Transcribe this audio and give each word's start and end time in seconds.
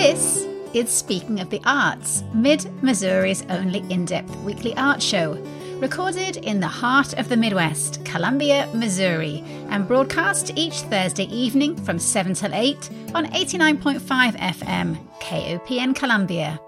This 0.00 0.46
is 0.74 0.90
Speaking 0.90 1.40
of 1.40 1.50
the 1.50 1.60
Arts, 1.64 2.22
Mid 2.32 2.64
Missouri's 2.84 3.42
only 3.50 3.80
in 3.92 4.04
depth 4.04 4.34
weekly 4.36 4.72
art 4.76 5.02
show, 5.02 5.32
recorded 5.80 6.36
in 6.36 6.60
the 6.60 6.68
heart 6.68 7.14
of 7.14 7.28
the 7.28 7.36
Midwest, 7.36 8.04
Columbia, 8.04 8.70
Missouri, 8.72 9.42
and 9.70 9.88
broadcast 9.88 10.52
each 10.54 10.82
Thursday 10.82 11.24
evening 11.24 11.74
from 11.84 11.98
7 11.98 12.32
till 12.32 12.54
8 12.54 12.90
on 13.12 13.26
89.5 13.26 14.36
FM, 14.36 14.96
KOPN 15.20 15.96
Columbia. 15.96 16.60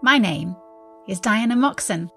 My 0.00 0.16
name 0.16 0.56
is 1.06 1.20
Diana 1.20 1.56
Moxon. 1.56 2.10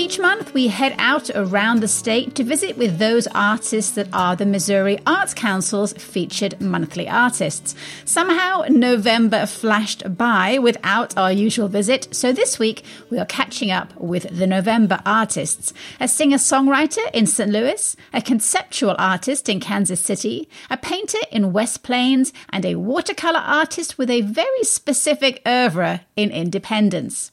Each 0.00 0.18
month, 0.18 0.54
we 0.54 0.68
head 0.68 0.94
out 0.96 1.28
around 1.34 1.80
the 1.80 1.86
state 1.86 2.34
to 2.36 2.42
visit 2.42 2.78
with 2.78 2.96
those 2.96 3.26
artists 3.34 3.92
that 3.96 4.08
are 4.14 4.34
the 4.34 4.46
Missouri 4.46 4.98
Arts 5.06 5.34
Council's 5.34 5.92
featured 5.92 6.58
monthly 6.58 7.06
artists. 7.06 7.74
Somehow, 8.06 8.64
November 8.70 9.44
flashed 9.44 10.16
by 10.16 10.56
without 10.56 11.18
our 11.18 11.30
usual 11.30 11.68
visit, 11.68 12.08
so 12.16 12.32
this 12.32 12.58
week 12.58 12.82
we 13.10 13.18
are 13.18 13.26
catching 13.26 13.70
up 13.70 13.94
with 14.00 14.22
the 14.34 14.46
November 14.46 15.00
artists 15.04 15.74
a 16.00 16.08
singer 16.08 16.38
songwriter 16.38 17.04
in 17.12 17.26
St. 17.26 17.50
Louis, 17.50 17.94
a 18.14 18.22
conceptual 18.22 18.96
artist 18.98 19.50
in 19.50 19.60
Kansas 19.60 20.00
City, 20.00 20.48
a 20.70 20.78
painter 20.78 21.20
in 21.30 21.52
West 21.52 21.82
Plains, 21.82 22.32
and 22.48 22.64
a 22.64 22.76
watercolor 22.76 23.40
artist 23.40 23.98
with 23.98 24.08
a 24.08 24.22
very 24.22 24.64
specific 24.64 25.42
oeuvre 25.46 26.00
in 26.16 26.30
Independence. 26.30 27.32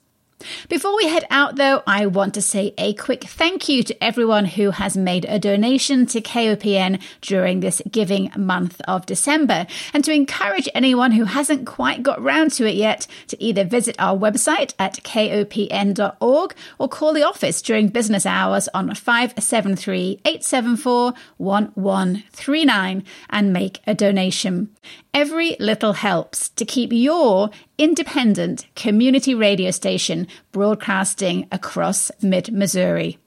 Before 0.69 0.95
we 0.95 1.07
head 1.07 1.25
out, 1.31 1.55
though, 1.55 1.81
I 1.87 2.05
want 2.05 2.35
to 2.35 2.43
say 2.43 2.73
a 2.77 2.93
quick 2.93 3.23
thank 3.23 3.67
you 3.67 3.81
to 3.81 4.03
everyone 4.03 4.45
who 4.45 4.69
has 4.69 4.95
made 4.95 5.25
a 5.25 5.39
donation 5.39 6.05
to 6.07 6.21
KOPN 6.21 7.01
during 7.21 7.59
this 7.59 7.81
giving 7.89 8.31
month 8.37 8.79
of 8.87 9.07
December, 9.07 9.65
and 9.93 10.03
to 10.05 10.13
encourage 10.13 10.69
anyone 10.75 11.11
who 11.13 11.23
hasn't 11.23 11.65
quite 11.65 12.03
got 12.03 12.21
round 12.21 12.51
to 12.51 12.69
it 12.69 12.75
yet 12.75 13.07
to 13.27 13.43
either 13.43 13.63
visit 13.63 13.95
our 13.97 14.15
website 14.15 14.75
at 14.77 15.03
kopn.org 15.03 16.55
or 16.77 16.87
call 16.87 17.13
the 17.13 17.23
office 17.23 17.61
during 17.61 17.87
business 17.87 18.25
hours 18.25 18.69
on 18.75 18.93
573 18.93 20.21
874 20.23 21.13
1139 21.37 23.03
and 23.31 23.53
make 23.53 23.79
a 23.87 23.95
donation. 23.95 24.69
Every 25.17 25.55
little 25.59 25.93
helps 25.93 26.49
to 26.49 26.63
keep 26.63 26.93
your 26.93 27.49
independent 27.79 28.67
community 28.75 29.33
radio 29.33 29.71
station 29.71 30.27
broadcasting 30.51 31.47
across 31.51 32.11
mid 32.21 32.53
Missouri. 32.53 33.17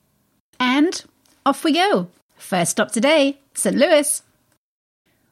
And 0.61 1.05
off 1.45 1.65
we 1.65 1.73
go. 1.73 2.07
First 2.37 2.71
stop 2.71 2.93
today, 2.93 3.41
St. 3.55 3.75
Louis. 3.75 4.23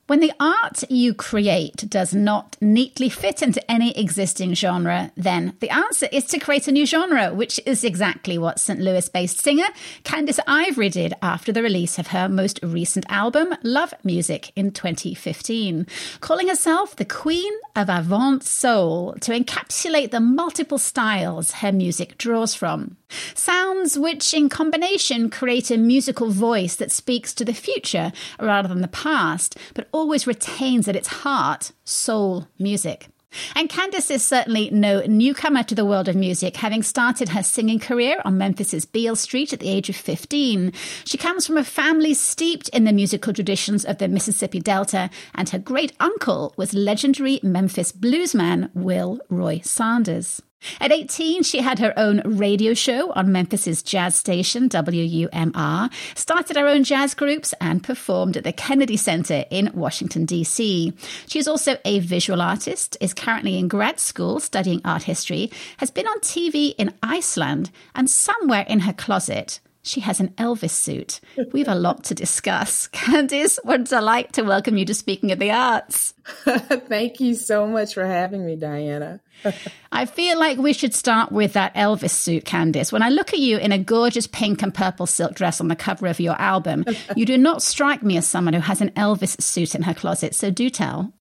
When 0.08 0.20
the 0.20 0.32
art 0.40 0.90
you 0.90 1.12
create 1.12 1.84
does 1.90 2.14
not 2.14 2.56
neatly 2.62 3.10
fit 3.10 3.42
into 3.42 3.70
any 3.70 3.94
existing 3.94 4.54
genre, 4.54 5.12
then 5.18 5.52
the 5.60 5.68
answer 5.68 6.08
is 6.10 6.24
to 6.28 6.38
create 6.38 6.66
a 6.66 6.72
new 6.72 6.86
genre, 6.86 7.34
which 7.34 7.60
is 7.66 7.84
exactly 7.84 8.38
what 8.38 8.58
St. 8.58 8.80
Louis 8.80 9.06
based 9.10 9.38
singer 9.38 9.66
Candice 10.04 10.38
Ivory 10.46 10.88
did 10.88 11.12
after 11.20 11.52
the 11.52 11.62
release 11.62 11.98
of 11.98 12.06
her 12.06 12.26
most 12.26 12.58
recent 12.62 13.04
album, 13.10 13.54
Love 13.62 13.92
Music, 14.02 14.50
in 14.56 14.70
2015, 14.70 15.86
calling 16.20 16.48
herself 16.48 16.96
the 16.96 17.04
Queen 17.04 17.52
of 17.76 17.90
Avant 17.90 18.42
Soul 18.42 19.12
to 19.20 19.38
encapsulate 19.38 20.10
the 20.10 20.20
multiple 20.20 20.78
styles 20.78 21.50
her 21.50 21.70
music 21.70 22.16
draws 22.16 22.54
from. 22.54 22.96
Sounds 23.34 23.98
which, 23.98 24.34
in 24.34 24.48
combination, 24.48 25.30
create 25.30 25.70
a 25.70 25.76
musical 25.76 26.30
voice 26.30 26.76
that 26.76 26.92
speaks 26.92 27.32
to 27.34 27.44
the 27.44 27.54
future 27.54 28.12
rather 28.40 28.68
than 28.68 28.82
the 28.82 28.88
past, 28.88 29.56
but 29.74 29.88
always 29.98 30.28
retains 30.28 30.86
at 30.86 30.94
its 30.94 31.08
heart 31.08 31.72
soul 31.82 32.46
music. 32.56 33.08
And 33.56 33.68
Candice 33.68 34.12
is 34.12 34.24
certainly 34.24 34.70
no 34.70 35.00
newcomer 35.00 35.64
to 35.64 35.74
the 35.74 35.84
world 35.84 36.08
of 36.08 36.14
music, 36.14 36.56
having 36.56 36.82
started 36.82 37.30
her 37.30 37.42
singing 37.42 37.80
career 37.80 38.22
on 38.24 38.38
Memphis's 38.38 38.86
Beale 38.86 39.16
Street 39.16 39.52
at 39.52 39.60
the 39.60 39.68
age 39.68 39.90
of 39.90 39.96
15. 39.96 40.72
She 41.04 41.18
comes 41.18 41.46
from 41.46 41.58
a 41.58 41.64
family 41.64 42.14
steeped 42.14 42.68
in 42.70 42.84
the 42.84 42.92
musical 42.92 43.32
traditions 43.32 43.84
of 43.84 43.98
the 43.98 44.08
Mississippi 44.08 44.60
Delta, 44.60 45.10
and 45.34 45.48
her 45.50 45.58
great 45.58 45.92
uncle 45.98 46.54
was 46.56 46.72
legendary 46.72 47.40
Memphis 47.42 47.90
bluesman 47.92 48.70
Will 48.74 49.18
Roy 49.28 49.60
Sanders. 49.64 50.40
At 50.80 50.92
18, 50.92 51.44
she 51.44 51.60
had 51.60 51.78
her 51.78 51.92
own 51.96 52.20
radio 52.24 52.74
show 52.74 53.12
on 53.12 53.30
Memphis's 53.30 53.82
jazz 53.82 54.16
station, 54.16 54.68
WUMR, 54.68 55.90
started 56.16 56.56
her 56.56 56.66
own 56.66 56.84
jazz 56.84 57.14
groups, 57.14 57.54
and 57.60 57.82
performed 57.82 58.36
at 58.36 58.44
the 58.44 58.52
Kennedy 58.52 58.96
Center 58.96 59.44
in 59.50 59.70
Washington, 59.72 60.24
D.C. 60.24 60.92
She 61.26 61.38
is 61.38 61.48
also 61.48 61.78
a 61.84 62.00
visual 62.00 62.42
artist, 62.42 62.96
is 63.00 63.14
currently 63.14 63.56
in 63.56 63.68
grad 63.68 64.00
school 64.00 64.40
studying 64.40 64.80
art 64.84 65.04
history, 65.04 65.50
has 65.78 65.90
been 65.90 66.08
on 66.08 66.18
TV 66.20 66.74
in 66.76 66.94
Iceland, 67.02 67.70
and 67.94 68.10
somewhere 68.10 68.66
in 68.68 68.80
her 68.80 68.92
closet, 68.92 69.60
she 69.88 70.00
has 70.00 70.20
an 70.20 70.28
Elvis 70.30 70.70
suit. 70.70 71.20
We 71.52 71.60
have 71.60 71.68
a 71.68 71.74
lot 71.74 72.04
to 72.04 72.14
discuss. 72.14 72.88
Candice, 72.92 73.58
what 73.64 73.80
a 73.80 73.84
delight 73.84 74.34
to 74.34 74.42
welcome 74.42 74.76
you 74.76 74.84
to 74.84 74.94
Speaking 74.94 75.32
of 75.32 75.38
the 75.38 75.50
Arts. 75.50 76.14
Thank 76.44 77.20
you 77.20 77.34
so 77.34 77.66
much 77.66 77.94
for 77.94 78.04
having 78.04 78.44
me, 78.44 78.56
Diana. 78.56 79.20
I 79.92 80.04
feel 80.04 80.38
like 80.38 80.58
we 80.58 80.72
should 80.72 80.94
start 80.94 81.32
with 81.32 81.54
that 81.54 81.74
Elvis 81.74 82.10
suit, 82.10 82.44
Candice. 82.44 82.92
When 82.92 83.02
I 83.02 83.08
look 83.08 83.32
at 83.32 83.38
you 83.38 83.56
in 83.56 83.72
a 83.72 83.78
gorgeous 83.78 84.26
pink 84.26 84.62
and 84.62 84.74
purple 84.74 85.06
silk 85.06 85.34
dress 85.34 85.60
on 85.60 85.68
the 85.68 85.76
cover 85.76 86.06
of 86.06 86.20
your 86.20 86.38
album, 86.40 86.84
you 87.16 87.24
do 87.24 87.38
not 87.38 87.62
strike 87.62 88.02
me 88.02 88.18
as 88.18 88.26
someone 88.26 88.54
who 88.54 88.60
has 88.60 88.80
an 88.80 88.90
Elvis 88.90 89.40
suit 89.40 89.74
in 89.74 89.82
her 89.82 89.94
closet. 89.94 90.34
So 90.34 90.50
do 90.50 90.68
tell. 90.68 91.14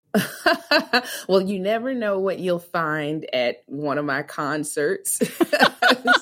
well, 1.28 1.40
you 1.40 1.58
never 1.58 1.92
know 1.92 2.20
what 2.20 2.38
you'll 2.38 2.60
find 2.60 3.26
at 3.34 3.64
one 3.66 3.98
of 3.98 4.04
my 4.04 4.22
concerts. 4.22 5.20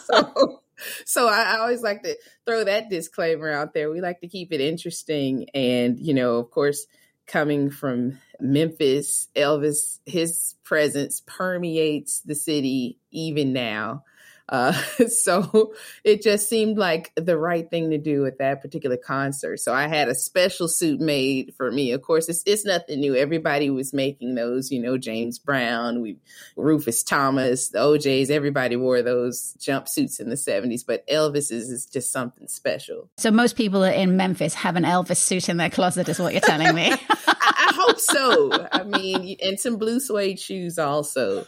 so 0.07 0.62
so 1.05 1.29
I, 1.29 1.55
I 1.55 1.59
always 1.59 1.83
like 1.83 2.03
to 2.03 2.17
throw 2.47 2.65
that 2.65 2.91
disclaimer 2.91 3.51
out 3.51 3.75
there. 3.75 3.91
We 3.91 4.01
like 4.01 4.21
to 4.21 4.29
keep 4.29 4.53
it 4.53 4.61
interesting. 4.61 5.49
And, 5.55 5.99
you 5.99 6.15
know, 6.15 6.37
of 6.37 6.51
course, 6.51 6.87
coming 7.27 7.71
from 7.71 8.19
Memphis, 8.41 9.29
Elvis, 9.37 10.01
his 10.07 10.55
presence 10.65 11.23
permeates 11.27 12.21
the 12.21 12.35
city 12.35 12.99
even 13.11 13.53
now. 13.53 14.05
Uh, 14.49 14.73
so 15.09 15.75
it 16.05 16.23
just 16.23 16.49
seemed 16.49 16.79
like 16.79 17.13
the 17.17 17.37
right 17.37 17.69
thing 17.71 17.91
to 17.91 17.99
do 17.99 18.27
at 18.27 18.39
that 18.39 18.61
particular 18.61 18.97
concert. 18.97 19.59
So 19.59 19.73
I 19.73 19.89
had 19.89 20.09
a 20.09 20.15
special 20.15 20.69
suit 20.69 21.01
made 21.01 21.55
for 21.57 21.71
me. 21.71 21.93
Of 21.93 22.03
course, 22.03 22.29
it's, 22.29 22.43
it's 22.47 22.65
nothing 22.65 23.01
new. 23.01 23.15
Everybody 23.15 23.71
was 23.71 23.93
making 23.93 24.35
those, 24.35 24.71
you 24.71 24.81
know, 24.81 24.99
James 24.99 25.39
Brown, 25.39 26.03
we, 26.03 26.19
Rufus 26.57 27.03
Thomas, 27.03 27.69
the 27.69 27.81
O'Jays, 27.81 28.31
everybody 28.31 28.77
wore 28.77 29.03
those 29.03 29.55
jumpsuits 29.59 30.21
in 30.21 30.29
the 30.29 30.37
70s, 30.37 30.85
but 30.87 31.07
Elvis 31.09 31.51
is, 31.51 31.71
is 31.71 31.87
just 31.87 32.13
something 32.13 32.49
special. 32.49 33.09
So 33.17 33.31
most 33.31 33.57
people 33.57 33.83
in 33.83 34.17
Memphis 34.17 34.55
have 34.55 34.77
an 34.77 34.85
Elvis 34.85 35.17
suit 35.19 35.49
in 35.49 35.57
their 35.57 35.71
closet, 35.71 36.09
is 36.09 36.19
what 36.19 36.33
you're 36.33 36.41
telling 36.41 36.75
me. 36.75 36.93
Hope 37.83 37.99
so. 37.99 38.69
I 38.71 38.85
mean, 38.85 39.37
and 39.43 39.59
some 39.59 39.77
blue 39.77 39.99
suede 39.99 40.39
shoes 40.39 40.79
also. 40.79 41.45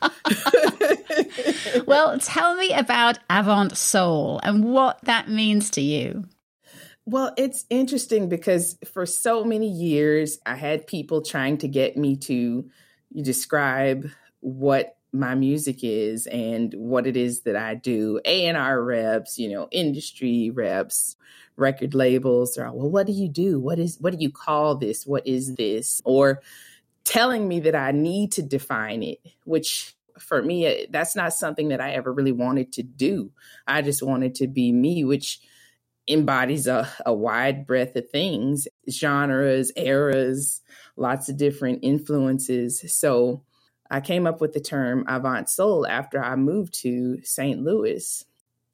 well, 1.87 2.19
tell 2.19 2.57
me 2.57 2.73
about 2.73 3.19
Avant 3.31 3.77
Soul 3.77 4.41
and 4.43 4.65
what 4.65 4.99
that 5.05 5.29
means 5.29 5.71
to 5.71 5.81
you. 5.81 6.25
Well, 7.07 7.33
it's 7.37 7.67
interesting 7.71 8.29
because 8.29 8.77
for 8.93 9.07
so 9.07 9.45
many 9.45 9.69
years, 9.69 10.39
I 10.45 10.57
had 10.57 10.87
people 10.87 11.23
trying 11.23 11.59
to 11.59 11.69
get 11.69 11.97
me 11.97 12.17
to 12.17 12.69
describe 13.15 14.11
what 14.41 14.97
my 15.15 15.35
music 15.35 15.79
is 15.83 16.27
and 16.27 16.75
what 16.75 17.07
it 17.07 17.17
is 17.17 17.43
that 17.43 17.57
I 17.57 17.77
do. 17.77 18.21
A&R 18.25 18.83
reps, 18.83 19.39
you 19.39 19.49
know, 19.49 19.69
industry 19.71 20.51
reps, 20.51 21.17
record 21.57 21.95
labels. 21.95 22.59
All, 22.59 22.77
well, 22.77 22.91
what 22.91 23.07
do 23.07 23.13
you 23.13 23.29
do? 23.29 23.61
What 23.61 23.79
is, 23.79 23.97
what 24.01 24.13
do 24.13 24.19
you 24.21 24.31
call 24.31 24.75
this? 24.75 25.07
What 25.07 25.27
is 25.27 25.55
this? 25.55 26.03
Or 26.05 26.43
telling 27.05 27.47
me 27.47 27.61
that 27.61 27.77
I 27.77 27.93
need 27.93 28.33
to 28.33 28.43
define 28.43 29.03
it, 29.05 29.21
which 29.45 29.95
for 30.19 30.43
me, 30.43 30.67
eh, 30.67 30.87
that's 30.91 31.15
not 31.15 31.33
something 31.33 31.69
that 31.69 31.81
I 31.81 31.93
ever 31.93 32.13
really 32.13 32.33
wanted 32.33 32.73
to 32.73 32.83
do. 32.83 33.31
I 33.67 33.83
just 33.83 34.03
wanted 34.03 34.35
to 34.37 34.49
be 34.49 34.73
me, 34.73 35.05
which 35.05 35.41
embodies 36.09 36.67
a, 36.67 36.89
a 37.07 37.15
wide 37.15 37.67
breadth 37.67 37.95
of 37.97 38.11
things, 38.11 38.67
genres, 38.91 39.71
eras, 39.77 40.61
lots 40.97 41.29
of 41.29 41.37
different 41.37 41.81
influences. 41.83 42.85
So 42.93 43.45
I 43.95 44.01
came 44.01 44.27
up 44.27 44.41
with 44.41 44.53
the 44.53 44.61
term 44.61 45.05
avant 45.07 45.49
soul 45.49 45.87
after 45.87 46.23
I 46.23 46.35
moved 46.35 46.75
to 46.83 47.23
St. 47.23 47.63
Louis. 47.63 48.25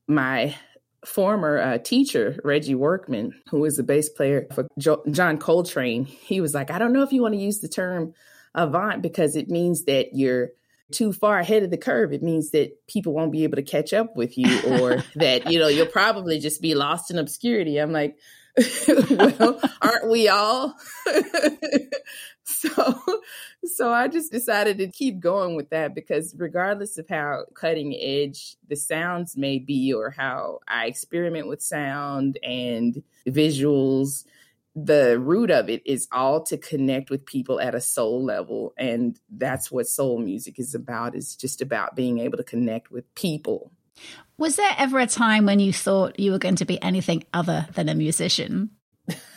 My 0.08 0.56
former 1.04 1.58
uh, 1.58 1.76
teacher, 1.76 2.40
Reggie 2.42 2.74
Workman, 2.74 3.34
who 3.50 3.60
was 3.60 3.76
the 3.76 3.82
bass 3.82 4.08
player 4.08 4.46
for 4.54 4.66
jo- 4.78 5.02
John 5.10 5.36
Coltrane, 5.36 6.06
he 6.06 6.40
was 6.40 6.54
like, 6.54 6.70
I 6.70 6.78
don't 6.78 6.94
know 6.94 7.02
if 7.02 7.12
you 7.12 7.20
want 7.20 7.34
to 7.34 7.40
use 7.40 7.60
the 7.60 7.68
term 7.68 8.14
avant 8.54 9.02
because 9.02 9.36
it 9.36 9.50
means 9.50 9.84
that 9.84 10.14
you're 10.14 10.52
too 10.90 11.12
far 11.12 11.38
ahead 11.38 11.64
of 11.64 11.70
the 11.70 11.76
curve, 11.76 12.14
it 12.14 12.22
means 12.22 12.52
that 12.52 12.70
people 12.86 13.12
won't 13.12 13.30
be 13.30 13.44
able 13.44 13.56
to 13.56 13.62
catch 13.62 13.92
up 13.92 14.16
with 14.16 14.38
you 14.38 14.48
or 14.80 15.04
that, 15.16 15.52
you 15.52 15.58
know, 15.58 15.68
you'll 15.68 15.84
probably 15.84 16.38
just 16.38 16.62
be 16.62 16.74
lost 16.74 17.10
in 17.10 17.18
obscurity. 17.18 17.76
I'm 17.76 17.92
like, 17.92 18.16
well, 18.88 19.60
aren't 19.82 20.08
we 20.08 20.28
all? 20.28 20.74
so 22.58 23.00
so 23.64 23.92
I 23.92 24.08
just 24.08 24.32
decided 24.32 24.78
to 24.78 24.88
keep 24.88 25.20
going 25.20 25.54
with 25.54 25.70
that 25.70 25.94
because 25.94 26.34
regardless 26.36 26.98
of 26.98 27.08
how 27.08 27.44
cutting 27.54 27.94
edge 27.94 28.56
the 28.68 28.76
sounds 28.76 29.36
may 29.36 29.58
be 29.58 29.92
or 29.92 30.10
how 30.10 30.60
I 30.66 30.86
experiment 30.86 31.46
with 31.46 31.62
sound 31.62 32.38
and 32.42 33.02
visuals, 33.26 34.24
the 34.74 35.18
root 35.18 35.50
of 35.50 35.68
it 35.68 35.82
is 35.84 36.08
all 36.10 36.42
to 36.44 36.56
connect 36.56 37.10
with 37.10 37.26
people 37.26 37.60
at 37.60 37.74
a 37.74 37.80
soul 37.80 38.24
level. 38.24 38.72
And 38.76 39.18
that's 39.30 39.70
what 39.70 39.86
soul 39.86 40.18
music 40.18 40.58
is 40.58 40.74
about 40.74 41.14
is 41.14 41.36
just 41.36 41.60
about 41.60 41.96
being 41.96 42.18
able 42.18 42.38
to 42.38 42.44
connect 42.44 42.90
with 42.90 43.14
people. 43.14 43.70
Was 44.38 44.56
there 44.56 44.74
ever 44.78 44.98
a 44.98 45.06
time 45.06 45.44
when 45.44 45.60
you 45.60 45.72
thought 45.72 46.18
you 46.18 46.32
were 46.32 46.38
going 46.38 46.56
to 46.56 46.64
be 46.64 46.82
anything 46.82 47.24
other 47.32 47.68
than 47.74 47.88
a 47.88 47.94
musician? 47.94 48.70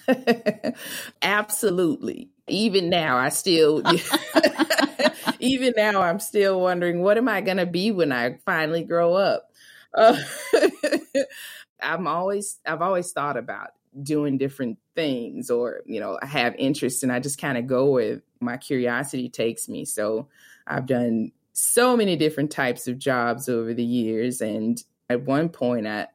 Absolutely 1.22 2.33
even 2.48 2.90
now 2.90 3.18
i 3.18 3.30
still 3.30 3.82
even 5.40 5.74
now 5.78 6.02
i'm 6.02 6.20
still 6.20 6.60
wondering 6.60 7.02
what 7.02 7.18
am 7.18 7.28
i 7.28 7.42
going 7.42 7.58
to 7.58 7.66
be 7.66 7.92
when 7.92 8.12
i 8.12 8.38
finally 8.46 8.84
grow 8.84 9.14
up? 9.14 9.50
Uh, 9.94 10.18
i'm 11.82 12.08
always 12.08 12.60
i've 12.66 12.82
always 12.82 13.12
thought 13.12 13.38
about 13.38 13.70
doing 14.02 14.38
different 14.38 14.78
things 14.96 15.50
or 15.50 15.82
you 15.86 16.00
know 16.00 16.18
i 16.22 16.26
have 16.26 16.56
interests 16.56 17.04
and 17.04 17.12
i 17.12 17.20
just 17.20 17.40
kind 17.40 17.58
of 17.58 17.68
go 17.68 17.92
where 17.92 18.22
my 18.40 18.58
curiosity 18.58 19.30
takes 19.30 19.70
me. 19.70 19.86
So 19.86 20.28
i've 20.68 20.86
done 20.86 21.32
so 21.54 21.96
many 21.96 22.16
different 22.16 22.52
types 22.52 22.88
of 22.88 22.98
jobs 22.98 23.48
over 23.48 23.74
the 23.74 23.84
years 23.84 24.42
and 24.42 24.84
at 25.10 25.22
one 25.22 25.50
point 25.50 25.88
i 25.88 26.08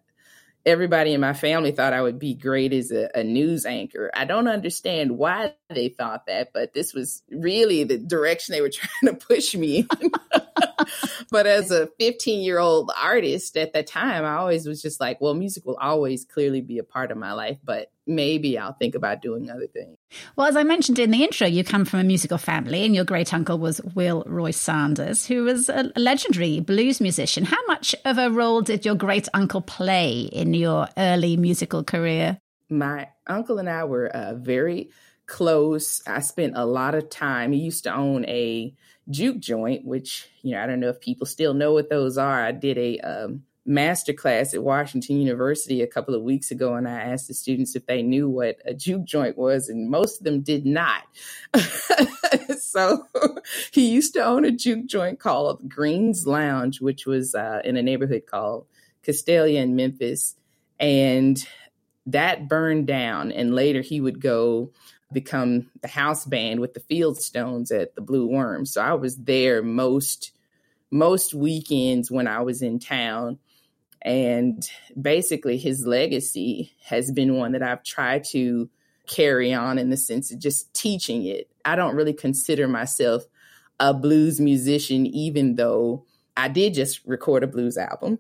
everybody 0.67 1.15
in 1.15 1.21
my 1.21 1.33
family 1.33 1.73
thought 1.73 1.93
I 1.93 2.03
would 2.03 2.19
be 2.19 2.35
great 2.35 2.73
as 2.73 2.91
a, 2.91 3.09
a, 3.15 3.25
news 3.25 3.65
anchor. 3.65 4.11
I 4.15 4.25
don't 4.25 4.49
understand 4.49 5.17
why 5.17 5.55
they 5.71 5.89
thought 5.89 6.27
that, 6.27 6.53
but 6.53 6.75
this 6.75 6.93
was 6.93 7.23
really 7.31 7.85
the 7.85 7.99
direction 7.99 8.53
they 8.53 8.61
were 8.61 8.71
trying 8.73 9.15
to 9.15 9.27
push 9.27 9.55
me 9.55 9.87
in. 10.01 10.11
but 11.31 11.47
as 11.47 11.71
a 11.71 11.89
15 11.99 12.43
year 12.43 12.59
old 12.59 12.91
artist 13.01 13.57
at 13.57 13.73
the 13.73 13.83
time, 13.83 14.25
I 14.25 14.37
always 14.37 14.67
was 14.67 14.83
just 14.83 15.01
like, 15.01 15.21
well, 15.21 15.35
music 15.35 15.65
will 15.65 15.79
always 15.81 16.25
clearly 16.25 16.61
be 16.61 16.79
a 16.79 16.85
part 16.85 17.11
of 17.11 17.19
my 17.19 17.33
life, 17.33 17.59
but 17.63 17.91
maybe 18.09 18.59
I'll 18.59 18.73
think 18.73 18.95
about 18.95 19.23
doing 19.23 19.51
other 19.51 19.67
things. 19.67 19.97
Well, 20.37 20.47
as 20.47 20.57
I 20.57 20.63
mentioned 20.63 20.99
in 20.99 21.11
the 21.11 21.23
intro, 21.23 21.47
you 21.47 21.63
come 21.63 21.85
from 21.85 22.01
a 22.01 22.05
musical 22.05 22.39
family, 22.39 22.85
and 22.85 22.95
your 22.95 23.05
great 23.05 23.33
uncle 23.35 23.59
was 23.59 23.81
Will 23.95 24.25
Roy 24.27 24.51
Sanders, 24.51 25.27
who 25.27 25.45
was 25.45 25.69
a 25.69 25.93
legendary 25.95 26.61
blues 26.61 27.01
musician. 27.01 27.45
How 27.45 27.65
much 27.67 27.95
of 28.05 28.19
a 28.19 28.31
role 28.31 28.63
did 28.63 28.85
your 28.85 28.95
great 28.95 29.29
uncle 29.35 29.61
play 29.61 30.23
in 30.23 30.55
your 30.55 30.89
early 30.97 31.37
musical 31.37 31.85
career? 31.85 32.41
My 32.71 33.09
uncle 33.27 33.59
and 33.59 33.69
I 33.69 33.85
were 33.85 34.09
uh, 34.09 34.35
very 34.35 34.91
close. 35.27 36.03
I 36.07 36.21
spent 36.21 36.55
a 36.57 36.65
lot 36.65 36.95
of 36.95 37.11
time. 37.11 37.53
He 37.53 37.61
used 37.61 37.85
to 37.85 37.95
own 37.95 38.25
a 38.27 38.75
juke 39.11 39.39
joint, 39.39 39.85
which, 39.85 40.29
you 40.43 40.53
know, 40.53 40.63
I 40.63 40.67
don't 40.67 40.81
know 40.81 40.89
if 40.89 41.01
people 41.01 41.27
still 41.27 41.55
know 41.55 41.73
what 41.73 41.91
those 41.91 42.19
are. 42.19 42.45
I 42.45 42.53
did 42.53 42.79
a 42.79 42.99
um, 43.01 43.45
master 43.69 44.15
class 44.15 44.55
at 44.55 44.63
Washington 44.63 45.21
University 45.21 45.83
a 45.83 45.87
couple 45.87 46.15
of 46.15 46.23
weeks 46.23 46.51
ago, 46.51 46.75
and 46.75 46.89
I 46.89 47.01
asked 47.01 47.29
the 47.29 47.35
students 47.35 47.77
if 47.77 47.87
they 47.87 48.03
knew 48.03 48.29
what 48.29 48.57
a 48.65 48.73
juke 48.73 49.05
joint 49.05 49.37
was, 49.37 49.69
and 49.69 49.91
most 49.91 50.19
of 50.19 50.25
them 50.25 50.41
did 50.41 50.65
not. 50.65 51.03
so 52.59 53.07
he 53.73 53.91
used 53.91 54.15
to 54.15 54.25
own 54.25 54.47
a 54.47 54.51
juke 54.51 54.87
joint 54.87 55.21
called 55.21 55.69
Green's 55.69 56.27
Lounge, 56.27 56.81
which 56.81 57.07
was 57.07 57.35
uh, 57.35 57.61
in 57.63 57.77
a 57.77 57.83
neighborhood 57.83 58.23
called 58.27 58.67
Castalia 59.05 59.61
in 59.63 59.77
Memphis. 59.77 60.35
And 60.81 61.47
that 62.07 62.49
burned 62.49 62.87
down, 62.87 63.33
and 63.33 63.55
later 63.55 63.83
he 63.83 64.01
would 64.01 64.21
go 64.21 64.73
become 65.13 65.71
the 65.83 65.89
house 65.89 66.25
band 66.25 66.61
with 66.61 66.75
the 66.75 66.81
Fieldstones 66.81 67.71
at 67.71 67.95
the 67.95 68.01
Blue 68.01 68.27
Worm. 68.27 68.65
So 68.65 68.81
I 68.81 68.95
was 68.95 69.17
there 69.17 69.63
most 69.63 70.33
most 70.91 71.35
weekends 71.35 72.11
when 72.11 72.27
I 72.27 72.41
was 72.41 72.63
in 72.63 72.79
town. 72.79 73.39
And 74.03 74.69
basically 75.01 75.59
his 75.59 75.87
legacy 75.87 76.73
has 76.85 77.11
been 77.11 77.37
one 77.37 77.53
that 77.53 77.63
I've 77.63 77.83
tried 77.83 78.25
to 78.31 78.69
carry 79.07 79.53
on 79.53 79.79
in 79.79 79.91
the 79.91 79.97
sense 79.97 80.31
of 80.31 80.39
just 80.39 80.73
teaching 80.75 81.25
it. 81.25 81.51
I 81.65 81.77
don't 81.77 81.97
really 81.97 82.13
consider 82.13 82.69
myself 82.69 83.25
a 83.81 83.95
blues 83.95 84.41
musician, 84.41 85.07
even 85.07 85.57
though 85.57 86.05
I 86.37 86.49
did 86.49 86.75
just 86.75 87.05
record 87.05 87.43
a 87.43 87.47
blues 87.47 87.77
album. 87.77 88.19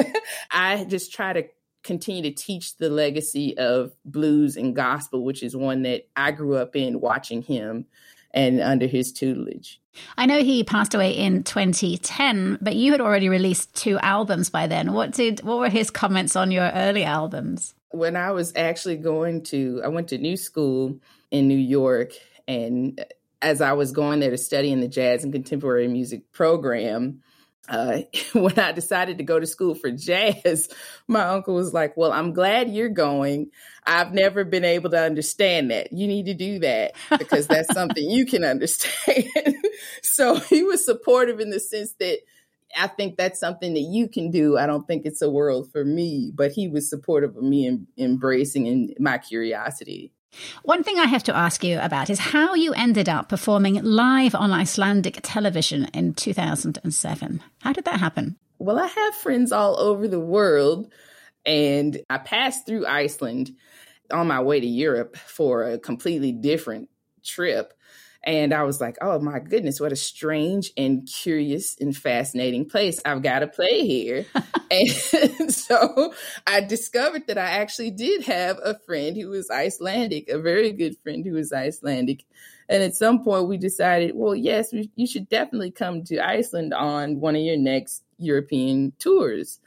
I 0.50 0.84
just 0.84 1.12
try 1.12 1.32
to 1.32 1.44
continue 1.82 2.22
to 2.22 2.30
teach 2.30 2.76
the 2.76 2.90
legacy 2.90 3.56
of 3.58 3.94
blues 4.04 4.56
and 4.56 4.74
gospel, 4.74 5.24
which 5.24 5.42
is 5.42 5.56
one 5.56 5.82
that 5.82 6.08
I 6.16 6.32
grew 6.32 6.56
up 6.56 6.76
in 6.76 7.00
watching 7.00 7.42
him 7.42 7.86
and 8.32 8.60
under 8.60 8.86
his 8.86 9.12
tutelage. 9.12 9.80
I 10.16 10.26
know 10.26 10.38
he 10.38 10.64
passed 10.64 10.94
away 10.94 11.12
in 11.12 11.44
2010, 11.44 12.58
but 12.60 12.76
you 12.76 12.92
had 12.92 13.00
already 13.00 13.28
released 13.28 13.74
two 13.74 13.98
albums 13.98 14.50
by 14.50 14.66
then. 14.66 14.92
What 14.92 15.12
did 15.12 15.42
what 15.42 15.58
were 15.58 15.68
his 15.68 15.90
comments 15.90 16.36
on 16.36 16.50
your 16.50 16.70
early 16.70 17.04
albums? 17.04 17.74
When 17.90 18.16
I 18.16 18.32
was 18.32 18.52
actually 18.56 18.96
going 18.96 19.44
to 19.44 19.80
I 19.84 19.88
went 19.88 20.08
to 20.08 20.18
new 20.18 20.36
school 20.36 20.98
in 21.30 21.48
New 21.48 21.58
York 21.58 22.12
and 22.46 23.04
as 23.40 23.60
I 23.60 23.72
was 23.72 23.92
going 23.92 24.20
there 24.20 24.30
to 24.30 24.38
study 24.38 24.72
in 24.72 24.80
the 24.80 24.88
jazz 24.88 25.22
and 25.22 25.32
contemporary 25.32 25.88
music 25.88 26.32
program, 26.32 27.22
uh, 27.68 27.98
when 28.32 28.58
I 28.58 28.72
decided 28.72 29.18
to 29.18 29.24
go 29.24 29.38
to 29.38 29.46
school 29.46 29.74
for 29.74 29.90
jazz, 29.90 30.68
my 31.08 31.22
uncle 31.24 31.54
was 31.54 31.72
like, 31.72 31.96
Well, 31.96 32.12
I'm 32.12 32.32
glad 32.32 32.70
you're 32.70 32.88
going. 32.88 33.50
I've 33.86 34.12
never 34.12 34.44
been 34.44 34.64
able 34.64 34.90
to 34.90 35.00
understand 35.00 35.70
that. 35.70 35.92
You 35.92 36.06
need 36.06 36.26
to 36.26 36.34
do 36.34 36.58
that 36.60 36.92
because 37.18 37.46
that's 37.46 37.72
something 37.72 38.08
you 38.08 38.26
can 38.26 38.44
understand. 38.44 39.26
so 40.02 40.36
he 40.36 40.62
was 40.62 40.84
supportive 40.84 41.40
in 41.40 41.50
the 41.50 41.60
sense 41.60 41.94
that 42.00 42.18
I 42.76 42.86
think 42.86 43.16
that's 43.16 43.40
something 43.40 43.72
that 43.74 43.80
you 43.80 44.08
can 44.08 44.30
do. 44.30 44.58
I 44.58 44.66
don't 44.66 44.86
think 44.86 45.06
it's 45.06 45.22
a 45.22 45.30
world 45.30 45.72
for 45.72 45.84
me, 45.84 46.32
but 46.34 46.52
he 46.52 46.68
was 46.68 46.90
supportive 46.90 47.36
of 47.36 47.42
me 47.42 47.66
in, 47.66 47.86
embracing 47.96 48.66
in 48.66 48.94
my 48.98 49.16
curiosity. 49.18 50.12
One 50.62 50.82
thing 50.82 50.98
I 50.98 51.06
have 51.06 51.24
to 51.24 51.36
ask 51.36 51.64
you 51.64 51.78
about 51.80 52.10
is 52.10 52.18
how 52.18 52.54
you 52.54 52.72
ended 52.74 53.08
up 53.08 53.28
performing 53.28 53.82
live 53.82 54.34
on 54.34 54.52
Icelandic 54.52 55.20
television 55.22 55.86
in 55.94 56.14
2007. 56.14 57.42
How 57.62 57.72
did 57.72 57.84
that 57.84 58.00
happen? 58.00 58.36
Well, 58.58 58.78
I 58.78 58.86
have 58.86 59.14
friends 59.14 59.52
all 59.52 59.78
over 59.78 60.08
the 60.08 60.20
world, 60.20 60.92
and 61.46 62.00
I 62.10 62.18
passed 62.18 62.66
through 62.66 62.86
Iceland 62.86 63.52
on 64.10 64.26
my 64.26 64.40
way 64.40 64.60
to 64.60 64.66
Europe 64.66 65.16
for 65.16 65.64
a 65.64 65.78
completely 65.78 66.32
different 66.32 66.88
trip. 67.24 67.72
And 68.28 68.52
I 68.52 68.62
was 68.64 68.78
like, 68.78 68.98
oh 69.00 69.18
my 69.20 69.38
goodness, 69.38 69.80
what 69.80 69.90
a 69.90 69.96
strange 69.96 70.70
and 70.76 71.08
curious 71.10 71.78
and 71.80 71.96
fascinating 71.96 72.68
place. 72.68 73.00
I've 73.02 73.22
got 73.22 73.38
to 73.38 73.46
play 73.46 73.86
here. 73.86 74.26
and 74.70 75.50
so 75.50 76.12
I 76.46 76.60
discovered 76.60 77.26
that 77.28 77.38
I 77.38 77.52
actually 77.52 77.90
did 77.90 78.24
have 78.24 78.58
a 78.62 78.78
friend 78.80 79.16
who 79.16 79.30
was 79.30 79.48
Icelandic, 79.48 80.28
a 80.28 80.38
very 80.38 80.72
good 80.72 80.98
friend 81.02 81.24
who 81.24 81.32
was 81.32 81.54
Icelandic. 81.54 82.26
And 82.68 82.82
at 82.82 82.94
some 82.94 83.24
point 83.24 83.48
we 83.48 83.56
decided, 83.56 84.14
well, 84.14 84.36
yes, 84.36 84.74
we, 84.74 84.90
you 84.94 85.06
should 85.06 85.30
definitely 85.30 85.70
come 85.70 86.04
to 86.04 86.18
Iceland 86.18 86.74
on 86.74 87.20
one 87.20 87.34
of 87.34 87.40
your 87.40 87.56
next 87.56 88.02
European 88.18 88.92
tours. 88.98 89.58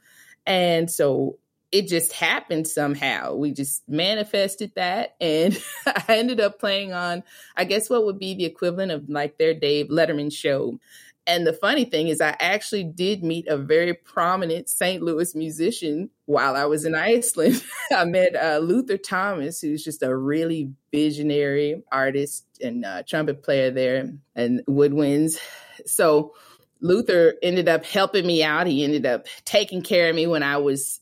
And 0.46 0.90
so 0.90 1.40
it 1.72 1.88
just 1.88 2.12
happened 2.12 2.68
somehow. 2.68 3.36
We 3.36 3.54
just 3.54 3.88
manifested 3.88 4.74
that. 4.76 5.16
And 5.22 5.58
I 5.86 6.18
ended 6.18 6.40
up 6.40 6.60
playing 6.60 6.94
on, 6.94 7.24
I 7.56 7.64
guess, 7.64 7.90
what 7.90 8.06
would 8.06 8.20
be 8.20 8.36
the 8.36 8.46
equivalent 8.46 8.92
of 8.92 9.10
like 9.10 9.38
their 9.38 9.54
Dave 9.54 9.88
Letterman 9.88 10.34
show. 10.34 10.80
And 11.28 11.46
the 11.46 11.54
funny 11.54 11.86
thing 11.86 12.08
is, 12.08 12.20
I 12.20 12.36
actually 12.40 12.84
did 12.84 13.24
meet 13.24 13.48
a 13.48 13.56
very 13.56 13.94
prominent 13.94 14.70
St. 14.70 15.04
Louis 15.04 15.36
musician 15.36 16.10
while 16.26 16.56
I 16.56 16.66
was 16.66 16.84
in 16.84 16.96
Iceland. 16.96 17.64
I 17.92 18.06
met 18.06 18.36
uh, 18.36 18.58
Luther 18.58 18.98
Thomas, 18.98 19.62
who's 19.62 19.84
just 19.84 20.02
a 20.02 20.16
really 20.16 20.72
visionary 20.92 21.84
artist 21.92 22.46
and 22.60 22.84
uh, 22.84 23.04
trumpet 23.08 23.44
player 23.44 23.70
there 23.70 24.12
and 24.36 24.66
woodwinds. 24.68 25.38
So 25.86 26.34
Luther 26.82 27.36
ended 27.44 27.70
up 27.70 27.86
helping 27.86 28.26
me 28.26 28.44
out. 28.44 28.66
He 28.66 28.84
ended 28.84 29.06
up 29.06 29.28
taking 29.46 29.84
care 29.84 30.10
of 30.10 30.16
me 30.16 30.26
when 30.26 30.42
I 30.42 30.58
was 30.58 31.01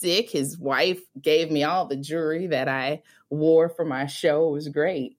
sick. 0.00 0.30
His 0.30 0.58
wife 0.58 1.00
gave 1.20 1.50
me 1.50 1.64
all 1.64 1.86
the 1.86 1.96
jewelry 1.96 2.48
that 2.48 2.68
I 2.68 3.02
wore 3.30 3.68
for 3.68 3.84
my 3.84 4.06
show. 4.06 4.48
It 4.48 4.52
was 4.52 4.68
great. 4.68 5.18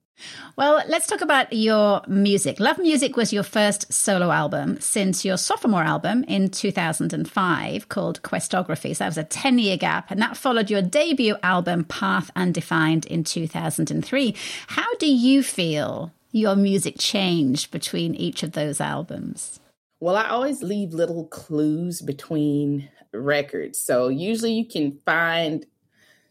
Well, 0.55 0.83
let's 0.88 1.07
talk 1.07 1.21
about 1.21 1.53
your 1.53 2.01
music. 2.07 2.59
Love 2.59 2.77
Music 2.77 3.15
was 3.15 3.31
your 3.31 3.43
first 3.43 3.91
solo 3.91 4.31
album 4.31 4.79
since 4.81 5.24
your 5.24 5.38
sophomore 5.38 5.83
album 5.83 6.24
in 6.25 6.50
2005 6.50 7.89
called 7.89 8.21
Questography. 8.21 8.95
So 8.95 9.03
that 9.03 9.09
was 9.09 9.17
a 9.17 9.24
10 9.24 9.59
year 9.59 9.77
gap, 9.77 10.12
and 10.12 10.21
that 10.21 10.38
followed 10.38 10.69
your 10.69 10.81
debut 10.81 11.38
album, 11.43 11.86
Path 11.86 12.31
Undefined, 12.36 13.05
in 13.05 13.24
2003. 13.24 14.36
How 14.67 14.93
do 14.95 15.07
you 15.07 15.41
feel 15.43 16.12
your 16.31 16.55
music 16.55 16.95
changed 17.00 17.71
between 17.71 18.13
each 18.15 18.43
of 18.43 18.51
those 18.51 18.81
albums? 18.81 19.59
Well, 20.01 20.15
I 20.15 20.29
always 20.29 20.63
leave 20.63 20.93
little 20.93 21.25
clues 21.25 22.01
between 22.01 22.89
records. 23.13 23.80
So 23.80 24.10
usually 24.10 24.54
you 24.54 24.66
can 24.66 25.00
find 25.06 25.66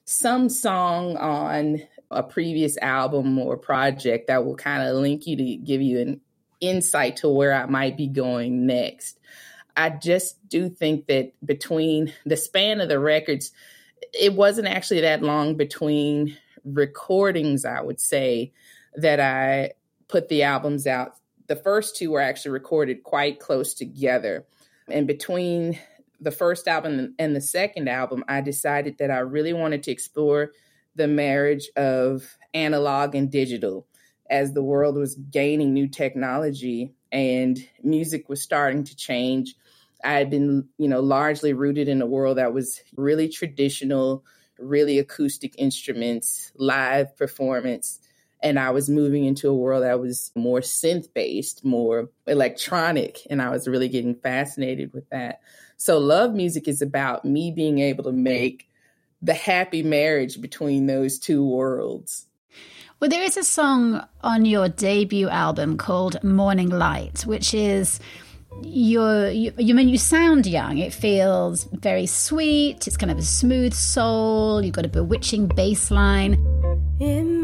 some 0.05 0.49
song 0.49 1.17
on 1.17 1.83
a 2.11 2.23
previous 2.23 2.79
album 2.79 3.39
or 3.39 3.57
project 3.57 4.29
that 4.29 4.45
will 4.45 4.57
kind 4.57 4.83
of 4.83 4.97
link 4.97 5.27
you 5.27 5.37
to 5.37 5.57
give 5.57 5.83
you 5.83 6.01
an 6.01 6.21
insight 6.61 7.19
to 7.19 7.29
where 7.29 7.55
I 7.55 7.67
might 7.67 7.97
be 7.97 8.07
going 8.07 8.67
next. 8.67 9.19
I 9.77 9.91
just 9.91 10.49
do 10.49 10.69
think 10.69 11.07
that 11.07 11.33
between 11.45 12.13
the 12.25 12.37
span 12.37 12.81
of 12.81 12.89
the 12.89 12.99
records, 12.99 13.53
it 14.19 14.35
wasn't 14.35 14.69
actually 14.69 15.03
that 15.03 15.23
long 15.23 15.57
between 15.57 16.37
recordings, 16.65 17.65
I 17.65 17.81
would 17.81 18.01
say, 18.01 18.53
that 18.97 19.21
I 19.21 19.73
put 20.09 20.29
the 20.29 20.43
albums 20.43 20.87
out. 20.87 21.15
The 21.47 21.57
first 21.57 21.97
two 21.97 22.11
were 22.11 22.21
actually 22.21 22.53
recorded 22.53 23.05
quite 23.05 23.41
close 23.41 23.75
together. 23.75 24.47
And 24.89 25.07
between 25.07 25.79
the 26.21 26.31
first 26.31 26.67
album 26.69 27.15
and 27.19 27.37
the 27.37 27.41
second 27.41 27.89
album, 27.89 28.25
I 28.29 28.41
decided 28.41 28.99
that 28.99 29.11
I 29.11 29.19
really 29.19 29.53
wanted 29.53 29.83
to 29.85 29.91
explore 29.91 30.53
the 30.95 31.09
marriage 31.09 31.69
of 31.77 32.37
analog 32.55 33.15
and 33.15 33.31
digital 33.31 33.87
as 34.31 34.53
the 34.53 34.63
world 34.63 34.97
was 34.97 35.15
gaining 35.15 35.73
new 35.73 35.89
technology 35.89 36.93
and 37.13 37.59
music 37.83 38.29
was 38.29 38.43
starting 38.43 38.85
to 38.85 38.97
change. 38.97 39.55
I 40.05 40.13
had 40.13 40.31
been, 40.31 40.69
you 40.77 40.89
know, 40.89 41.01
largely 41.01 41.53
rooted 41.53 41.89
in 41.89 42.03
a 42.03 42.07
world 42.07 42.39
that 42.39 42.53
was 42.53 42.81
really 42.97 43.29
traditional, 43.29 44.25
really 44.59 44.99
acoustic 44.99 45.55
instruments, 45.57 46.53
live 46.57 47.17
performance. 47.17 48.01
And 48.43 48.59
I 48.59 48.71
was 48.71 48.89
moving 48.89 49.25
into 49.25 49.49
a 49.49 49.55
world 49.55 49.83
that 49.83 50.01
was 50.01 50.31
more 50.37 50.61
synth 50.61 51.13
based, 51.15 51.65
more 51.65 52.11
electronic. 52.27 53.21
And 53.31 53.43
I 53.43 53.51
was 53.51 53.67
really 53.67 53.89
getting 53.89 54.15
fascinated 54.15 54.93
with 54.93 55.09
that. 55.11 55.41
So, 55.79 55.99
love 55.99 56.35
music 56.35 56.67
is 56.67 56.83
about 56.83 57.25
me 57.25 57.53
being 57.53 57.79
able 57.79 58.03
to 58.05 58.13
make 58.13 58.69
the 59.23 59.33
happy 59.33 59.85
marriage 59.85 60.41
between 60.41 60.87
those 60.87 61.21
two 61.21 61.47
worlds. 61.47 62.27
Well, 62.99 63.09
there 63.09 63.23
is 63.23 63.37
a 63.37 63.45
song 63.45 64.05
on 64.23 64.45
your 64.45 64.69
debut 64.69 65.29
album 65.29 65.77
called 65.77 66.23
Morning 66.25 66.69
Light, 66.69 67.23
which 67.27 67.55
is 67.55 68.01
you're 68.65 69.31
you, 69.31 69.53
you 69.57 69.73
mean 69.73 69.89
you 69.89 69.99
sound 69.99 70.47
young 70.47 70.79
it 70.79 70.93
feels 70.93 71.69
very 71.73 72.07
sweet. 72.07 72.89
It's 72.89 72.97
kind 72.97 73.13
of 73.13 73.19
a 73.19 73.23
smooth 73.23 73.73
soul. 73.73 74.65
You've 74.65 74.75
got 74.75 74.85
a 74.85 74.89
bewitching 74.89 75.47
bass 75.47 75.93
line. 75.93 76.35
In 76.99 77.38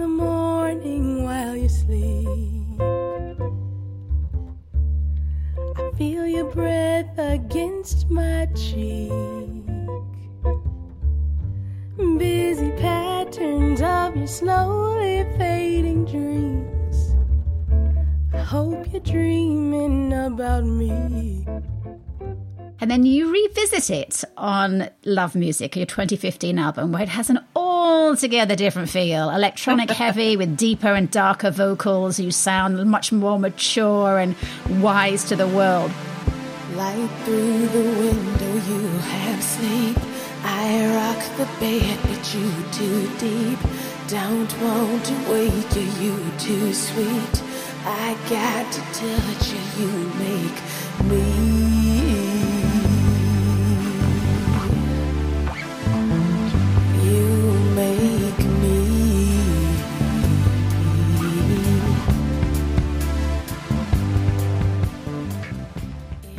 breath 6.55 7.19
against 7.19 8.09
my 8.09 8.47
cheek 8.55 9.13
busy 12.19 12.71
patterns 12.73 13.81
of 13.83 14.17
your 14.17 14.27
slowly 14.27 15.25
fading 15.37 16.05
dreams. 16.05 17.15
I 18.33 18.39
hope 18.39 18.93
you're 18.93 19.01
dreaming 19.01 20.13
about 20.13 20.65
me. 20.65 21.47
And 22.81 22.91
then 22.91 23.05
you 23.05 23.33
revisit 23.33 23.91
it 23.91 24.25
on 24.37 24.89
Love 25.05 25.35
Music, 25.35 25.75
your 25.77 25.87
2015 25.87 26.59
album, 26.59 26.93
where 26.93 27.03
it 27.03 27.09
has 27.09 27.31
an 27.31 27.41
altogether 27.57 28.55
different 28.55 28.91
feel. 28.91 29.31
Electronic 29.31 29.91
heavy 30.03 30.37
with 30.37 30.57
deeper 30.57 30.95
and 30.95 31.11
darker 31.11 31.51
vocals. 31.51 32.21
You 32.21 32.31
sound 32.31 32.85
much 32.91 33.11
more 33.13 33.39
mature 33.39 34.19
and 34.19 34.37
wise 34.81 35.25
to 35.25 35.37
the 35.37 35.49
world. 35.49 35.91
Light 36.77 37.09
through 37.25 37.69
the 37.69 37.83
window, 38.01 38.53
you 38.69 38.89
have 38.99 39.41
sleep. 39.41 39.97
I 40.43 40.85
rock 40.97 41.23
the 41.37 41.47
bed, 41.61 41.99
but 42.03 42.35
you 42.35 42.51
too 42.73 43.09
deep. 43.17 43.61
Don't 44.09 44.53
want 44.61 45.05
to 45.05 45.15
wake 45.31 45.77
you, 45.77 45.89
you 46.03 46.31
too 46.37 46.75
sweet. 46.75 47.43
I 47.85 48.17
got 48.29 48.73
to 48.73 48.81
touch 48.93 49.53
you, 49.53 49.87
you 49.87 50.09
make 50.19 51.09
me. 51.09 51.54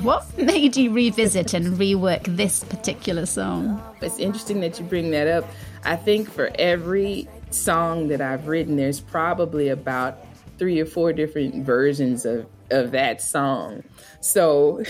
What 0.06 0.38
made 0.38 0.78
you 0.78 0.94
revisit 0.94 1.56
and 1.56 1.78
rework 1.80 2.26
this 2.26 2.64
particular 2.64 3.26
song? 3.26 3.82
It's 4.04 4.20
interesting 4.20 4.60
that 4.60 4.80
you 4.80 4.86
bring 4.86 5.10
that 5.10 5.26
up. 5.26 5.50
I 5.84 5.96
think 5.96 6.30
for 6.30 6.52
every 6.60 7.28
song 7.50 8.10
that 8.10 8.22
I've 8.22 8.48
written, 8.48 8.76
there's 8.76 9.00
probably 9.00 9.70
about 9.70 10.20
three 10.60 10.80
or 10.80 10.86
four 10.86 11.12
different 11.12 11.66
versions 11.66 12.24
of 12.24 12.46
of 12.70 12.92
that 12.92 13.20
song. 13.20 13.84
So 14.22 14.84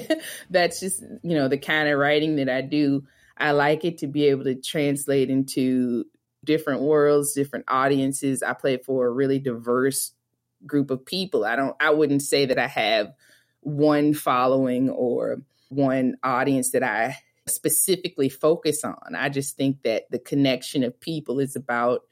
that's 0.50 0.80
just, 0.80 1.02
you 1.22 1.34
know, 1.34 1.48
the 1.48 1.58
kind 1.58 1.90
of 1.90 1.98
writing 1.98 2.36
that 2.36 2.48
I 2.48 2.62
do. 2.62 3.04
I 3.36 3.50
like 3.50 3.84
it 3.84 3.98
to 3.98 4.06
be 4.06 4.28
able 4.28 4.44
to 4.44 4.54
translate 4.54 5.28
into 5.28 6.06
different 6.46 6.80
worlds, 6.80 7.34
different 7.34 7.66
audiences. 7.68 8.42
I 8.42 8.54
play 8.54 8.78
for 8.78 9.04
a 9.04 9.10
really 9.10 9.38
diverse 9.38 10.12
group 10.64 10.90
of 10.90 11.04
people. 11.04 11.44
I 11.44 11.56
don't 11.56 11.76
I 11.78 11.90
wouldn't 11.90 12.22
say 12.22 12.46
that 12.46 12.58
I 12.58 12.68
have 12.68 13.12
one 13.62 14.14
following 14.14 14.90
or 14.90 15.38
one 15.68 16.16
audience 16.22 16.70
that 16.72 16.82
I 16.82 17.16
specifically 17.48 18.28
focus 18.28 18.84
on. 18.84 19.14
I 19.16 19.28
just 19.28 19.56
think 19.56 19.82
that 19.82 20.04
the 20.10 20.18
connection 20.18 20.84
of 20.84 21.00
people 21.00 21.40
is 21.40 21.56
about 21.56 22.02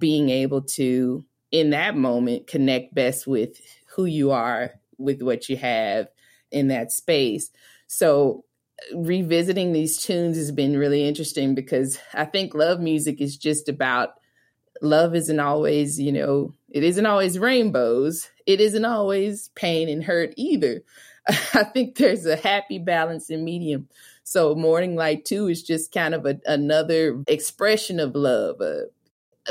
being 0.00 0.30
able 0.30 0.62
to, 0.62 1.24
in 1.50 1.70
that 1.70 1.96
moment, 1.96 2.46
connect 2.46 2.94
best 2.94 3.26
with 3.26 3.60
who 3.94 4.04
you 4.04 4.30
are, 4.30 4.72
with 4.98 5.22
what 5.22 5.48
you 5.48 5.56
have 5.56 6.08
in 6.50 6.68
that 6.68 6.92
space. 6.92 7.50
So, 7.86 8.44
revisiting 8.94 9.72
these 9.72 9.98
tunes 9.98 10.36
has 10.36 10.50
been 10.50 10.76
really 10.76 11.06
interesting 11.06 11.54
because 11.54 11.98
I 12.14 12.24
think 12.24 12.54
love 12.54 12.80
music 12.80 13.20
is 13.20 13.36
just 13.36 13.68
about 13.68 14.14
love 14.80 15.14
isn't 15.14 15.38
always, 15.38 16.00
you 16.00 16.10
know, 16.10 16.52
it 16.68 16.82
isn't 16.82 17.06
always 17.06 17.38
rainbows. 17.38 18.28
It 18.46 18.60
isn't 18.60 18.84
always 18.84 19.48
pain 19.54 19.88
and 19.88 20.02
hurt 20.02 20.34
either. 20.36 20.82
I 21.28 21.64
think 21.64 21.96
there's 21.96 22.26
a 22.26 22.36
happy 22.36 22.78
balance 22.78 23.30
in 23.30 23.44
medium. 23.44 23.88
So 24.24 24.54
Morning 24.54 24.96
Light 24.96 25.24
2 25.24 25.48
is 25.48 25.62
just 25.62 25.92
kind 25.92 26.14
of 26.14 26.26
a, 26.26 26.40
another 26.46 27.22
expression 27.26 28.00
of 28.00 28.14
love, 28.14 28.60
uh, 28.60 28.82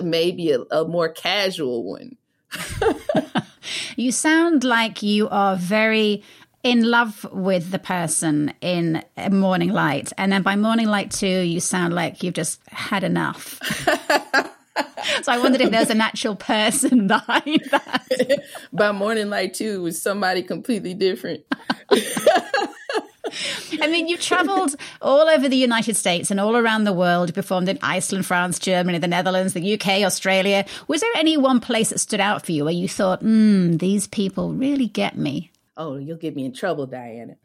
maybe 0.02 0.52
a, 0.52 0.62
a 0.72 0.88
more 0.88 1.10
casual 1.10 1.84
one. 1.84 2.18
you 3.96 4.12
sound 4.12 4.64
like 4.64 5.04
you 5.04 5.30
are 5.30 5.56
very 5.56 6.24
in 6.64 6.84
love 6.90 7.26
with 7.32 7.72
the 7.72 7.80
person 7.80 8.54
in 8.62 9.04
Morning 9.32 9.72
Light. 9.72 10.14
And 10.18 10.32
then 10.32 10.44
by 10.44 10.56
Morning 10.56 10.88
Light 10.88 11.12
2, 11.12 11.28
you 11.28 11.60
sound 11.60 11.94
like 11.94 12.24
you've 12.24 12.34
just 12.34 12.62
had 12.68 13.04
enough. 13.04 13.60
so 15.24 15.32
I 15.32 15.40
wondered 15.40 15.62
if 15.62 15.72
there's 15.72 15.90
an 15.90 16.02
actual 16.02 16.36
person 16.36 17.08
behind 17.08 17.62
that. 17.72 18.44
By 18.74 18.92
Morning 18.92 19.30
Light 19.30 19.54
2 19.54 19.82
was 19.82 20.02
somebody 20.02 20.44
completely 20.44 20.94
different. 20.94 21.44
I 23.82 23.88
mean, 23.88 24.08
you've 24.08 24.22
traveled 24.22 24.76
all 25.02 25.30
over 25.30 25.48
the 25.48 25.56
United 25.56 25.96
States 25.96 26.32
and 26.32 26.40
all 26.40 26.58
around 26.58 26.84
the 26.84 26.94
world. 26.94 27.30
You 27.30 27.34
performed 27.34 27.70
in 27.70 27.80
Iceland, 27.82 28.26
France, 28.26 28.60
Germany, 28.60 28.98
the 28.98 29.08
Netherlands, 29.08 29.54
the 29.54 29.74
UK, 29.74 30.04
Australia. 30.04 30.66
Was 30.88 31.02
there 31.02 31.10
any 31.16 31.38
one 31.38 31.60
place 31.60 31.90
that 31.90 32.00
stood 32.00 32.20
out 32.20 32.46
for 32.46 32.52
you 32.52 32.66
where 32.66 32.74
you 32.74 32.90
thought, 32.90 33.22
hmm, 33.22 33.78
these 33.78 34.08
people 34.08 34.54
really 34.54 34.88
get 34.88 35.18
me? 35.18 35.52
Oh, 35.78 35.96
you'll 35.96 36.18
get 36.18 36.36
me 36.36 36.46
in 36.46 36.54
trouble, 36.54 36.86
Diana. 36.88 37.38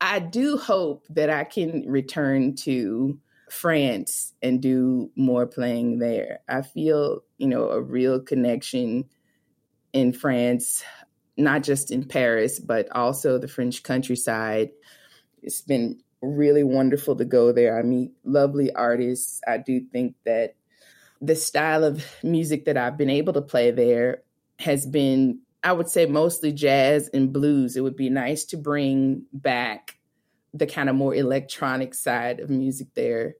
I 0.00 0.18
do 0.18 0.58
hope 0.58 1.06
that 1.10 1.30
I 1.30 1.44
can 1.44 1.90
return 1.90 2.54
to 2.56 3.18
France 3.56 4.34
and 4.42 4.60
do 4.60 5.10
more 5.16 5.46
playing 5.46 5.98
there. 5.98 6.40
I 6.48 6.62
feel, 6.62 7.22
you 7.38 7.48
know, 7.48 7.70
a 7.70 7.80
real 7.80 8.20
connection 8.20 9.06
in 9.92 10.12
France, 10.12 10.84
not 11.38 11.62
just 11.62 11.90
in 11.90 12.04
Paris, 12.04 12.60
but 12.60 12.88
also 12.92 13.38
the 13.38 13.48
French 13.48 13.82
countryside. 13.82 14.70
It's 15.42 15.62
been 15.62 16.02
really 16.20 16.64
wonderful 16.64 17.16
to 17.16 17.24
go 17.24 17.50
there. 17.52 17.78
I 17.78 17.82
meet 17.82 18.12
lovely 18.24 18.74
artists. 18.74 19.40
I 19.46 19.56
do 19.56 19.80
think 19.80 20.16
that 20.26 20.54
the 21.22 21.34
style 21.34 21.82
of 21.82 22.04
music 22.22 22.66
that 22.66 22.76
I've 22.76 22.98
been 22.98 23.10
able 23.10 23.32
to 23.32 23.42
play 23.42 23.70
there 23.70 24.22
has 24.58 24.86
been, 24.86 25.40
I 25.64 25.72
would 25.72 25.88
say, 25.88 26.04
mostly 26.04 26.52
jazz 26.52 27.08
and 27.14 27.32
blues. 27.32 27.74
It 27.76 27.80
would 27.80 27.96
be 27.96 28.10
nice 28.10 28.44
to 28.46 28.58
bring 28.58 29.22
back 29.32 29.96
the 30.52 30.66
kind 30.66 30.90
of 30.90 30.96
more 30.96 31.14
electronic 31.14 31.94
side 31.94 32.40
of 32.40 32.50
music 32.50 32.88
there 32.94 33.36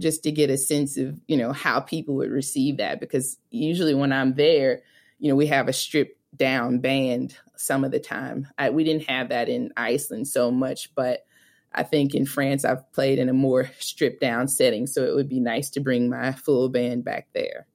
just 0.00 0.22
to 0.22 0.32
get 0.32 0.50
a 0.50 0.56
sense 0.56 0.96
of 0.96 1.20
you 1.26 1.36
know 1.36 1.52
how 1.52 1.80
people 1.80 2.14
would 2.16 2.30
receive 2.30 2.78
that 2.78 3.00
because 3.00 3.38
usually 3.50 3.94
when 3.94 4.12
i'm 4.12 4.34
there 4.34 4.82
you 5.18 5.28
know 5.28 5.36
we 5.36 5.46
have 5.46 5.68
a 5.68 5.72
stripped 5.72 6.16
down 6.36 6.78
band 6.78 7.36
some 7.56 7.84
of 7.84 7.90
the 7.90 8.00
time 8.00 8.46
I, 8.56 8.70
we 8.70 8.84
didn't 8.84 9.08
have 9.08 9.28
that 9.30 9.48
in 9.48 9.72
iceland 9.76 10.28
so 10.28 10.50
much 10.50 10.94
but 10.94 11.24
I 11.72 11.82
think 11.82 12.14
in 12.14 12.26
France 12.26 12.64
I've 12.64 12.90
played 12.92 13.18
in 13.18 13.28
a 13.28 13.32
more 13.32 13.70
stripped 13.78 14.20
down 14.20 14.48
setting, 14.48 14.86
so 14.86 15.04
it 15.04 15.14
would 15.14 15.28
be 15.28 15.40
nice 15.40 15.70
to 15.70 15.80
bring 15.80 16.08
my 16.08 16.32
full 16.32 16.68
band 16.68 17.04
back 17.04 17.28
there. 17.32 17.66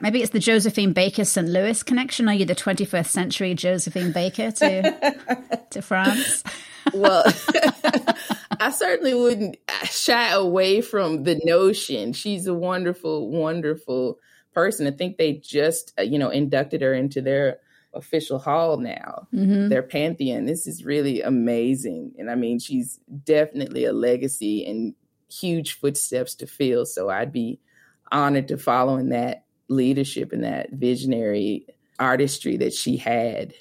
Maybe 0.00 0.22
it's 0.22 0.32
the 0.32 0.38
Josephine 0.38 0.94
Baker 0.94 1.26
St. 1.26 1.46
Louis 1.46 1.82
connection. 1.82 2.28
Are 2.28 2.34
you 2.34 2.46
the 2.46 2.54
21st 2.54 3.06
century 3.06 3.54
Josephine 3.54 4.12
Baker 4.12 4.50
to 4.50 5.60
to 5.70 5.82
France? 5.82 6.42
well, 6.94 7.22
I 8.60 8.70
certainly 8.70 9.14
wouldn't 9.14 9.56
shy 9.84 10.30
away 10.30 10.82
from 10.82 11.24
the 11.24 11.40
notion. 11.44 12.12
She's 12.12 12.46
a 12.46 12.54
wonderful, 12.54 13.30
wonderful 13.30 14.18
person. 14.52 14.86
I 14.86 14.90
think 14.90 15.16
they 15.16 15.34
just, 15.34 15.94
uh, 15.98 16.02
you 16.02 16.18
know, 16.18 16.28
inducted 16.28 16.82
her 16.82 16.92
into 16.92 17.22
their 17.22 17.58
official 17.94 18.38
hall 18.38 18.76
now, 18.76 19.26
mm-hmm. 19.34 19.68
their 19.68 19.82
pantheon. 19.82 20.44
This 20.44 20.66
is 20.66 20.84
really 20.84 21.22
amazing. 21.22 22.12
And 22.18 22.30
I 22.30 22.34
mean, 22.34 22.58
she's 22.58 23.00
definitely 23.24 23.84
a 23.84 23.92
legacy 23.92 24.64
and 24.66 24.94
huge 25.32 25.78
footsteps 25.78 26.34
to 26.36 26.46
fill. 26.46 26.84
So 26.84 27.08
I'd 27.08 27.32
be 27.32 27.60
honored 28.12 28.48
to 28.48 28.58
follow 28.58 28.96
in 28.96 29.08
that 29.08 29.44
leadership 29.68 30.32
and 30.32 30.44
that 30.44 30.70
visionary 30.72 31.66
artistry 31.98 32.56
that 32.58 32.72
she 32.72 32.96
had. 32.96 33.54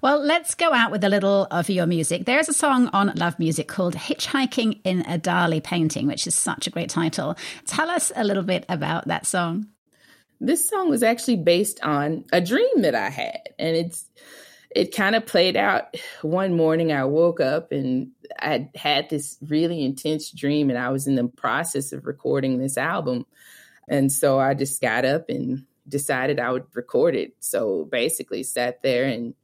Well, 0.00 0.20
let's 0.22 0.54
go 0.54 0.72
out 0.72 0.90
with 0.90 1.04
a 1.04 1.08
little 1.08 1.46
of 1.50 1.68
your 1.68 1.86
music. 1.86 2.24
There's 2.24 2.48
a 2.48 2.54
song 2.54 2.88
on 2.92 3.12
Love 3.16 3.38
Music 3.38 3.68
called 3.68 3.94
Hitchhiking 3.94 4.80
in 4.84 5.00
a 5.02 5.18
Dali 5.18 5.62
Painting, 5.62 6.06
which 6.06 6.26
is 6.26 6.34
such 6.34 6.66
a 6.66 6.70
great 6.70 6.88
title. 6.88 7.36
Tell 7.66 7.90
us 7.90 8.12
a 8.14 8.24
little 8.24 8.42
bit 8.42 8.64
about 8.68 9.08
that 9.08 9.26
song. 9.26 9.68
This 10.40 10.68
song 10.68 10.88
was 10.88 11.02
actually 11.02 11.36
based 11.36 11.80
on 11.82 12.24
a 12.32 12.40
dream 12.40 12.82
that 12.82 12.94
I 12.94 13.10
had, 13.10 13.40
and 13.58 13.76
it's 13.76 14.08
it 14.70 14.94
kind 14.94 15.16
of 15.16 15.26
played 15.26 15.56
out 15.56 15.96
one 16.22 16.54
morning. 16.54 16.92
I 16.92 17.04
woke 17.06 17.40
up 17.40 17.72
and 17.72 18.12
I 18.38 18.68
had 18.74 19.10
this 19.10 19.36
really 19.48 19.84
intense 19.84 20.30
dream, 20.30 20.70
and 20.70 20.78
I 20.78 20.90
was 20.90 21.08
in 21.08 21.16
the 21.16 21.26
process 21.26 21.92
of 21.92 22.06
recording 22.06 22.58
this 22.58 22.78
album. 22.78 23.26
And 23.88 24.12
so 24.12 24.38
I 24.38 24.54
just 24.54 24.80
got 24.80 25.04
up 25.04 25.28
and 25.28 25.64
decided 25.88 26.38
I 26.38 26.52
would 26.52 26.66
record 26.74 27.16
it. 27.16 27.34
So 27.40 27.88
basically, 27.90 28.44
sat 28.44 28.82
there 28.82 29.04
and 29.04 29.34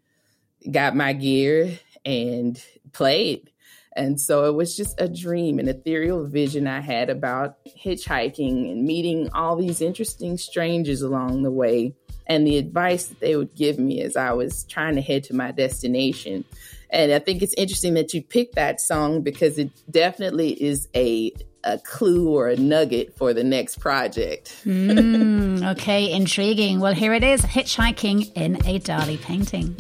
got 0.71 0.97
my 0.97 1.13
gear 1.13 1.79
and 2.05 2.63
played. 2.93 3.51
And 3.97 4.21
so 4.21 4.47
it 4.47 4.55
was 4.55 4.77
just 4.77 5.01
a 5.01 5.09
dream, 5.09 5.59
an 5.59 5.69
ethereal 5.69 6.27
vision 6.27 6.67
I 6.67 6.81
had 6.81 7.11
about 7.11 7.59
hitchhiking 7.65 8.71
and 8.71 8.85
meeting 8.85 9.31
all 9.33 9.57
these 9.57 9.81
interesting 9.81 10.37
strangers 10.37 11.01
along 11.01 11.43
the 11.43 11.53
way. 11.53 11.95
And 12.27 12.47
the 12.47 12.57
advice 12.57 13.07
that 13.07 13.21
they 13.21 13.37
would 13.37 13.55
give 13.55 13.79
me 13.79 14.01
as 14.01 14.17
I 14.17 14.33
was 14.33 14.65
trying 14.65 14.97
to 14.97 15.03
head 15.03 15.25
to 15.25 15.35
my 15.35 15.53
destination. 15.53 16.45
And 16.91 17.13
I 17.13 17.19
think 17.19 17.43
it's 17.43 17.55
interesting 17.55 17.95
that 17.95 18.15
you 18.15 18.23
picked 18.23 18.55
that 18.55 18.81
song 18.81 19.23
because 19.23 19.59
it 19.59 19.71
definitely 19.91 20.51
is 20.51 20.89
a 20.95 21.33
a 21.67 21.79
clue 21.79 22.29
or 22.29 22.49
a 22.49 22.57
nugget 22.57 23.17
for 23.17 23.33
the 23.33 23.43
next 23.43 23.81
project. 23.81 24.55
mm, 24.65 25.73
okay, 25.73 26.13
intriguing. 26.13 26.79
Well, 26.79 26.93
here 26.93 27.15
it 27.15 27.25
is 27.25 27.41
Hitchhiking 27.41 28.33
in 28.35 28.57
a 28.67 28.79
Dali 28.81 29.21
painting. 29.21 29.75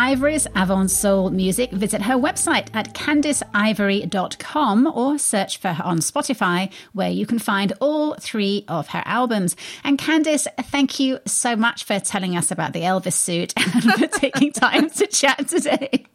Ivory's 0.00 0.46
Avant 0.56 0.90
Soul 0.90 1.28
music, 1.28 1.72
visit 1.72 2.00
her 2.00 2.14
website 2.14 2.68
at 2.72 2.94
candiceivory.com 2.94 4.86
or 4.86 5.18
search 5.18 5.58
for 5.58 5.74
her 5.74 5.84
on 5.84 5.98
Spotify, 5.98 6.72
where 6.94 7.10
you 7.10 7.26
can 7.26 7.38
find 7.38 7.74
all 7.82 8.14
three 8.14 8.64
of 8.66 8.88
her 8.88 9.02
albums. 9.04 9.56
And 9.84 9.98
Candice, 9.98 10.46
thank 10.58 11.00
you 11.00 11.18
so 11.26 11.54
much 11.54 11.84
for 11.84 12.00
telling 12.00 12.34
us 12.34 12.50
about 12.50 12.72
the 12.72 12.80
Elvis 12.80 13.12
suit 13.12 13.52
and 13.58 13.92
for 13.92 14.06
taking 14.06 14.52
time 14.52 14.88
to 14.88 15.06
chat 15.06 15.46
today. 15.48 16.06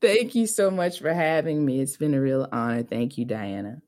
Thank 0.00 0.34
you 0.34 0.46
so 0.46 0.70
much 0.70 1.00
for 1.00 1.12
having 1.12 1.62
me. 1.62 1.82
It's 1.82 1.98
been 1.98 2.14
a 2.14 2.20
real 2.22 2.48
honor. 2.50 2.84
Thank 2.84 3.18
you, 3.18 3.26
Diana. 3.26 3.82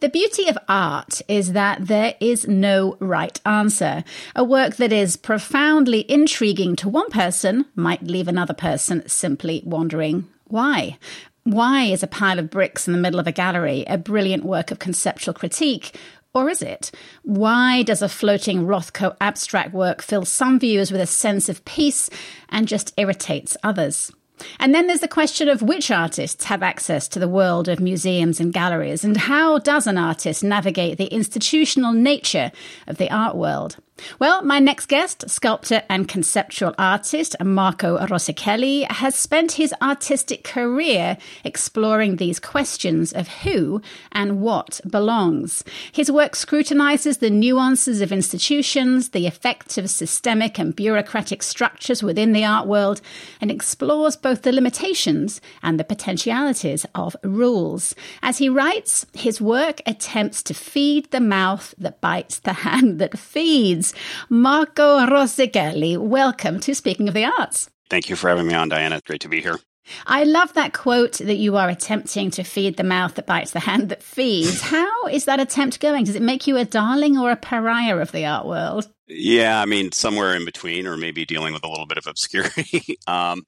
The 0.00 0.08
beauty 0.08 0.46
of 0.46 0.56
art 0.68 1.22
is 1.26 1.54
that 1.54 1.88
there 1.88 2.14
is 2.20 2.46
no 2.46 2.96
right 3.00 3.40
answer. 3.44 4.04
A 4.36 4.44
work 4.44 4.76
that 4.76 4.92
is 4.92 5.16
profoundly 5.16 6.08
intriguing 6.08 6.76
to 6.76 6.88
one 6.88 7.10
person 7.10 7.64
might 7.74 8.04
leave 8.04 8.28
another 8.28 8.54
person 8.54 9.08
simply 9.08 9.60
wondering 9.66 10.28
why. 10.44 10.98
Why 11.42 11.86
is 11.86 12.04
a 12.04 12.06
pile 12.06 12.38
of 12.38 12.48
bricks 12.48 12.86
in 12.86 12.92
the 12.92 13.00
middle 13.00 13.18
of 13.18 13.26
a 13.26 13.32
gallery 13.32 13.82
a 13.88 13.98
brilliant 13.98 14.44
work 14.44 14.70
of 14.70 14.78
conceptual 14.78 15.34
critique? 15.34 15.98
Or 16.32 16.48
is 16.48 16.62
it? 16.62 16.92
Why 17.24 17.82
does 17.82 18.00
a 18.00 18.08
floating 18.08 18.66
Rothko 18.66 19.16
abstract 19.20 19.74
work 19.74 20.00
fill 20.00 20.24
some 20.24 20.60
viewers 20.60 20.92
with 20.92 21.00
a 21.00 21.06
sense 21.06 21.48
of 21.48 21.64
peace 21.64 22.08
and 22.50 22.68
just 22.68 22.94
irritates 22.96 23.56
others? 23.64 24.12
And 24.58 24.74
then 24.74 24.86
there's 24.86 25.00
the 25.00 25.08
question 25.08 25.48
of 25.48 25.62
which 25.62 25.90
artists 25.90 26.44
have 26.44 26.62
access 26.62 27.08
to 27.08 27.18
the 27.18 27.28
world 27.28 27.68
of 27.68 27.80
museums 27.80 28.40
and 28.40 28.52
galleries, 28.52 29.04
and 29.04 29.16
how 29.16 29.58
does 29.58 29.86
an 29.86 29.98
artist 29.98 30.44
navigate 30.44 30.98
the 30.98 31.06
institutional 31.06 31.92
nature 31.92 32.52
of 32.86 32.98
the 32.98 33.10
art 33.10 33.36
world? 33.36 33.76
Well, 34.18 34.42
my 34.42 34.58
next 34.58 34.86
guest, 34.86 35.28
sculptor 35.28 35.82
and 35.88 36.08
conceptual 36.08 36.74
artist 36.78 37.36
Marco 37.42 37.98
Rosichelli, 37.98 38.90
has 38.90 39.14
spent 39.14 39.52
his 39.52 39.74
artistic 39.80 40.44
career 40.44 41.18
exploring 41.44 42.16
these 42.16 42.40
questions 42.40 43.12
of 43.12 43.28
who 43.28 43.82
and 44.12 44.40
what 44.40 44.80
belongs. 44.88 45.64
His 45.92 46.10
work 46.10 46.36
scrutinizes 46.36 47.18
the 47.18 47.30
nuances 47.30 48.00
of 48.00 48.12
institutions, 48.12 49.10
the 49.10 49.26
effects 49.26 49.78
of 49.78 49.90
systemic 49.90 50.58
and 50.58 50.74
bureaucratic 50.74 51.42
structures 51.42 52.02
within 52.02 52.32
the 52.32 52.44
art 52.44 52.66
world, 52.66 53.00
and 53.40 53.50
explores 53.50 54.16
both 54.16 54.42
the 54.42 54.52
limitations 54.52 55.40
and 55.62 55.78
the 55.78 55.84
potentialities 55.84 56.86
of 56.94 57.16
rules. 57.22 57.94
As 58.22 58.38
he 58.38 58.48
writes, 58.48 59.06
his 59.12 59.40
work 59.40 59.80
attempts 59.86 60.42
to 60.44 60.54
feed 60.54 61.10
the 61.10 61.20
mouth 61.20 61.74
that 61.78 62.00
bites 62.00 62.38
the 62.40 62.52
hand 62.68 62.98
that 62.98 63.18
feeds. 63.18 63.87
Marco 64.28 64.98
Rosichelli, 65.06 65.96
welcome 65.96 66.60
to 66.60 66.74
Speaking 66.74 67.08
of 67.08 67.14
the 67.14 67.24
Arts. 67.24 67.70
Thank 67.90 68.08
you 68.08 68.16
for 68.16 68.28
having 68.28 68.46
me 68.46 68.54
on, 68.54 68.68
Diana. 68.68 68.96
It's 68.96 69.06
great 69.06 69.20
to 69.22 69.28
be 69.28 69.40
here. 69.40 69.58
I 70.06 70.24
love 70.24 70.52
that 70.54 70.74
quote 70.74 71.14
that 71.18 71.36
you 71.36 71.56
are 71.56 71.68
attempting 71.68 72.30
to 72.32 72.42
feed 72.42 72.76
the 72.76 72.84
mouth 72.84 73.14
that 73.14 73.26
bites 73.26 73.52
the 73.52 73.60
hand 73.60 73.88
that 73.88 74.02
feeds. 74.02 74.60
How 74.62 75.06
is 75.06 75.24
that 75.24 75.40
attempt 75.40 75.80
going? 75.80 76.04
Does 76.04 76.14
it 76.14 76.22
make 76.22 76.46
you 76.46 76.56
a 76.56 76.64
darling 76.64 77.18
or 77.18 77.30
a 77.30 77.36
pariah 77.36 77.96
of 77.96 78.12
the 78.12 78.26
art 78.26 78.46
world? 78.46 78.88
Yeah, 79.06 79.60
I 79.60 79.64
mean, 79.64 79.92
somewhere 79.92 80.34
in 80.34 80.44
between, 80.44 80.86
or 80.86 80.96
maybe 80.96 81.24
dealing 81.24 81.54
with 81.54 81.64
a 81.64 81.68
little 81.68 81.86
bit 81.86 81.98
of 81.98 82.06
obscurity. 82.06 82.98
um, 83.06 83.44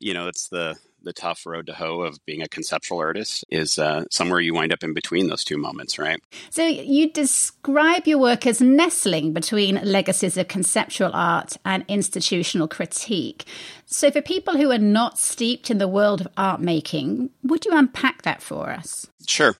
you 0.00 0.14
know, 0.14 0.26
it's 0.26 0.48
the 0.48 0.76
the 1.04 1.12
tough 1.12 1.46
road 1.46 1.66
to 1.66 1.74
hoe 1.74 2.00
of 2.00 2.18
being 2.26 2.42
a 2.42 2.48
conceptual 2.48 2.98
artist 2.98 3.44
is 3.50 3.78
uh, 3.78 4.04
somewhere 4.10 4.40
you 4.40 4.54
wind 4.54 4.72
up 4.72 4.82
in 4.82 4.94
between 4.94 5.28
those 5.28 5.44
two 5.44 5.58
moments, 5.58 5.98
right? 5.98 6.20
So 6.50 6.66
you 6.66 7.10
describe 7.10 8.06
your 8.06 8.18
work 8.18 8.46
as 8.46 8.60
nestling 8.60 9.32
between 9.32 9.76
legacies 9.82 10.36
of 10.36 10.48
conceptual 10.48 11.10
art 11.12 11.56
and 11.64 11.84
institutional 11.88 12.68
critique. 12.68 13.44
So 13.86 14.10
for 14.10 14.22
people 14.22 14.56
who 14.56 14.70
are 14.70 14.78
not 14.78 15.18
steeped 15.18 15.70
in 15.70 15.78
the 15.78 15.88
world 15.88 16.22
of 16.22 16.28
art 16.36 16.60
making, 16.60 17.30
would 17.42 17.64
you 17.64 17.72
unpack 17.76 18.22
that 18.22 18.42
for 18.42 18.70
us? 18.70 19.06
Sure. 19.26 19.54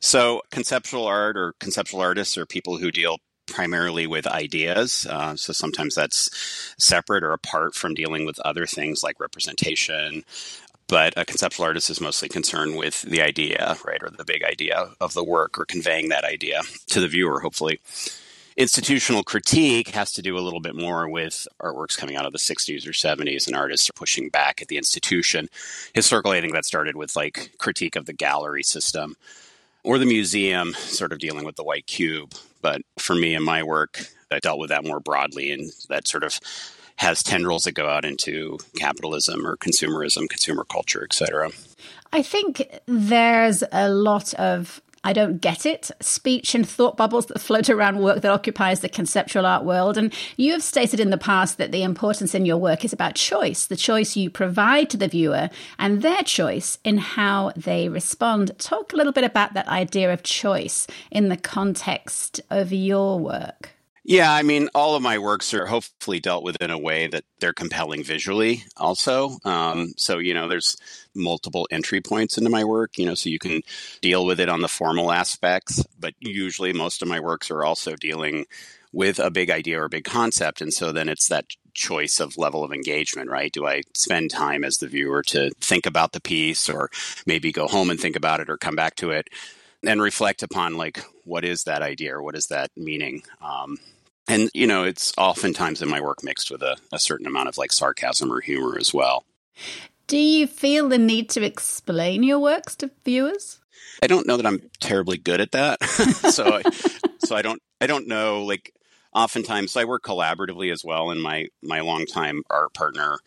So 0.00 0.42
conceptual 0.50 1.06
art 1.06 1.36
or 1.36 1.54
conceptual 1.60 2.00
artists 2.00 2.38
are 2.38 2.46
people 2.46 2.78
who 2.78 2.90
deal 2.90 3.18
primarily 3.46 4.06
with 4.06 4.26
ideas. 4.26 5.06
Uh, 5.08 5.36
so 5.36 5.52
sometimes 5.52 5.94
that's 5.94 6.74
separate 6.78 7.22
or 7.22 7.32
apart 7.32 7.74
from 7.74 7.94
dealing 7.94 8.24
with 8.26 8.38
other 8.40 8.66
things 8.66 9.02
like 9.02 9.20
representation. 9.20 10.24
But 10.86 11.14
a 11.16 11.24
conceptual 11.24 11.64
artist 11.64 11.88
is 11.90 12.00
mostly 12.00 12.28
concerned 12.28 12.76
with 12.76 13.02
the 13.02 13.22
idea, 13.22 13.76
right, 13.86 14.02
or 14.02 14.10
the 14.10 14.24
big 14.24 14.44
idea 14.44 14.90
of 15.00 15.14
the 15.14 15.24
work 15.24 15.58
or 15.58 15.64
conveying 15.64 16.10
that 16.10 16.24
idea 16.24 16.60
to 16.88 17.00
the 17.00 17.08
viewer, 17.08 17.40
hopefully. 17.40 17.80
Institutional 18.56 19.24
critique 19.24 19.88
has 19.88 20.12
to 20.12 20.22
do 20.22 20.38
a 20.38 20.40
little 20.40 20.60
bit 20.60 20.76
more 20.76 21.08
with 21.08 21.48
artworks 21.60 21.98
coming 21.98 22.16
out 22.16 22.26
of 22.26 22.32
the 22.32 22.38
60s 22.38 22.86
or 22.86 22.92
70s 22.92 23.48
and 23.48 23.56
artists 23.56 23.90
are 23.90 23.94
pushing 23.94 24.28
back 24.28 24.62
at 24.62 24.68
the 24.68 24.76
institution. 24.76 25.48
Historically, 25.92 26.38
I 26.38 26.40
think 26.40 26.52
that 26.52 26.64
started 26.64 26.94
with 26.94 27.16
like 27.16 27.54
critique 27.58 27.96
of 27.96 28.06
the 28.06 28.12
gallery 28.12 28.62
system 28.62 29.16
or 29.82 29.98
the 29.98 30.06
museum, 30.06 30.72
sort 30.74 31.12
of 31.12 31.18
dealing 31.18 31.44
with 31.44 31.56
the 31.56 31.64
white 31.64 31.86
cube. 31.86 32.32
But 32.62 32.82
for 32.96 33.14
me 33.14 33.34
and 33.34 33.44
my 33.44 33.62
work, 33.62 34.06
I 34.30 34.38
dealt 34.38 34.58
with 34.58 34.70
that 34.70 34.84
more 34.84 35.00
broadly, 35.00 35.50
and 35.52 35.70
that 35.88 36.08
sort 36.08 36.24
of 36.24 36.40
has 36.96 37.22
tendrils 37.22 37.64
that 37.64 37.72
go 37.72 37.88
out 37.88 38.04
into 38.04 38.58
capitalism 38.76 39.46
or 39.46 39.56
consumerism, 39.56 40.28
consumer 40.28 40.64
culture, 40.64 41.04
etc. 41.04 41.50
I 42.12 42.22
think 42.22 42.80
there's 42.86 43.64
a 43.72 43.88
lot 43.88 44.34
of 44.34 44.80
I 45.06 45.12
don't 45.12 45.38
get 45.38 45.66
it, 45.66 45.90
speech 46.00 46.54
and 46.54 46.66
thought 46.66 46.96
bubbles 46.96 47.26
that 47.26 47.40
float 47.40 47.68
around 47.68 47.98
work 47.98 48.22
that 48.22 48.32
occupies 48.32 48.80
the 48.80 48.88
conceptual 48.88 49.44
art 49.44 49.62
world. 49.62 49.98
And 49.98 50.14
you 50.38 50.52
have 50.52 50.62
stated 50.62 50.98
in 50.98 51.10
the 51.10 51.18
past 51.18 51.58
that 51.58 51.72
the 51.72 51.82
importance 51.82 52.34
in 52.34 52.46
your 52.46 52.56
work 52.56 52.86
is 52.86 52.92
about 52.94 53.14
choice, 53.14 53.66
the 53.66 53.76
choice 53.76 54.16
you 54.16 54.30
provide 54.30 54.88
to 54.90 54.96
the 54.96 55.06
viewer 55.06 55.50
and 55.78 56.00
their 56.00 56.22
choice 56.22 56.78
in 56.84 56.96
how 56.96 57.52
they 57.54 57.90
respond. 57.90 58.58
Talk 58.58 58.94
a 58.94 58.96
little 58.96 59.12
bit 59.12 59.24
about 59.24 59.52
that 59.52 59.68
idea 59.68 60.10
of 60.10 60.22
choice 60.22 60.86
in 61.10 61.28
the 61.28 61.36
context 61.36 62.40
of 62.48 62.72
your 62.72 63.18
work. 63.18 63.73
Yeah, 64.06 64.30
I 64.30 64.42
mean, 64.42 64.68
all 64.74 64.94
of 64.96 65.02
my 65.02 65.18
works 65.18 65.54
are 65.54 65.64
hopefully 65.64 66.20
dealt 66.20 66.44
with 66.44 66.60
in 66.60 66.70
a 66.70 66.78
way 66.78 67.06
that 67.06 67.24
they're 67.40 67.54
compelling 67.54 68.04
visually, 68.04 68.64
also. 68.76 69.38
Um, 69.46 69.94
so, 69.96 70.18
you 70.18 70.34
know, 70.34 70.46
there's 70.46 70.76
multiple 71.14 71.66
entry 71.70 72.02
points 72.02 72.36
into 72.36 72.50
my 72.50 72.64
work, 72.64 72.98
you 72.98 73.06
know, 73.06 73.14
so 73.14 73.30
you 73.30 73.38
can 73.38 73.62
deal 74.02 74.26
with 74.26 74.40
it 74.40 74.50
on 74.50 74.60
the 74.60 74.68
formal 74.68 75.10
aspects, 75.10 75.82
but 75.98 76.12
usually 76.20 76.74
most 76.74 77.00
of 77.00 77.08
my 77.08 77.18
works 77.18 77.50
are 77.50 77.64
also 77.64 77.96
dealing 77.96 78.44
with 78.92 79.18
a 79.18 79.30
big 79.30 79.48
idea 79.50 79.80
or 79.80 79.86
a 79.86 79.90
big 79.90 80.04
concept. 80.04 80.60
And 80.60 80.72
so 80.72 80.92
then 80.92 81.08
it's 81.08 81.28
that 81.28 81.46
choice 81.72 82.20
of 82.20 82.36
level 82.36 82.62
of 82.62 82.72
engagement, 82.72 83.30
right? 83.30 83.50
Do 83.52 83.66
I 83.66 83.82
spend 83.94 84.30
time 84.30 84.64
as 84.64 84.76
the 84.76 84.86
viewer 84.86 85.22
to 85.24 85.50
think 85.62 85.86
about 85.86 86.12
the 86.12 86.20
piece 86.20 86.68
or 86.68 86.90
maybe 87.26 87.52
go 87.52 87.66
home 87.68 87.88
and 87.88 87.98
think 87.98 88.16
about 88.16 88.40
it 88.40 88.50
or 88.50 88.58
come 88.58 88.76
back 88.76 88.96
to 88.96 89.12
it? 89.12 89.28
and 89.86 90.00
reflect 90.00 90.42
upon 90.42 90.78
like 90.78 91.04
what 91.24 91.44
is 91.44 91.64
that 91.64 91.82
idea 91.82 92.14
or 92.16 92.22
what 92.22 92.34
is 92.34 92.46
that 92.46 92.70
meaning 92.74 93.22
um, 93.42 93.76
and 94.28 94.50
you 94.54 94.66
know 94.66 94.84
it's 94.84 95.12
oftentimes 95.18 95.82
in 95.82 95.88
my 95.88 96.00
work 96.00 96.22
mixed 96.22 96.50
with 96.50 96.62
a, 96.62 96.76
a 96.92 96.98
certain 96.98 97.26
amount 97.26 97.48
of 97.48 97.58
like 97.58 97.72
sarcasm 97.72 98.32
or 98.32 98.40
humor 98.40 98.76
as 98.78 98.92
well. 98.92 99.24
Do 100.06 100.18
you 100.18 100.46
feel 100.46 100.88
the 100.88 100.98
need 100.98 101.30
to 101.30 101.42
explain 101.42 102.22
your 102.22 102.38
works 102.38 102.76
to 102.76 102.90
viewers? 103.04 103.60
I 104.02 104.06
don't 104.06 104.26
know 104.26 104.36
that 104.36 104.46
i'm 104.46 104.70
terribly 104.80 105.18
good 105.18 105.40
at 105.40 105.52
that. 105.52 105.78
So 106.34 106.44
I, 106.54 106.62
so 107.18 107.36
i 107.36 107.42
don't 107.42 107.62
i 107.80 107.86
don't 107.86 108.08
know 108.08 108.44
like 108.44 108.74
oftentimes 109.14 109.72
so 109.72 109.80
i 109.80 109.84
work 109.84 110.02
collaboratively 110.02 110.72
as 110.72 110.84
well 110.84 111.10
and 111.10 111.22
my 111.22 111.46
my 111.62 111.80
longtime 111.80 112.42
art 112.50 112.74
partner 112.74 113.18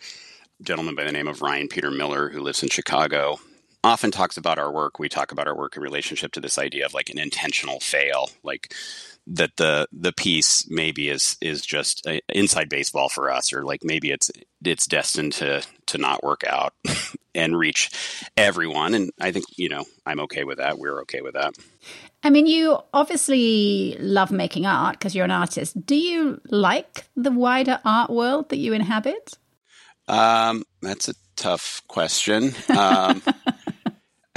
gentleman 0.62 0.96
by 0.96 1.04
the 1.06 1.12
name 1.12 1.28
of 1.28 1.42
ryan 1.42 1.68
peter 1.70 1.90
miller 1.90 2.30
who 2.30 2.42
lives 2.42 2.64
in 2.64 2.70
chicago 2.70 3.38
often 3.84 4.12
talks 4.12 4.38
about 4.38 4.60
our 4.60 4.72
work. 4.72 5.00
We 5.00 5.10
talk 5.10 5.32
about 5.32 5.48
our 5.48 5.56
work 5.56 5.78
in 5.78 5.82
relationship 5.84 6.32
to 6.34 6.42
this 6.42 6.58
idea 6.58 6.86
of 6.86 6.94
like 6.94 7.10
an 7.10 7.18
intentional 7.18 7.80
fail 7.80 8.30
like 8.44 8.74
that 9.28 9.52
the 9.58 9.88
the 9.92 10.14
piece 10.14 10.68
maybe 10.70 11.10
is 11.10 11.38
is 11.42 11.66
just 11.66 12.08
inside 12.30 12.70
baseball 12.70 13.10
for 13.10 13.30
us 13.30 13.52
or 13.52 13.64
like 13.64 13.84
maybe 13.84 14.10
it's 14.12 14.32
it's 14.64 14.88
destined 14.88 15.34
to 15.34 15.62
to 15.86 15.98
not 15.98 16.24
work 16.24 16.44
out 16.48 16.74
and 17.36 17.58
reach 17.58 17.90
everyone. 18.38 18.94
And 18.94 19.12
i 19.20 19.32
think 19.32 19.46
you 19.58 19.70
know 19.70 19.84
i'm 20.06 20.20
okay 20.22 20.44
with 20.44 20.60
that. 20.60 20.80
We're 20.80 21.02
okay 21.02 21.22
with 21.22 21.34
that. 21.34 21.56
I 22.24 22.30
mean 22.30 22.48
you 22.48 22.78
obviously 22.94 23.98
love 24.00 24.32
making 24.32 24.66
art 24.66 24.98
because 24.98 25.14
you're 25.14 25.26
an 25.26 25.32
artist. 25.32 25.86
Do 25.86 25.96
you 25.96 26.40
like 26.50 27.06
the 27.16 27.32
wider 27.32 27.80
art 27.84 28.10
world 28.10 28.50
that 28.50 28.58
you 28.58 28.74
inhabit? 28.74 29.34
Um 30.08 30.64
that's 30.82 31.10
a 31.10 31.16
tough 31.36 31.82
question. 31.88 32.54
Um 32.70 33.22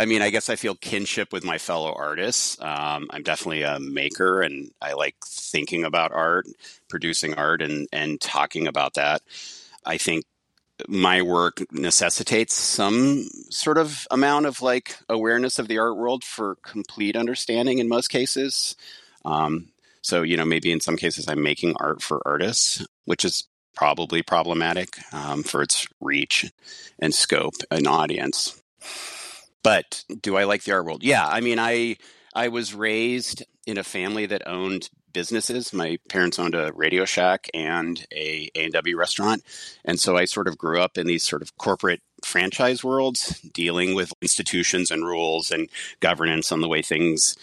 I 0.01 0.07
mean, 0.07 0.23
I 0.23 0.31
guess 0.31 0.49
I 0.49 0.57
feel 0.57 0.77
kinship 0.77 1.31
with 1.31 1.45
my 1.45 1.59
fellow 1.59 1.93
artists. 1.93 2.59
Um, 2.59 3.09
I'm 3.11 3.23
definitely 3.23 3.65
a 3.65 3.79
maker, 3.79 4.41
and 4.41 4.71
I 4.81 4.95
like 4.95 5.15
thinking 5.27 5.85
about 5.85 6.11
art, 6.11 6.47
producing 6.89 7.35
art, 7.35 7.61
and 7.61 7.87
and 7.93 8.19
talking 8.19 8.67
about 8.67 8.95
that. 8.95 9.21
I 9.85 9.99
think 9.99 10.25
my 10.89 11.21
work 11.21 11.63
necessitates 11.71 12.55
some 12.55 13.29
sort 13.51 13.77
of 13.77 14.07
amount 14.11 14.47
of 14.47 14.63
like 14.63 14.97
awareness 15.11 15.59
of 15.59 15.69
the 15.69 15.79
art 15.79 15.99
world 15.99 16.25
for 16.25 16.57
complete 16.63 17.15
understanding 17.15 17.79
in 17.79 17.87
most 17.87 18.09
cases. 18.09 18.77
Um, 19.27 19.69
so, 20.01 20.23
you 20.23 20.39
know, 20.39 20.47
maybe 20.47 20.73
in 20.73 20.81
some 20.81 20.97
cases 20.97 21.29
I'm 21.29 21.43
making 21.43 21.77
art 21.79 22.01
for 22.01 22.23
artists, 22.25 22.87
which 23.05 23.23
is 23.23 23.47
probably 23.75 24.23
problematic 24.23 24.97
um, 25.13 25.43
for 25.43 25.61
its 25.61 25.87
reach 26.01 26.51
and 26.99 27.15
scope 27.15 27.57
and 27.71 27.87
audience. 27.87 28.63
But 29.63 30.05
do 30.23 30.37
I 30.37 30.45
like 30.45 30.65
the 30.65 30.73
art 30.73 30.85
world? 30.85 31.03
Yeah, 31.03 31.27
I 31.27 31.41
mean, 31.41 31.59
I 31.59 31.97
I 32.35 32.49
was 32.49 32.75
raised 32.75 33.45
in 33.67 33.79
a 33.79 33.85
family 33.85 34.27
that 34.27 34.47
owned 34.47 34.89
businesses. 35.13 35.73
My 35.73 35.99
parents 36.09 36.39
owned 36.39 36.55
a 36.55 36.73
Radio 36.73 37.05
Shack 37.05 37.49
and 37.53 38.07
a 38.13 38.49
A&W 38.55 38.97
restaurant, 38.97 39.43
and 39.85 39.99
so 39.99 40.17
I 40.17 40.25
sort 40.25 40.49
of 40.49 40.57
grew 40.57 40.81
up 40.81 40.97
in 40.97 41.07
these 41.07 41.25
sort 41.25 41.43
of 41.43 41.57
corporate 41.59 42.01
franchise 42.25 42.85
worlds, 42.85 43.41
dealing 43.41 43.95
with 43.95 44.13
institutions 44.23 44.91
and 44.91 45.05
rules 45.05 45.51
and 45.51 45.69
governance 46.01 46.53
on 46.53 46.61
the 46.61 46.69
way 46.69 46.83
things 46.83 47.37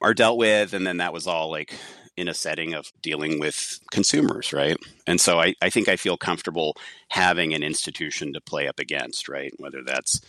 are 0.00 0.14
dealt 0.14 0.38
with, 0.38 0.72
and 0.72 0.86
then 0.86 0.98
that 0.98 1.12
was 1.12 1.26
all 1.26 1.50
like 1.50 1.74
in 2.18 2.28
a 2.28 2.34
setting 2.34 2.74
of 2.74 2.92
dealing 3.00 3.38
with 3.38 3.78
consumers, 3.92 4.52
right? 4.52 4.76
And 5.06 5.20
so 5.20 5.38
I, 5.38 5.54
I 5.62 5.70
think 5.70 5.88
I 5.88 5.94
feel 5.94 6.16
comfortable 6.16 6.76
having 7.10 7.54
an 7.54 7.62
institution 7.62 8.32
to 8.32 8.40
play 8.40 8.66
up 8.66 8.80
against, 8.80 9.28
right? 9.28 9.52
Whether 9.58 9.82
that's 9.84 10.20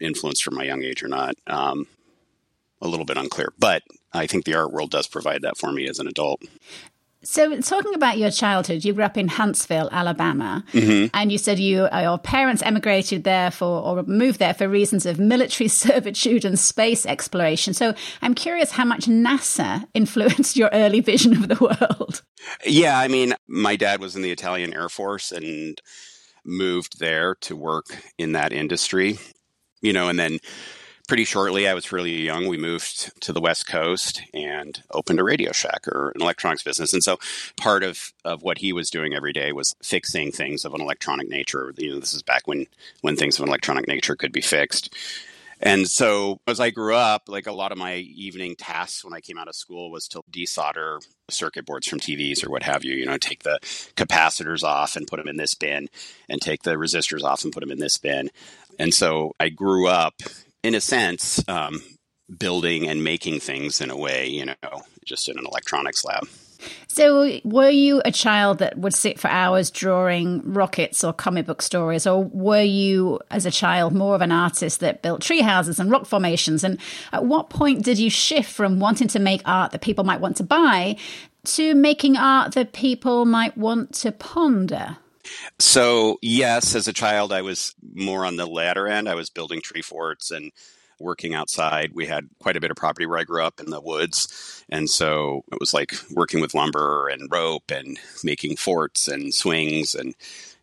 influenced 0.00 0.42
from 0.42 0.54
my 0.54 0.64
young 0.64 0.82
age 0.82 1.02
or 1.02 1.08
not. 1.08 1.34
Um, 1.46 1.86
a 2.80 2.88
little 2.88 3.06
bit 3.06 3.16
unclear, 3.16 3.52
but 3.58 3.82
I 4.12 4.26
think 4.26 4.44
the 4.44 4.54
art 4.54 4.72
world 4.72 4.90
does 4.90 5.06
provide 5.06 5.42
that 5.42 5.56
for 5.56 5.72
me 5.72 5.88
as 5.88 5.98
an 5.98 6.08
adult. 6.08 6.42
So, 7.24 7.60
talking 7.60 7.94
about 7.94 8.18
your 8.18 8.32
childhood, 8.32 8.84
you 8.84 8.92
grew 8.92 9.04
up 9.04 9.16
in 9.16 9.28
Huntsville, 9.28 9.88
Alabama, 9.92 10.64
mm-hmm. 10.72 11.06
and 11.14 11.30
you 11.30 11.38
said 11.38 11.60
you 11.60 11.84
uh, 11.84 12.00
your 12.00 12.18
parents 12.18 12.62
emigrated 12.62 13.22
there 13.22 13.52
for 13.52 13.80
or 13.80 14.02
moved 14.02 14.40
there 14.40 14.54
for 14.54 14.68
reasons 14.68 15.06
of 15.06 15.20
military 15.20 15.68
servitude 15.86 16.44
and 16.44 16.58
space 16.58 17.06
exploration. 17.06 17.74
So, 17.74 17.94
I'm 18.22 18.34
curious 18.34 18.72
how 18.72 18.84
much 18.84 19.06
NASA 19.06 19.86
influenced 19.94 20.56
your 20.56 20.70
early 20.72 20.98
vision 20.98 21.32
of 21.36 21.46
the 21.46 21.64
world. 21.64 22.22
Yeah, 22.66 22.98
I 22.98 23.06
mean, 23.06 23.34
my 23.46 23.76
dad 23.76 24.00
was 24.00 24.16
in 24.16 24.22
the 24.22 24.32
Italian 24.32 24.74
Air 24.74 24.88
Force 24.88 25.30
and 25.30 25.80
moved 26.44 26.98
there 26.98 27.36
to 27.36 27.54
work 27.54 27.86
in 28.18 28.32
that 28.32 28.52
industry 28.52 29.20
you 29.82 29.92
know, 29.92 30.08
and 30.08 30.18
then 30.18 30.38
pretty 31.08 31.24
shortly, 31.24 31.68
I 31.68 31.74
was 31.74 31.92
really 31.92 32.22
young. 32.22 32.46
We 32.46 32.56
moved 32.56 33.20
to 33.22 33.32
the 33.32 33.40
West 33.40 33.66
Coast 33.66 34.22
and 34.32 34.82
opened 34.90 35.20
a 35.20 35.24
Radio 35.24 35.52
Shack 35.52 35.86
or 35.88 36.10
an 36.14 36.22
electronics 36.22 36.62
business. 36.62 36.92
And 36.92 37.02
so 37.02 37.18
part 37.56 37.82
of, 37.82 38.12
of 38.24 38.42
what 38.42 38.58
he 38.58 38.72
was 38.72 38.88
doing 38.88 39.14
every 39.14 39.32
day 39.32 39.52
was 39.52 39.74
fixing 39.82 40.32
things 40.32 40.64
of 40.64 40.74
an 40.74 40.80
electronic 40.80 41.28
nature. 41.28 41.74
You 41.76 41.90
know, 41.90 42.00
this 42.00 42.14
is 42.14 42.22
back 42.22 42.46
when, 42.46 42.66
when 43.02 43.16
things 43.16 43.38
of 43.38 43.42
an 43.42 43.48
electronic 43.50 43.88
nature 43.88 44.16
could 44.16 44.32
be 44.32 44.40
fixed. 44.40 44.94
And 45.64 45.86
so 45.86 46.40
as 46.48 46.58
I 46.58 46.70
grew 46.70 46.96
up, 46.96 47.28
like 47.28 47.46
a 47.46 47.52
lot 47.52 47.70
of 47.70 47.78
my 47.78 47.94
evening 47.94 48.56
tasks 48.56 49.04
when 49.04 49.14
I 49.14 49.20
came 49.20 49.38
out 49.38 49.46
of 49.46 49.54
school 49.54 49.92
was 49.92 50.08
to 50.08 50.22
desolder 50.30 50.98
circuit 51.30 51.64
boards 51.64 51.86
from 51.86 52.00
TVs 52.00 52.44
or 52.44 52.50
what 52.50 52.64
have 52.64 52.84
you, 52.84 52.94
you 52.94 53.06
know, 53.06 53.16
take 53.16 53.44
the 53.44 53.60
capacitors 53.96 54.64
off 54.64 54.96
and 54.96 55.06
put 55.06 55.18
them 55.18 55.28
in 55.28 55.36
this 55.36 55.54
bin 55.54 55.88
and 56.28 56.42
take 56.42 56.64
the 56.64 56.72
resistors 56.72 57.22
off 57.22 57.44
and 57.44 57.52
put 57.52 57.60
them 57.60 57.70
in 57.70 57.78
this 57.78 57.96
bin. 57.96 58.30
And 58.82 58.92
so 58.92 59.30
I 59.38 59.48
grew 59.48 59.86
up, 59.86 60.14
in 60.64 60.74
a 60.74 60.80
sense, 60.80 61.40
um, 61.48 61.80
building 62.36 62.88
and 62.88 63.04
making 63.04 63.38
things 63.38 63.80
in 63.80 63.90
a 63.90 63.96
way, 63.96 64.26
you 64.26 64.44
know, 64.44 64.82
just 65.06 65.28
in 65.28 65.38
an 65.38 65.46
electronics 65.46 66.04
lab. 66.04 66.26
So, 66.88 67.38
were 67.44 67.70
you 67.70 68.02
a 68.04 68.10
child 68.10 68.58
that 68.58 68.76
would 68.76 68.92
sit 68.92 69.20
for 69.20 69.28
hours 69.28 69.70
drawing 69.70 70.42
rockets 70.52 71.04
or 71.04 71.12
comic 71.12 71.46
book 71.46 71.62
stories, 71.62 72.08
or 72.08 72.24
were 72.24 72.62
you, 72.62 73.20
as 73.30 73.46
a 73.46 73.52
child, 73.52 73.94
more 73.94 74.16
of 74.16 74.20
an 74.20 74.32
artist 74.32 74.80
that 74.80 75.00
built 75.00 75.22
tree 75.22 75.42
houses 75.42 75.78
and 75.78 75.88
rock 75.88 76.04
formations? 76.04 76.64
And 76.64 76.78
at 77.12 77.24
what 77.24 77.50
point 77.50 77.84
did 77.84 78.00
you 78.00 78.10
shift 78.10 78.50
from 78.50 78.80
wanting 78.80 79.08
to 79.08 79.20
make 79.20 79.42
art 79.44 79.70
that 79.70 79.80
people 79.80 80.02
might 80.02 80.20
want 80.20 80.36
to 80.38 80.44
buy 80.44 80.96
to 81.44 81.74
making 81.76 82.16
art 82.16 82.54
that 82.54 82.72
people 82.72 83.26
might 83.26 83.56
want 83.56 83.92
to 83.94 84.10
ponder? 84.10 84.96
So, 85.58 86.18
yes, 86.22 86.74
as 86.74 86.88
a 86.88 86.92
child, 86.92 87.32
I 87.32 87.42
was 87.42 87.74
more 87.94 88.24
on 88.24 88.36
the 88.36 88.46
latter 88.46 88.86
end. 88.86 89.08
I 89.08 89.14
was 89.14 89.30
building 89.30 89.60
tree 89.60 89.82
forts 89.82 90.30
and 90.30 90.52
working 91.02 91.34
outside. 91.34 91.92
We 91.94 92.06
had 92.06 92.28
quite 92.38 92.56
a 92.56 92.60
bit 92.60 92.70
of 92.70 92.76
property 92.76 93.06
where 93.06 93.18
I 93.18 93.24
grew 93.24 93.42
up 93.42 93.60
in 93.60 93.70
the 93.70 93.80
woods. 93.80 94.64
And 94.68 94.88
so 94.88 95.44
it 95.52 95.58
was 95.60 95.74
like 95.74 95.94
working 96.12 96.40
with 96.40 96.54
lumber 96.54 97.08
and 97.08 97.28
rope 97.30 97.70
and 97.70 97.98
making 98.22 98.56
forts 98.56 99.08
and 99.08 99.34
swings 99.34 99.94
and 99.94 100.14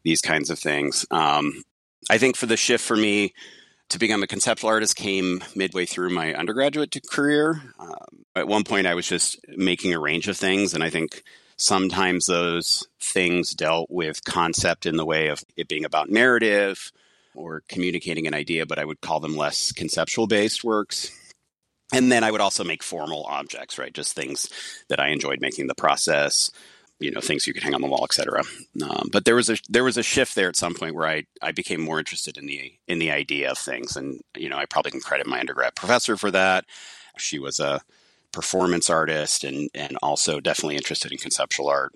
these 0.04 0.22
kinds 0.22 0.50
of 0.50 0.58
things. 0.58 1.06
Um, 1.12 1.64
I 2.10 2.18
think 2.18 2.36
for 2.36 2.46
the 2.46 2.58
shift 2.58 2.84
for 2.84 2.96
me 2.96 3.34
to 3.90 4.00
become 4.00 4.24
a 4.24 4.28
conceptual 4.28 4.70
artist 4.70 4.96
came 4.96 5.44
midway 5.56 5.86
through 5.86 6.12
my 6.12 6.34
undergraduate 6.34 6.96
career. 7.12 7.62
Um, 7.80 8.26
at 8.36 8.48
one 8.48 8.64
point, 8.64 8.88
I 8.88 8.94
was 8.94 9.08
just 9.08 9.40
making 9.50 9.94
a 9.94 10.00
range 10.00 10.28
of 10.28 10.38
things. 10.38 10.74
And 10.74 10.84
I 10.84 10.90
think 10.90 11.24
sometimes 11.60 12.26
those 12.26 12.88
things 13.02 13.54
dealt 13.54 13.92
with 13.92 14.24
concept 14.24 14.86
in 14.86 14.96
the 14.96 15.06
way 15.06 15.28
of 15.28 15.44
it 15.58 15.68
being 15.68 15.84
about 15.84 16.10
narrative 16.10 16.92
or 17.36 17.64
communicating 17.68 18.26
an 18.28 18.34
idea, 18.34 18.66
but 18.66 18.80
I 18.80 18.86
would 18.86 19.02
call 19.02 19.20
them 19.20 19.36
less 19.36 19.74
conceptual 19.74 20.26
based 20.26 20.64
works. 20.64 21.12
And 21.94 22.12
then 22.12 22.24
I 22.24 22.32
would 22.32 22.42
also 22.42 22.64
make 22.64 22.82
formal 22.82 23.26
objects, 23.26 23.78
right? 23.78 23.94
Just 23.94 24.16
things 24.16 24.50
that 24.88 25.00
I 25.00 25.10
enjoyed 25.10 25.42
making 25.42 25.68
the 25.68 25.76
process, 25.76 26.50
you 27.00 27.12
know, 27.12 27.20
things 27.20 27.46
you 27.46 27.54
could 27.54 27.64
hang 27.64 27.74
on 27.74 27.82
the 27.82 27.88
wall, 27.88 28.06
etc. 28.06 28.44
Um, 28.82 29.10
but 29.12 29.26
there 29.26 29.36
was 29.36 29.50
a 29.50 29.58
there 29.68 29.84
was 29.84 29.98
a 29.98 30.04
shift 30.04 30.36
there 30.36 30.50
at 30.50 30.56
some 30.56 30.76
point 30.76 30.96
where 30.96 31.08
I 31.08 31.24
I 31.42 31.52
became 31.52 31.82
more 31.82 32.00
interested 32.00 32.38
in 32.38 32.46
the 32.46 32.72
in 32.88 33.00
the 33.00 33.12
idea 33.12 33.52
of 33.52 33.58
things, 33.58 33.98
and 33.98 34.22
you 34.38 34.50
know, 34.50 34.58
I 34.58 34.66
probably 34.66 34.92
can 34.92 35.02
credit 35.02 35.28
my 35.28 35.40
undergrad 35.40 35.76
professor 35.76 36.16
for 36.16 36.32
that. 36.32 36.66
She 37.18 37.40
was 37.40 37.60
a 37.60 37.82
performance 38.32 38.90
artist 38.90 39.44
and 39.44 39.70
and 39.74 39.98
also 40.02 40.40
definitely 40.40 40.76
interested 40.76 41.12
in 41.12 41.18
conceptual 41.18 41.68
art. 41.68 41.94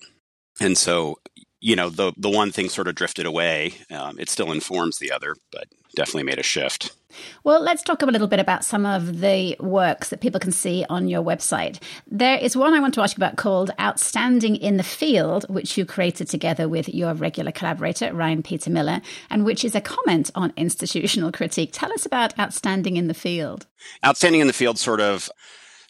And 0.60 0.78
so, 0.78 1.20
you 1.60 1.76
know, 1.76 1.90
the 1.90 2.14
the 2.18 2.30
one 2.30 2.52
thing 2.52 2.70
sort 2.70 2.88
of 2.88 2.96
drifted 2.96 3.26
away. 3.26 3.76
Um, 3.92 4.20
it 4.20 4.30
still 4.30 4.52
informs 4.52 5.00
the 5.00 5.12
other, 5.12 5.36
but 5.52 5.68
definitely 5.96 6.24
made 6.24 6.40
a 6.40 6.44
shift. 6.44 6.96
Well, 7.44 7.62
let's 7.62 7.84
talk 7.84 8.02
a 8.02 8.08
little 8.08 8.28
bit 8.28 8.40
about 8.40 8.66
some 8.66 8.86
of 8.86 9.20
the 9.20 9.56
works 9.60 10.10
that 10.10 10.22
people 10.22 10.40
can 10.40 10.52
see 10.52 10.86
on 10.90 11.08
your 11.08 11.22
website. 11.22 11.82
There 12.08 12.38
is 12.38 12.58
one 12.58 12.74
I 12.74 12.80
want 12.80 12.96
to 12.96 13.02
ask 13.02 13.16
you 13.16 13.22
about 13.22 13.38
called 13.38 13.72
Outstanding 13.80 14.56
in 14.56 14.78
the 14.78 14.84
Field, 14.84 15.46
which 15.50 15.78
you 15.78 15.86
created 15.86 16.28
together 16.28 16.68
with 16.68 16.90
your 16.90 17.14
regular 17.14 17.52
collaborator, 17.52 18.14
Ryan 18.14 18.42
Peter 18.42 18.72
Miller, 18.72 19.02
and 19.30 19.46
which 19.46 19.64
is 19.64 19.76
a 19.76 19.82
comment 19.82 20.32
on 20.34 20.54
institutional 20.58 21.32
critique. 21.32 21.70
Tell 21.72 21.94
us 21.94 22.06
about 22.06 22.38
Outstanding 22.40 22.98
in 22.98 23.08
the 23.08 23.14
Field. 23.14 23.68
Outstanding 24.04 24.42
in 24.42 24.48
the 24.48 24.54
Field 24.54 24.80
sort 24.80 25.02
of 25.02 25.30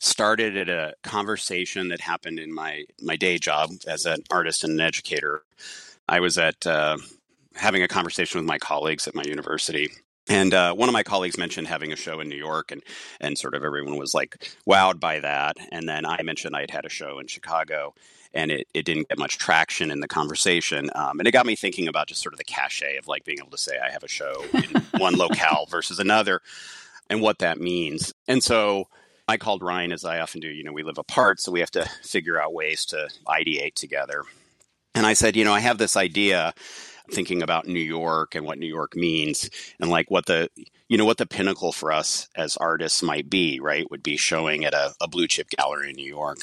started 0.03 0.57
at 0.57 0.67
a 0.67 0.93
conversation 1.03 1.87
that 1.87 2.01
happened 2.01 2.37
in 2.37 2.53
my 2.53 2.83
my 3.01 3.15
day 3.15 3.37
job 3.37 3.71
as 3.87 4.05
an 4.05 4.21
artist 4.29 4.63
and 4.63 4.73
an 4.73 4.81
educator. 4.81 5.43
I 6.09 6.19
was 6.19 6.37
at 6.37 6.67
uh, 6.67 6.97
having 7.55 7.83
a 7.83 7.87
conversation 7.87 8.39
with 8.39 8.47
my 8.47 8.57
colleagues 8.57 9.07
at 9.07 9.15
my 9.15 9.23
university. 9.23 9.89
And 10.29 10.53
uh, 10.53 10.73
one 10.73 10.87
of 10.87 10.93
my 10.93 11.03
colleagues 11.03 11.37
mentioned 11.37 11.67
having 11.67 11.91
a 11.91 11.97
show 11.97 12.19
in 12.19 12.29
New 12.29 12.37
York, 12.37 12.71
and 12.71 12.81
and 13.19 13.37
sort 13.37 13.55
of 13.55 13.63
everyone 13.63 13.97
was 13.97 14.13
like 14.13 14.53
wowed 14.67 14.99
by 14.99 15.19
that. 15.19 15.57
And 15.71 15.87
then 15.87 16.05
I 16.05 16.21
mentioned 16.21 16.55
I 16.55 16.61
had 16.61 16.71
had 16.71 16.85
a 16.85 16.89
show 16.89 17.19
in 17.19 17.27
Chicago, 17.27 17.93
and 18.33 18.51
it, 18.51 18.67
it 18.73 18.83
didn't 18.83 19.09
get 19.09 19.17
much 19.17 19.37
traction 19.37 19.91
in 19.91 19.99
the 20.01 20.07
conversation. 20.07 20.89
Um, 20.95 21.19
and 21.19 21.27
it 21.27 21.31
got 21.31 21.45
me 21.45 21.55
thinking 21.55 21.87
about 21.87 22.07
just 22.07 22.21
sort 22.21 22.33
of 22.33 22.37
the 22.37 22.45
cachet 22.45 22.97
of 22.97 23.07
like 23.07 23.25
being 23.25 23.39
able 23.39 23.51
to 23.51 23.57
say 23.57 23.79
I 23.79 23.91
have 23.91 24.03
a 24.03 24.09
show 24.09 24.45
in 24.53 24.81
one 24.99 25.15
locale 25.15 25.65
versus 25.69 25.99
another, 25.99 26.41
and 27.09 27.21
what 27.21 27.39
that 27.39 27.59
means. 27.59 28.13
And 28.27 28.41
so 28.43 28.87
I 29.27 29.37
called 29.37 29.63
Ryan, 29.63 29.91
as 29.91 30.03
I 30.05 30.19
often 30.19 30.41
do. 30.41 30.47
You 30.47 30.63
know, 30.63 30.73
we 30.73 30.83
live 30.83 30.97
apart, 30.97 31.39
so 31.39 31.51
we 31.51 31.61
have 31.61 31.71
to 31.71 31.89
figure 32.03 32.41
out 32.41 32.53
ways 32.53 32.85
to 32.87 33.09
ideate 33.27 33.75
together. 33.75 34.23
And 34.95 35.05
I 35.05 35.13
said, 35.13 35.35
you 35.35 35.43
know, 35.45 35.53
I 35.53 35.59
have 35.59 35.77
this 35.77 35.97
idea 35.97 36.53
thinking 37.11 37.41
about 37.41 37.67
New 37.67 37.79
York 37.79 38.35
and 38.35 38.45
what 38.45 38.57
New 38.57 38.67
York 38.67 38.95
means 38.95 39.49
and 39.79 39.89
like 39.89 40.09
what 40.09 40.25
the 40.25 40.49
you 40.87 40.97
know 40.97 41.05
what 41.05 41.17
the 41.17 41.25
pinnacle 41.25 41.71
for 41.71 41.91
us 41.91 42.29
as 42.35 42.55
artists 42.57 43.01
might 43.01 43.29
be, 43.29 43.59
right? 43.59 43.89
Would 43.91 44.03
be 44.03 44.17
showing 44.17 44.63
at 44.65 44.73
a, 44.73 44.93
a 45.01 45.07
blue 45.07 45.27
chip 45.27 45.49
gallery 45.49 45.89
in 45.89 45.95
New 45.95 46.07
York. 46.07 46.37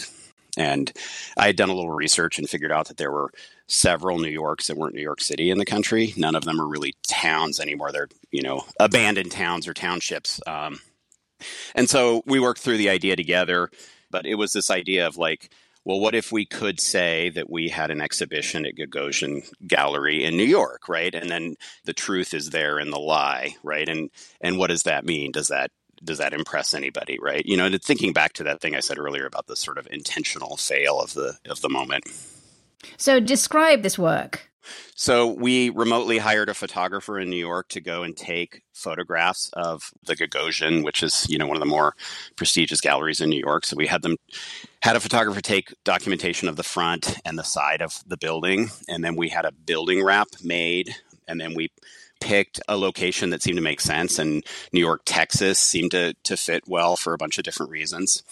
And 0.57 0.93
I 1.37 1.47
had 1.47 1.57
done 1.57 1.69
a 1.69 1.75
little 1.75 1.93
research 1.93 2.38
and 2.38 2.51
figured 2.51 2.73
out 2.73 2.88
that 2.88 2.97
there 2.97 3.12
were 3.12 3.31
several 3.69 4.19
New 4.19 4.29
Yorks 4.29 4.66
that 4.66 4.77
weren't 4.77 4.97
New 4.97 5.01
York 5.03 5.21
City 5.21 5.51
in 5.51 5.59
the 5.59 5.64
country. 5.64 6.12
None 6.16 6.35
of 6.35 6.45
them 6.45 6.61
are 6.61 6.66
really 6.66 6.95
towns 7.07 7.61
anymore. 7.61 7.93
They're, 7.93 8.09
you 8.33 8.43
know, 8.43 8.64
abandoned 8.81 9.31
towns 9.31 9.69
or 9.69 9.75
townships. 9.75 10.40
Um, 10.49 10.81
and 11.74 11.88
so 11.88 12.22
we 12.26 12.40
worked 12.40 12.61
through 12.61 12.79
the 12.79 12.90
idea 12.90 13.16
together, 13.16 13.70
but 14.11 14.26
it 14.26 14.37
was 14.37 14.53
this 14.53 14.70
idea 14.70 15.07
of 15.07 15.16
like, 15.16 15.53
well, 15.85 16.00
what 16.00 16.14
if 16.14 16.31
we 16.31 16.44
could 16.44 16.79
say 16.81 17.31
that 17.31 17.50
we 17.50 17.68
had 17.68 17.90
an 17.90 18.00
exhibition 18.00 18.66
at 18.66 18.76
Gagosian 18.76 19.50
Gallery 19.66 20.24
in 20.24 20.37
New 20.37 20.44
York, 20.44 20.88
right? 20.88 21.14
And 21.14 21.31
then 21.31 21.57
the 21.85 21.94
truth 21.94 22.35
is 22.35 22.50
there 22.50 22.79
in 22.79 22.90
the 22.90 22.98
lie, 22.98 23.57
right? 23.62 23.88
And 23.88 24.11
and 24.40 24.59
what 24.59 24.68
does 24.68 24.83
that 24.83 25.07
mean? 25.07 25.33
Does 25.33 25.48
that 25.48 25.70
does 26.03 26.18
that 26.18 26.33
impress 26.35 26.74
anybody, 26.74 27.18
right? 27.20 27.44
You 27.44 27.57
know, 27.57 27.66
and 27.66 27.83
thinking 27.83 28.12
back 28.12 28.35
to 28.35 28.44
that 28.44 28.61
thing 28.61 28.74
I 28.74 28.81
said 28.81 28.98
earlier 28.98 29.26
about 29.26 29.46
the 29.46 29.57
sort 29.57 29.79
of 29.79 29.88
intentional 29.90 30.57
fail 30.57 31.00
of 31.00 31.14
the 31.14 31.38
of 31.48 31.61
the 31.61 31.68
moment. 31.68 32.05
So 32.96 33.20
describe 33.20 33.83
this 33.83 33.98
work. 33.98 34.49
So 34.94 35.29
we 35.29 35.70
remotely 35.70 36.18
hired 36.18 36.49
a 36.49 36.55
photographer 36.55 37.18
in 37.18 37.31
New 37.31 37.37
York 37.37 37.68
to 37.70 37.81
go 37.81 38.03
and 38.03 38.16
take 38.16 38.62
photographs 38.73 39.51
of 39.55 39.90
the 40.05 40.16
Gagosian, 40.16 40.85
which 40.85 41.03
is 41.03 41.27
you 41.29 41.38
know 41.38 41.46
one 41.46 41.57
of 41.57 41.61
the 41.61 41.66
more 41.66 41.94
prestigious 42.37 42.81
galleries 42.81 43.20
in 43.20 43.31
New 43.31 43.40
York. 43.40 43.64
So 43.64 43.77
we 43.77 43.87
had 43.87 44.03
them 44.03 44.16
had 44.83 44.96
a 44.96 45.01
photographer 45.01 45.40
take 45.40 45.75
documentation 45.85 46.49
of 46.49 46.57
the 46.57 46.62
front 46.62 47.16
and 47.25 47.38
the 47.38 47.44
side 47.44 47.83
of 47.83 48.03
the 48.07 48.16
building, 48.16 48.70
and 48.88 49.05
then 49.05 49.16
we 49.16 49.29
had 49.29 49.44
a 49.44 49.53
building 49.53 50.03
wrap 50.03 50.29
made, 50.42 50.94
and 51.29 51.40
then 51.40 51.55
we 51.55 51.70
picked 52.20 52.61
a 52.68 52.77
location 52.77 53.31
that 53.31 53.42
seemed 53.42 53.57
to 53.57 53.62
make 53.62 53.81
sense, 53.81 54.18
and 54.18 54.44
New 54.73 54.81
York, 54.81 55.03
Texas 55.05 55.59
seemed 55.59 55.92
to 55.92 56.14
to 56.25 56.37
fit 56.37 56.64
well 56.66 56.96
for 56.96 57.14
a 57.14 57.18
bunch 57.18 57.38
of 57.38 57.44
different 57.44 57.73
reasons 57.73 58.23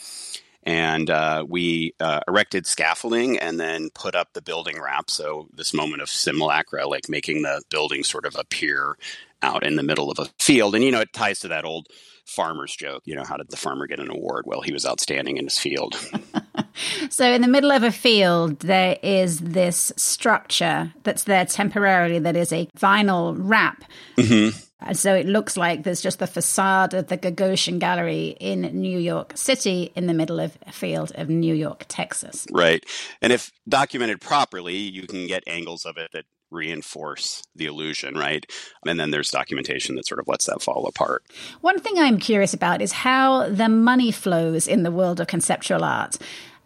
and 0.69 1.09
uh, 1.09 1.47
we 1.49 1.95
uh, 1.99 2.21
erected 2.29 2.67
scaffolding 2.67 3.39
and 3.39 3.59
then 3.59 3.89
put 3.95 4.15
up 4.15 4.35
the 4.35 4.43
building 4.43 4.79
wrap. 4.79 5.09
So 5.09 5.49
this 5.55 5.73
moment 5.73 6.03
of 6.03 6.11
simulacra, 6.11 6.87
like 6.87 7.09
making 7.09 7.41
the 7.41 7.63
building 7.71 8.05
sort 8.05 8.27
of 8.27 8.37
appear 8.37 8.99
out 9.41 9.65
in 9.65 9.77
the 9.77 9.83
middle 9.83 10.11
of 10.11 10.19
a 10.19 10.27
field, 10.39 10.75
and 10.75 10.85
you 10.85 10.91
know 10.91 11.01
it 11.01 11.15
ties 11.15 11.41
to 11.41 11.49
that 11.49 11.65
old 11.65 11.87
farmer's 12.27 12.77
joke. 12.77 13.03
You 13.07 13.15
know, 13.15 13.25
how 13.25 13.39
did 13.39 13.49
the 13.49 13.57
farmer 13.57 13.87
get 13.87 13.99
an 13.99 14.11
award? 14.11 14.45
Well, 14.47 14.61
he 14.61 14.75
was 14.75 14.85
outstanding 14.85 15.39
in 15.39 15.45
his 15.45 15.59
field. 15.59 15.97
so, 17.09 17.25
in 17.33 17.41
the 17.41 17.49
middle 17.49 17.71
of 17.71 17.83
a 17.83 17.93
field, 17.93 18.61
there 18.61 18.99
is 19.03 19.39
this 19.39 19.91
structure 19.97 20.93
that's 21.03 21.25
there 21.25 21.47
temporarily 21.47 22.19
that 22.19 22.37
is 22.37 22.53
a 22.53 22.67
vinyl 22.79 23.35
wrap. 23.39 23.85
Mm-hmm. 24.19 24.59
And 24.81 24.97
so 24.97 25.15
it 25.15 25.27
looks 25.27 25.57
like 25.57 25.83
there's 25.83 26.01
just 26.01 26.21
the 26.21 26.27
facade 26.27 26.95
of 26.95 27.09
the 27.09 27.19
Gagosian 27.19 27.79
Gallery 27.79 28.37
in 28.39 28.63
New 28.63 28.99
York 28.99 29.33
City 29.35 29.93
in 29.97 30.07
the 30.07 30.15
middle 30.15 30.39
of 30.39 30.57
a 30.67 30.73
field 30.73 31.13
of 31.17 31.29
New 31.29 31.55
York, 31.55 31.85
Texas. 31.89 32.47
Right. 32.53 32.85
And 33.21 33.33
if 33.33 33.51
documented 33.69 34.21
properly, 34.21 34.77
you 34.77 35.07
can 35.07 35.27
get 35.27 35.43
angles 35.47 35.85
of 35.85 35.97
it 35.97 36.11
that 36.13 36.25
reinforce 36.51 37.43
the 37.55 37.67
illusion, 37.67 38.15
right? 38.15 38.51
And 38.87 38.99
then 38.99 39.11
there's 39.11 39.31
documentation 39.31 39.97
that 39.97 40.07
sort 40.07 40.21
of 40.21 40.29
lets 40.29 40.47
that 40.47 40.63
fall 40.63 40.87
apart. 40.87 41.25
One 41.61 41.79
thing 41.79 41.99
I'm 41.99 42.19
curious 42.19 42.55
about 42.55 42.81
is 42.81 42.93
how 42.93 43.49
the 43.49 43.69
money 43.69 44.11
flows 44.13 44.67
in 44.67 44.83
the 44.83 44.91
world 44.91 45.21
of 45.21 45.27
conceptual 45.27 45.85
art. 45.85 46.17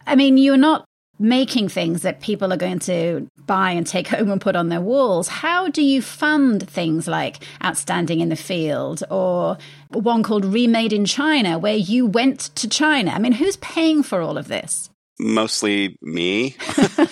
I 0.06 0.14
mean, 0.16 0.36
you're 0.36 0.56
not 0.56 0.84
making 1.22 1.68
things 1.68 2.02
that 2.02 2.20
people 2.20 2.52
are 2.52 2.56
going 2.56 2.80
to 2.80 3.30
buy 3.46 3.70
and 3.70 3.86
take 3.86 4.08
home 4.08 4.30
and 4.30 4.40
put 4.40 4.56
on 4.56 4.68
their 4.68 4.80
walls. 4.80 5.28
How 5.28 5.68
do 5.68 5.80
you 5.80 6.02
fund 6.02 6.68
things 6.68 7.06
like 7.06 7.44
Outstanding 7.64 8.20
in 8.20 8.28
the 8.28 8.36
Field 8.36 9.04
or 9.08 9.56
one 9.90 10.24
called 10.24 10.44
Remade 10.44 10.92
in 10.92 11.04
China, 11.04 11.58
where 11.58 11.76
you 11.76 12.06
went 12.06 12.40
to 12.56 12.68
China? 12.68 13.12
I 13.12 13.20
mean, 13.20 13.32
who's 13.32 13.56
paying 13.58 14.02
for 14.02 14.20
all 14.20 14.36
of 14.36 14.48
this? 14.48 14.90
Mostly 15.20 15.96
me. 16.02 16.56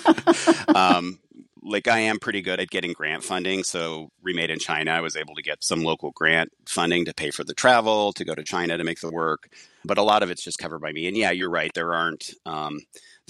um, 0.75 1.21
like 1.63 1.87
I 1.87 2.01
am 2.01 2.19
pretty 2.19 2.43
good 2.43 2.59
at 2.59 2.71
getting 2.71 2.93
grant 2.93 3.23
funding. 3.23 3.63
So 3.63 4.09
remade 4.23 4.51
in 4.51 4.59
China, 4.59 4.91
I 4.91 5.03
was 5.03 5.17
able 5.17 5.37
to 5.37 5.43
get 5.43 5.63
some 5.63 5.85
local 5.85 6.11
grant 6.11 6.51
funding 6.67 7.05
to 7.05 7.15
pay 7.15 7.31
for 7.31 7.45
the 7.45 7.55
travel 7.55 8.13
to 8.15 8.25
go 8.25 8.35
to 8.35 8.43
China 8.43 8.77
to 8.77 8.83
make 8.83 9.01
the 9.01 9.11
work. 9.11 9.49
But 9.85 9.99
a 9.99 10.03
lot 10.03 10.25
of 10.25 10.31
it's 10.31 10.43
just 10.43 10.59
covered 10.59 10.81
by 10.81 10.91
me. 10.91 11.07
And 11.07 11.17
yeah, 11.17 11.31
you're 11.31 11.51
right. 11.51 11.71
There 11.75 11.95
aren't 11.95 12.35
um, 12.45 12.81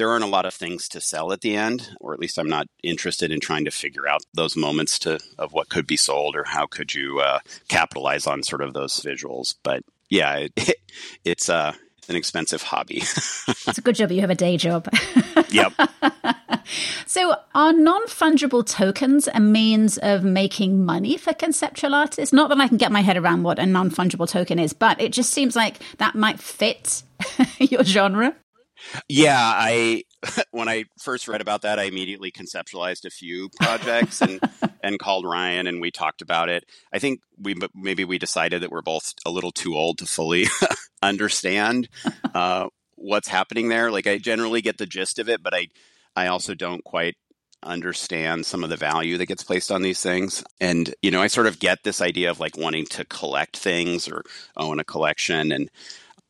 there 0.00 0.08
aren't 0.08 0.24
a 0.24 0.28
lot 0.28 0.46
of 0.46 0.54
things 0.54 0.88
to 0.88 0.98
sell 0.98 1.30
at 1.30 1.42
the 1.42 1.54
end, 1.54 1.90
or 2.00 2.14
at 2.14 2.18
least 2.18 2.38
I'm 2.38 2.48
not 2.48 2.66
interested 2.82 3.30
in 3.30 3.38
trying 3.38 3.66
to 3.66 3.70
figure 3.70 4.08
out 4.08 4.22
those 4.32 4.56
moments 4.56 4.98
to 5.00 5.18
of 5.38 5.52
what 5.52 5.68
could 5.68 5.86
be 5.86 5.98
sold 5.98 6.36
or 6.36 6.44
how 6.44 6.66
could 6.66 6.94
you 6.94 7.20
uh, 7.20 7.40
capitalize 7.68 8.26
on 8.26 8.42
sort 8.42 8.62
of 8.62 8.72
those 8.72 8.98
visuals. 9.00 9.56
But 9.62 9.84
yeah, 10.08 10.36
it, 10.36 10.52
it's 11.26 11.50
uh, 11.50 11.74
an 12.08 12.16
expensive 12.16 12.62
hobby. 12.62 13.02
it's 13.02 13.76
a 13.76 13.82
good 13.82 13.94
job 13.94 14.10
you 14.10 14.22
have 14.22 14.30
a 14.30 14.34
day 14.34 14.56
job. 14.56 14.88
yep. 15.50 15.72
So, 17.06 17.34
are 17.54 17.72
non 17.72 18.06
fungible 18.06 18.64
tokens 18.64 19.28
a 19.34 19.40
means 19.40 19.98
of 19.98 20.22
making 20.22 20.84
money 20.84 21.16
for 21.16 21.32
conceptual 21.32 21.94
artists? 21.96 22.32
Not 22.32 22.48
that 22.50 22.60
I 22.60 22.68
can 22.68 22.76
get 22.76 22.92
my 22.92 23.00
head 23.00 23.16
around 23.16 23.42
what 23.42 23.58
a 23.58 23.66
non 23.66 23.90
fungible 23.90 24.28
token 24.28 24.60
is, 24.60 24.72
but 24.72 25.00
it 25.00 25.12
just 25.12 25.32
seems 25.32 25.56
like 25.56 25.80
that 25.98 26.14
might 26.14 26.38
fit 26.38 27.02
your 27.58 27.82
genre. 27.82 28.36
Yeah, 29.08 29.38
I 29.38 30.04
when 30.50 30.68
I 30.68 30.84
first 30.98 31.28
read 31.28 31.40
about 31.40 31.62
that, 31.62 31.78
I 31.78 31.84
immediately 31.84 32.30
conceptualized 32.30 33.04
a 33.04 33.10
few 33.10 33.48
projects 33.60 34.20
and 34.20 34.40
and 34.82 34.98
called 34.98 35.24
Ryan 35.24 35.66
and 35.66 35.80
we 35.80 35.90
talked 35.90 36.22
about 36.22 36.48
it. 36.48 36.64
I 36.92 36.98
think 36.98 37.20
we 37.38 37.54
maybe 37.74 38.04
we 38.04 38.18
decided 38.18 38.62
that 38.62 38.70
we're 38.70 38.82
both 38.82 39.14
a 39.24 39.30
little 39.30 39.52
too 39.52 39.76
old 39.76 39.98
to 39.98 40.06
fully 40.06 40.46
understand 41.02 41.88
uh, 42.34 42.68
what's 42.96 43.28
happening 43.28 43.68
there. 43.68 43.90
Like 43.90 44.06
I 44.06 44.18
generally 44.18 44.60
get 44.60 44.78
the 44.78 44.86
gist 44.86 45.18
of 45.18 45.28
it, 45.28 45.42
but 45.42 45.54
I 45.54 45.68
I 46.16 46.26
also 46.26 46.54
don't 46.54 46.84
quite 46.84 47.16
understand 47.62 48.46
some 48.46 48.64
of 48.64 48.70
the 48.70 48.76
value 48.76 49.18
that 49.18 49.26
gets 49.26 49.42
placed 49.42 49.70
on 49.70 49.82
these 49.82 50.00
things. 50.00 50.42
And, 50.60 50.94
you 51.02 51.10
know, 51.10 51.20
I 51.20 51.26
sort 51.26 51.46
of 51.46 51.58
get 51.58 51.82
this 51.84 52.00
idea 52.00 52.30
of 52.30 52.40
like 52.40 52.56
wanting 52.56 52.86
to 52.86 53.04
collect 53.04 53.56
things 53.56 54.08
or 54.08 54.22
own 54.56 54.80
a 54.80 54.84
collection. 54.84 55.52
And 55.52 55.70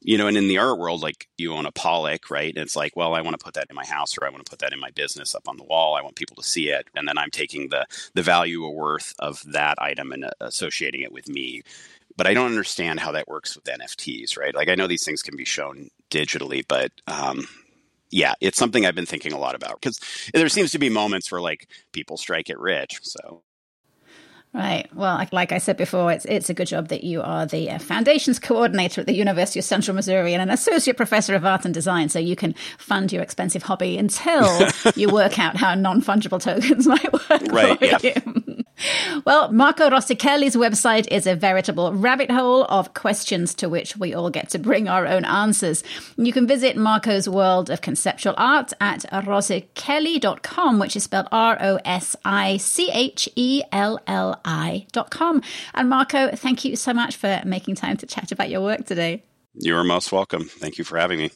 you 0.02 0.16
know, 0.16 0.26
and 0.26 0.36
in 0.36 0.48
the 0.48 0.58
art 0.58 0.78
world, 0.78 1.02
like 1.02 1.28
you 1.36 1.52
own 1.52 1.66
a 1.66 1.72
Pollock, 1.72 2.30
right? 2.30 2.54
And 2.54 2.62
it's 2.62 2.76
like, 2.76 2.96
well, 2.96 3.14
I 3.14 3.20
want 3.20 3.38
to 3.38 3.44
put 3.44 3.54
that 3.54 3.66
in 3.68 3.76
my 3.76 3.84
house 3.84 4.16
or 4.16 4.26
I 4.26 4.30
want 4.30 4.44
to 4.44 4.50
put 4.50 4.60
that 4.60 4.72
in 4.72 4.80
my 4.80 4.90
business 4.90 5.34
up 5.34 5.46
on 5.46 5.56
the 5.56 5.64
wall. 5.64 5.94
I 5.94 6.02
want 6.02 6.16
people 6.16 6.36
to 6.36 6.42
see 6.42 6.70
it. 6.70 6.88
And 6.94 7.06
then 7.06 7.18
I'm 7.18 7.30
taking 7.30 7.68
the 7.68 7.86
the 8.14 8.22
value 8.22 8.64
or 8.64 8.74
worth 8.74 9.14
of 9.18 9.42
that 9.52 9.80
item 9.80 10.12
and 10.12 10.24
uh, 10.24 10.30
associating 10.40 11.02
it 11.02 11.12
with 11.12 11.28
me. 11.28 11.62
But 12.16 12.26
I 12.26 12.34
don't 12.34 12.46
understand 12.46 13.00
how 13.00 13.12
that 13.12 13.28
works 13.28 13.54
with 13.54 13.64
NFTs, 13.64 14.38
right? 14.38 14.54
Like 14.54 14.68
I 14.68 14.74
know 14.74 14.86
these 14.86 15.04
things 15.04 15.22
can 15.22 15.36
be 15.36 15.44
shown 15.44 15.90
digitally, 16.10 16.64
but 16.66 16.92
um, 17.06 17.46
yeah, 18.10 18.34
it's 18.40 18.58
something 18.58 18.84
I've 18.84 18.94
been 18.94 19.06
thinking 19.06 19.32
a 19.32 19.38
lot 19.38 19.54
about 19.54 19.80
because 19.80 20.00
there 20.32 20.48
seems 20.48 20.72
to 20.72 20.78
be 20.78 20.88
moments 20.88 21.30
where 21.30 21.40
like 21.40 21.68
people 21.92 22.16
strike 22.16 22.50
it 22.50 22.58
rich. 22.58 23.00
So 23.02 23.42
Right. 24.52 24.88
Well, 24.94 25.24
like 25.30 25.52
I 25.52 25.58
said 25.58 25.76
before, 25.76 26.10
it's 26.10 26.24
it's 26.24 26.50
a 26.50 26.54
good 26.54 26.66
job 26.66 26.88
that 26.88 27.04
you 27.04 27.22
are 27.22 27.46
the 27.46 27.70
uh, 27.70 27.78
foundations 27.78 28.40
coordinator 28.40 29.00
at 29.00 29.06
the 29.06 29.14
University 29.14 29.60
of 29.60 29.64
Central 29.64 29.94
Missouri 29.94 30.34
and 30.34 30.42
an 30.42 30.50
associate 30.50 30.96
professor 30.96 31.36
of 31.36 31.46
art 31.46 31.64
and 31.64 31.72
design, 31.72 32.08
so 32.08 32.18
you 32.18 32.34
can 32.34 32.54
fund 32.76 33.12
your 33.12 33.22
expensive 33.22 33.62
hobby 33.62 33.96
until 33.96 34.68
you 34.96 35.08
work 35.08 35.38
out 35.38 35.56
how 35.56 35.76
non 35.76 36.02
fungible 36.02 36.40
tokens 36.40 36.84
might 36.88 37.12
work. 37.12 37.52
Right. 37.52 37.78
yeah. 37.80 37.98
You. 38.02 38.49
Well, 39.24 39.52
Marco 39.52 39.90
Rosichelli's 39.90 40.56
website 40.56 41.06
is 41.10 41.26
a 41.26 41.36
veritable 41.36 41.92
rabbit 41.92 42.30
hole 42.30 42.64
of 42.64 42.94
questions 42.94 43.54
to 43.54 43.68
which 43.68 43.96
we 43.96 44.14
all 44.14 44.30
get 44.30 44.50
to 44.50 44.58
bring 44.58 44.88
our 44.88 45.06
own 45.06 45.24
answers. 45.24 45.82
You 46.16 46.32
can 46.32 46.46
visit 46.46 46.76
Marco's 46.76 47.28
world 47.28 47.70
of 47.70 47.80
conceptual 47.80 48.34
art 48.36 48.72
at 48.80 49.00
rosichelli.com, 49.10 50.78
which 50.78 50.96
is 50.96 51.04
spelled 51.04 51.28
R 51.32 51.58
O 51.60 51.78
S 51.84 52.16
I 52.24 52.56
C 52.56 52.90
H 52.92 53.28
E 53.36 53.62
L 53.72 54.00
L 54.06 54.40
I.com. 54.44 55.42
And 55.74 55.88
Marco, 55.88 56.30
thank 56.34 56.64
you 56.64 56.76
so 56.76 56.92
much 56.92 57.16
for 57.16 57.42
making 57.44 57.74
time 57.74 57.96
to 57.98 58.06
chat 58.06 58.32
about 58.32 58.50
your 58.50 58.62
work 58.62 58.86
today. 58.86 59.22
You're 59.54 59.84
most 59.84 60.12
welcome. 60.12 60.44
Thank 60.44 60.78
you 60.78 60.84
for 60.84 60.98
having 60.98 61.18
me. 61.18 61.30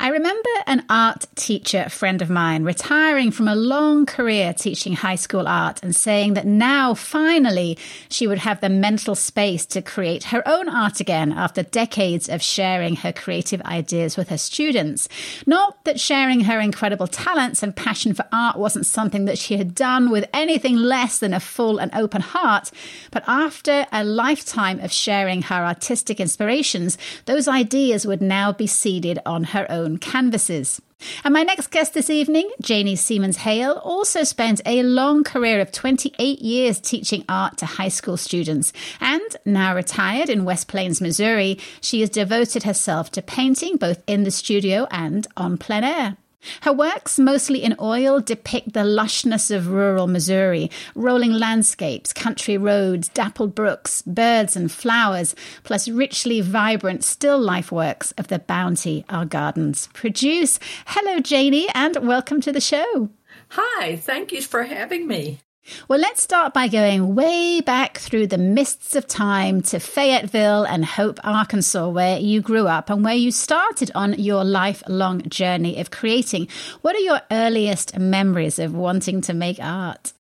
I 0.00 0.10
remember 0.10 0.48
an 0.66 0.84
art 0.88 1.26
teacher 1.34 1.88
friend 1.88 2.22
of 2.22 2.30
mine 2.30 2.62
retiring 2.62 3.32
from 3.32 3.48
a 3.48 3.56
long 3.56 4.06
career 4.06 4.54
teaching 4.54 4.92
high 4.92 5.16
school 5.16 5.48
art 5.48 5.80
and 5.82 5.94
saying 5.94 6.34
that 6.34 6.46
now 6.46 6.94
finally 6.94 7.76
she 8.08 8.28
would 8.28 8.38
have 8.38 8.60
the 8.60 8.68
mental 8.68 9.16
space 9.16 9.66
to 9.66 9.82
create 9.82 10.24
her 10.24 10.46
own 10.46 10.68
art 10.68 11.00
again 11.00 11.32
after 11.32 11.62
decades 11.62 12.28
of 12.28 12.40
sharing 12.40 12.94
her 12.96 13.12
creative 13.12 13.60
ideas 13.62 14.16
with 14.16 14.28
her 14.28 14.38
students. 14.38 15.08
Not 15.46 15.84
that 15.84 15.98
sharing 15.98 16.42
her 16.42 16.60
incredible 16.60 17.08
talents 17.08 17.64
and 17.64 17.74
passion 17.74 18.14
for 18.14 18.24
art 18.32 18.56
wasn't 18.56 18.86
something 18.86 19.24
that 19.24 19.36
she 19.36 19.56
had 19.56 19.74
done 19.74 20.10
with 20.10 20.30
anything 20.32 20.76
less 20.76 21.18
than 21.18 21.34
a 21.34 21.40
full 21.40 21.78
and 21.78 21.92
open 21.92 22.22
heart, 22.22 22.70
but 23.10 23.24
after 23.26 23.84
a 23.90 24.04
lifetime 24.04 24.78
of 24.78 24.92
sharing 24.92 25.42
her 25.42 25.64
artistic 25.64 26.20
inspirations, 26.20 26.96
those 27.26 27.48
ideas 27.48 28.06
would 28.06 28.22
now 28.22 28.52
be 28.52 28.68
seeded 28.68 29.18
on 29.26 29.42
her 29.42 29.66
own 29.68 29.98
canvases. 29.98 30.80
And 31.24 31.32
my 31.32 31.42
next 31.42 31.68
guest 31.68 31.94
this 31.94 32.10
evening, 32.10 32.50
Janey 32.60 32.96
Seamans 32.96 33.36
Hale, 33.36 33.80
also 33.84 34.24
spent 34.24 34.60
a 34.66 34.82
long 34.82 35.22
career 35.22 35.60
of 35.60 35.70
28 35.70 36.40
years 36.40 36.80
teaching 36.80 37.24
art 37.28 37.56
to 37.58 37.66
high 37.66 37.88
school 37.88 38.16
students. 38.16 38.72
And 39.00 39.36
now 39.44 39.74
retired 39.74 40.28
in 40.28 40.44
West 40.44 40.66
Plains, 40.66 41.00
Missouri, 41.00 41.58
she 41.80 42.00
has 42.00 42.10
devoted 42.10 42.64
herself 42.64 43.12
to 43.12 43.22
painting 43.22 43.76
both 43.76 44.02
in 44.06 44.24
the 44.24 44.30
studio 44.30 44.88
and 44.90 45.26
on 45.36 45.56
plein 45.56 45.84
air. 45.84 46.16
Her 46.62 46.72
works, 46.72 47.18
mostly 47.18 47.62
in 47.62 47.74
oil, 47.80 48.20
depict 48.20 48.72
the 48.72 48.84
lushness 48.84 49.54
of 49.54 49.68
rural 49.68 50.06
Missouri 50.06 50.70
rolling 50.94 51.32
landscapes, 51.32 52.12
country 52.12 52.56
roads, 52.56 53.08
dappled 53.08 53.54
brooks, 53.54 54.02
birds 54.02 54.56
and 54.56 54.70
flowers, 54.70 55.34
plus 55.64 55.88
richly 55.88 56.40
vibrant 56.40 57.04
still 57.04 57.38
life 57.38 57.72
works 57.72 58.12
of 58.12 58.28
the 58.28 58.38
bounty 58.38 59.04
our 59.08 59.24
gardens 59.24 59.88
produce. 59.92 60.58
Hello, 60.86 61.20
Janey, 61.20 61.68
and 61.74 61.96
welcome 62.06 62.40
to 62.40 62.52
the 62.52 62.60
show. 62.60 63.10
Hi, 63.50 63.96
thank 63.96 64.32
you 64.32 64.42
for 64.42 64.64
having 64.64 65.06
me. 65.06 65.40
Well, 65.88 65.98
let's 65.98 66.22
start 66.22 66.54
by 66.54 66.68
going 66.68 67.14
way 67.14 67.60
back 67.60 67.98
through 67.98 68.28
the 68.28 68.38
mists 68.38 68.96
of 68.96 69.06
time 69.06 69.62
to 69.62 69.78
Fayetteville 69.78 70.64
and 70.64 70.84
Hope, 70.84 71.18
Arkansas, 71.24 71.88
where 71.88 72.18
you 72.18 72.40
grew 72.40 72.66
up 72.66 72.90
and 72.90 73.04
where 73.04 73.14
you 73.14 73.30
started 73.30 73.90
on 73.94 74.14
your 74.14 74.44
lifelong 74.44 75.28
journey 75.28 75.78
of 75.80 75.90
creating. 75.90 76.48
What 76.82 76.96
are 76.96 77.00
your 77.00 77.20
earliest 77.30 77.98
memories 77.98 78.58
of 78.58 78.74
wanting 78.74 79.20
to 79.22 79.34
make 79.34 79.58
art? 79.60 80.12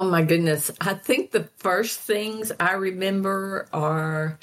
Oh 0.00 0.10
my 0.10 0.22
goodness. 0.22 0.70
I 0.80 0.94
think 0.94 1.30
the 1.30 1.48
first 1.56 2.00
things 2.00 2.52
I 2.58 2.72
remember 2.72 3.68
are 3.72 4.38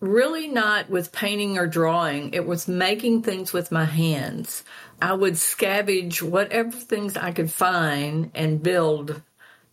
really 0.00 0.48
not 0.48 0.90
with 0.90 1.12
painting 1.12 1.58
or 1.58 1.66
drawing. 1.66 2.34
It 2.34 2.46
was 2.46 2.66
making 2.66 3.22
things 3.22 3.52
with 3.52 3.70
my 3.70 3.84
hands. 3.84 4.64
I 5.00 5.12
would 5.12 5.34
scavenge 5.34 6.22
whatever 6.22 6.72
things 6.72 7.16
I 7.16 7.32
could 7.32 7.50
find 7.50 8.30
and 8.34 8.62
build 8.62 9.22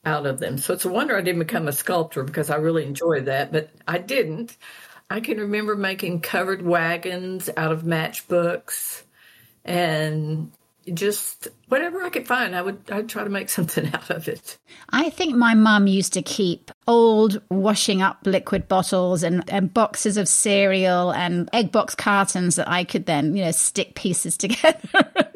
out 0.08 0.26
of 0.26 0.40
them. 0.40 0.58
So 0.58 0.74
it's 0.74 0.86
a 0.86 0.90
wonder 0.90 1.18
I 1.18 1.22
didn't 1.22 1.40
become 1.40 1.68
a 1.68 1.74
sculptor 1.74 2.24
because 2.24 2.50
I 2.50 2.56
really 2.56 2.86
enjoyed 2.86 3.26
that, 3.26 3.52
but 3.52 3.70
I 3.88 3.98
didn't. 3.98 4.56
I 5.10 5.20
can 5.20 5.38
remember 5.38 5.76
making 5.76 6.22
covered 6.22 6.62
wagons 6.62 7.50
out 7.58 7.74
of 7.74 7.84
matchbooks 7.84 9.04
and 9.66 10.52
just 10.94 11.50
whatever 11.68 12.02
I 12.02 12.10
could 12.10 12.26
find, 12.26 12.56
I 12.56 12.62
would 12.62 12.80
I'd 12.90 13.10
try 13.10 13.26
to 13.26 13.30
make 13.30 13.50
something 13.58 13.94
out 13.94 14.10
of 14.10 14.30
it. 14.30 14.58
I 14.90 15.10
think 15.10 15.36
my 15.36 15.54
mum 15.54 15.88
used 15.88 16.14
to 16.14 16.22
keep 16.22 16.72
old 16.88 17.42
washing 17.50 18.02
up 18.02 18.20
liquid 18.24 18.70
bottles 18.70 19.24
and, 19.24 19.44
and 19.50 19.74
boxes 19.74 20.16
of 20.16 20.30
cereal 20.30 21.12
and 21.12 21.50
egg 21.52 21.74
box 21.74 21.96
cartons 21.96 22.56
that 22.56 22.70
I 22.70 22.86
could 22.86 23.06
then, 23.06 23.36
you 23.36 23.44
know, 23.44 23.52
stick 23.52 23.96
pieces 23.96 24.38
together 24.38 25.27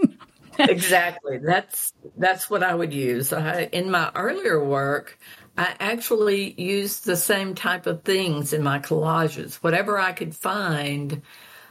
exactly. 0.70 1.38
That's 1.38 1.94
that's 2.18 2.50
what 2.50 2.64
I 2.64 2.74
would 2.74 2.94
use. 2.94 3.34
I, 3.34 3.64
in 3.72 3.92
my 3.92 4.12
earlier 4.16 4.64
work, 4.64 5.18
I 5.58 5.76
actually 5.80 6.54
used 6.62 7.06
the 7.06 7.16
same 7.16 7.56
type 7.56 7.86
of 7.86 8.04
things 8.04 8.54
in 8.54 8.64
my 8.64 8.80
collages. 8.80 9.56
Whatever 9.56 10.00
I 10.00 10.12
could 10.12 10.36
find 10.36 11.22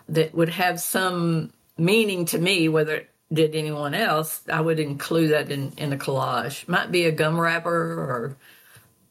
that 0.08 0.34
would 0.34 0.50
have 0.50 0.80
some 0.80 1.52
meaning 1.78 2.24
to 2.26 2.38
me, 2.38 2.68
whether 2.68 2.96
it 2.96 3.10
did 3.32 3.54
anyone 3.54 3.94
else, 3.94 4.42
I 4.52 4.60
would 4.60 4.80
include 4.80 5.30
that 5.30 5.50
in, 5.50 5.72
in 5.76 5.92
a 5.92 5.96
collage. 5.96 6.68
Might 6.68 6.90
be 6.90 7.04
a 7.04 7.12
gum 7.12 7.40
wrapper 7.40 7.70
or 7.70 8.36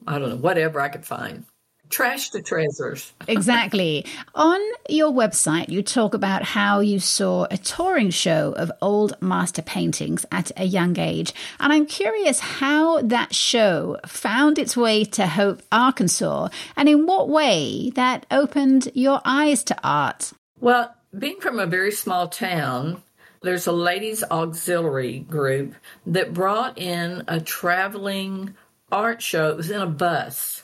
I 0.05 0.19
don't 0.19 0.29
know, 0.29 0.35
whatever 0.35 0.81
I 0.81 0.89
could 0.89 1.05
find 1.05 1.45
trash 1.89 2.29
to 2.29 2.41
treasures. 2.41 3.13
exactly. 3.27 4.05
On 4.35 4.59
your 4.87 5.11
website, 5.11 5.69
you 5.69 5.81
talk 5.81 6.13
about 6.13 6.43
how 6.43 6.79
you 6.79 6.99
saw 6.99 7.47
a 7.49 7.57
touring 7.57 8.09
show 8.09 8.53
of 8.53 8.71
old 8.81 9.19
master 9.21 9.61
paintings 9.61 10.25
at 10.31 10.51
a 10.57 10.65
young 10.65 10.97
age. 10.99 11.33
And 11.59 11.73
I'm 11.73 11.85
curious 11.85 12.39
how 12.39 13.01
that 13.01 13.33
show 13.33 13.97
found 14.05 14.59
its 14.59 14.77
way 14.77 15.03
to 15.05 15.27
Hope, 15.27 15.61
Arkansas, 15.71 16.49
and 16.75 16.87
in 16.87 17.05
what 17.05 17.29
way 17.29 17.91
that 17.95 18.25
opened 18.31 18.89
your 18.93 19.21
eyes 19.25 19.63
to 19.65 19.77
art. 19.83 20.31
Well, 20.59 20.95
being 21.17 21.39
from 21.39 21.59
a 21.59 21.65
very 21.65 21.91
small 21.91 22.27
town, 22.27 23.01
there's 23.41 23.67
a 23.67 23.71
ladies' 23.71 24.23
auxiliary 24.23 25.19
group 25.19 25.73
that 26.05 26.33
brought 26.33 26.77
in 26.77 27.23
a 27.27 27.39
traveling 27.39 28.55
art 28.91 29.21
show. 29.21 29.49
It 29.49 29.57
was 29.57 29.71
in 29.71 29.81
a 29.81 29.87
bus 29.87 30.58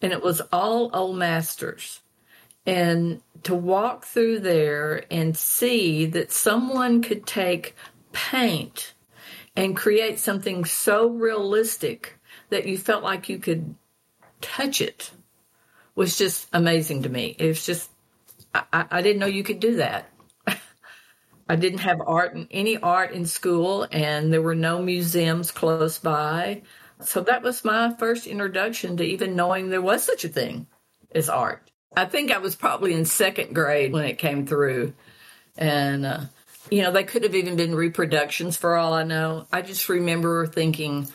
and 0.00 0.12
it 0.12 0.22
was 0.22 0.40
all 0.52 0.90
old 0.94 1.16
masters. 1.16 2.00
And 2.66 3.22
to 3.44 3.54
walk 3.54 4.04
through 4.04 4.40
there 4.40 5.04
and 5.10 5.36
see 5.36 6.06
that 6.06 6.32
someone 6.32 7.02
could 7.02 7.26
take 7.26 7.74
paint 8.12 8.94
and 9.56 9.76
create 9.76 10.18
something 10.18 10.64
so 10.64 11.08
realistic 11.08 12.18
that 12.50 12.66
you 12.66 12.78
felt 12.78 13.02
like 13.02 13.28
you 13.28 13.38
could 13.38 13.74
touch 14.40 14.80
it 14.80 15.10
was 15.94 16.16
just 16.16 16.46
amazing 16.52 17.02
to 17.02 17.08
me. 17.08 17.34
It 17.38 17.48
was 17.48 17.66
just, 17.66 17.90
I, 18.54 18.86
I 18.90 19.02
didn't 19.02 19.18
know 19.18 19.26
you 19.26 19.42
could 19.42 19.58
do 19.58 19.76
that. 19.76 20.08
I 21.48 21.56
didn't 21.56 21.80
have 21.80 22.00
art 22.06 22.34
in 22.34 22.46
any 22.52 22.76
art 22.76 23.10
in 23.12 23.26
school, 23.26 23.86
and 23.90 24.32
there 24.32 24.42
were 24.42 24.54
no 24.54 24.80
museums 24.80 25.50
close 25.50 25.98
by. 25.98 26.62
So 27.02 27.22
that 27.22 27.42
was 27.42 27.64
my 27.64 27.94
first 27.94 28.26
introduction 28.26 28.96
to 28.96 29.04
even 29.04 29.36
knowing 29.36 29.68
there 29.68 29.82
was 29.82 30.02
such 30.02 30.24
a 30.24 30.28
thing 30.28 30.66
as 31.14 31.28
art. 31.28 31.70
I 31.96 32.04
think 32.04 32.30
I 32.30 32.38
was 32.38 32.56
probably 32.56 32.92
in 32.92 33.04
second 33.04 33.54
grade 33.54 33.92
when 33.92 34.04
it 34.04 34.18
came 34.18 34.46
through. 34.46 34.94
And, 35.56 36.04
uh, 36.04 36.20
you 36.70 36.82
know, 36.82 36.92
they 36.92 37.04
could 37.04 37.22
have 37.22 37.34
even 37.34 37.56
been 37.56 37.74
reproductions 37.74 38.56
for 38.56 38.76
all 38.76 38.92
I 38.92 39.04
know. 39.04 39.46
I 39.52 39.62
just 39.62 39.88
remember 39.88 40.46
thinking, 40.46 41.08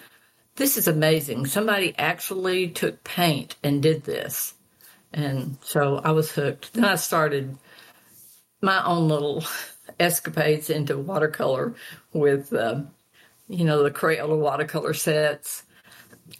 this 0.56 0.78
is 0.78 0.88
amazing. 0.88 1.46
Somebody 1.46 1.94
actually 1.98 2.70
took 2.70 3.04
paint 3.04 3.56
and 3.64 3.82
did 3.82 4.04
this. 4.04 4.54
And 5.12 5.58
so 5.62 6.02
I 6.04 6.12
was 6.12 6.32
hooked. 6.32 6.74
Then 6.74 6.86
I 6.86 6.96
started 6.96 7.58
my 8.62 8.84
own 8.84 9.08
little 9.08 9.44
escapades 10.00 10.70
into 10.70 10.98
watercolor 10.98 11.76
with, 12.14 12.52
uh, 12.54 12.82
you 13.48 13.66
know, 13.66 13.84
the 13.84 13.92
Crayola 13.92 14.38
watercolor 14.38 14.94
sets. 14.94 15.64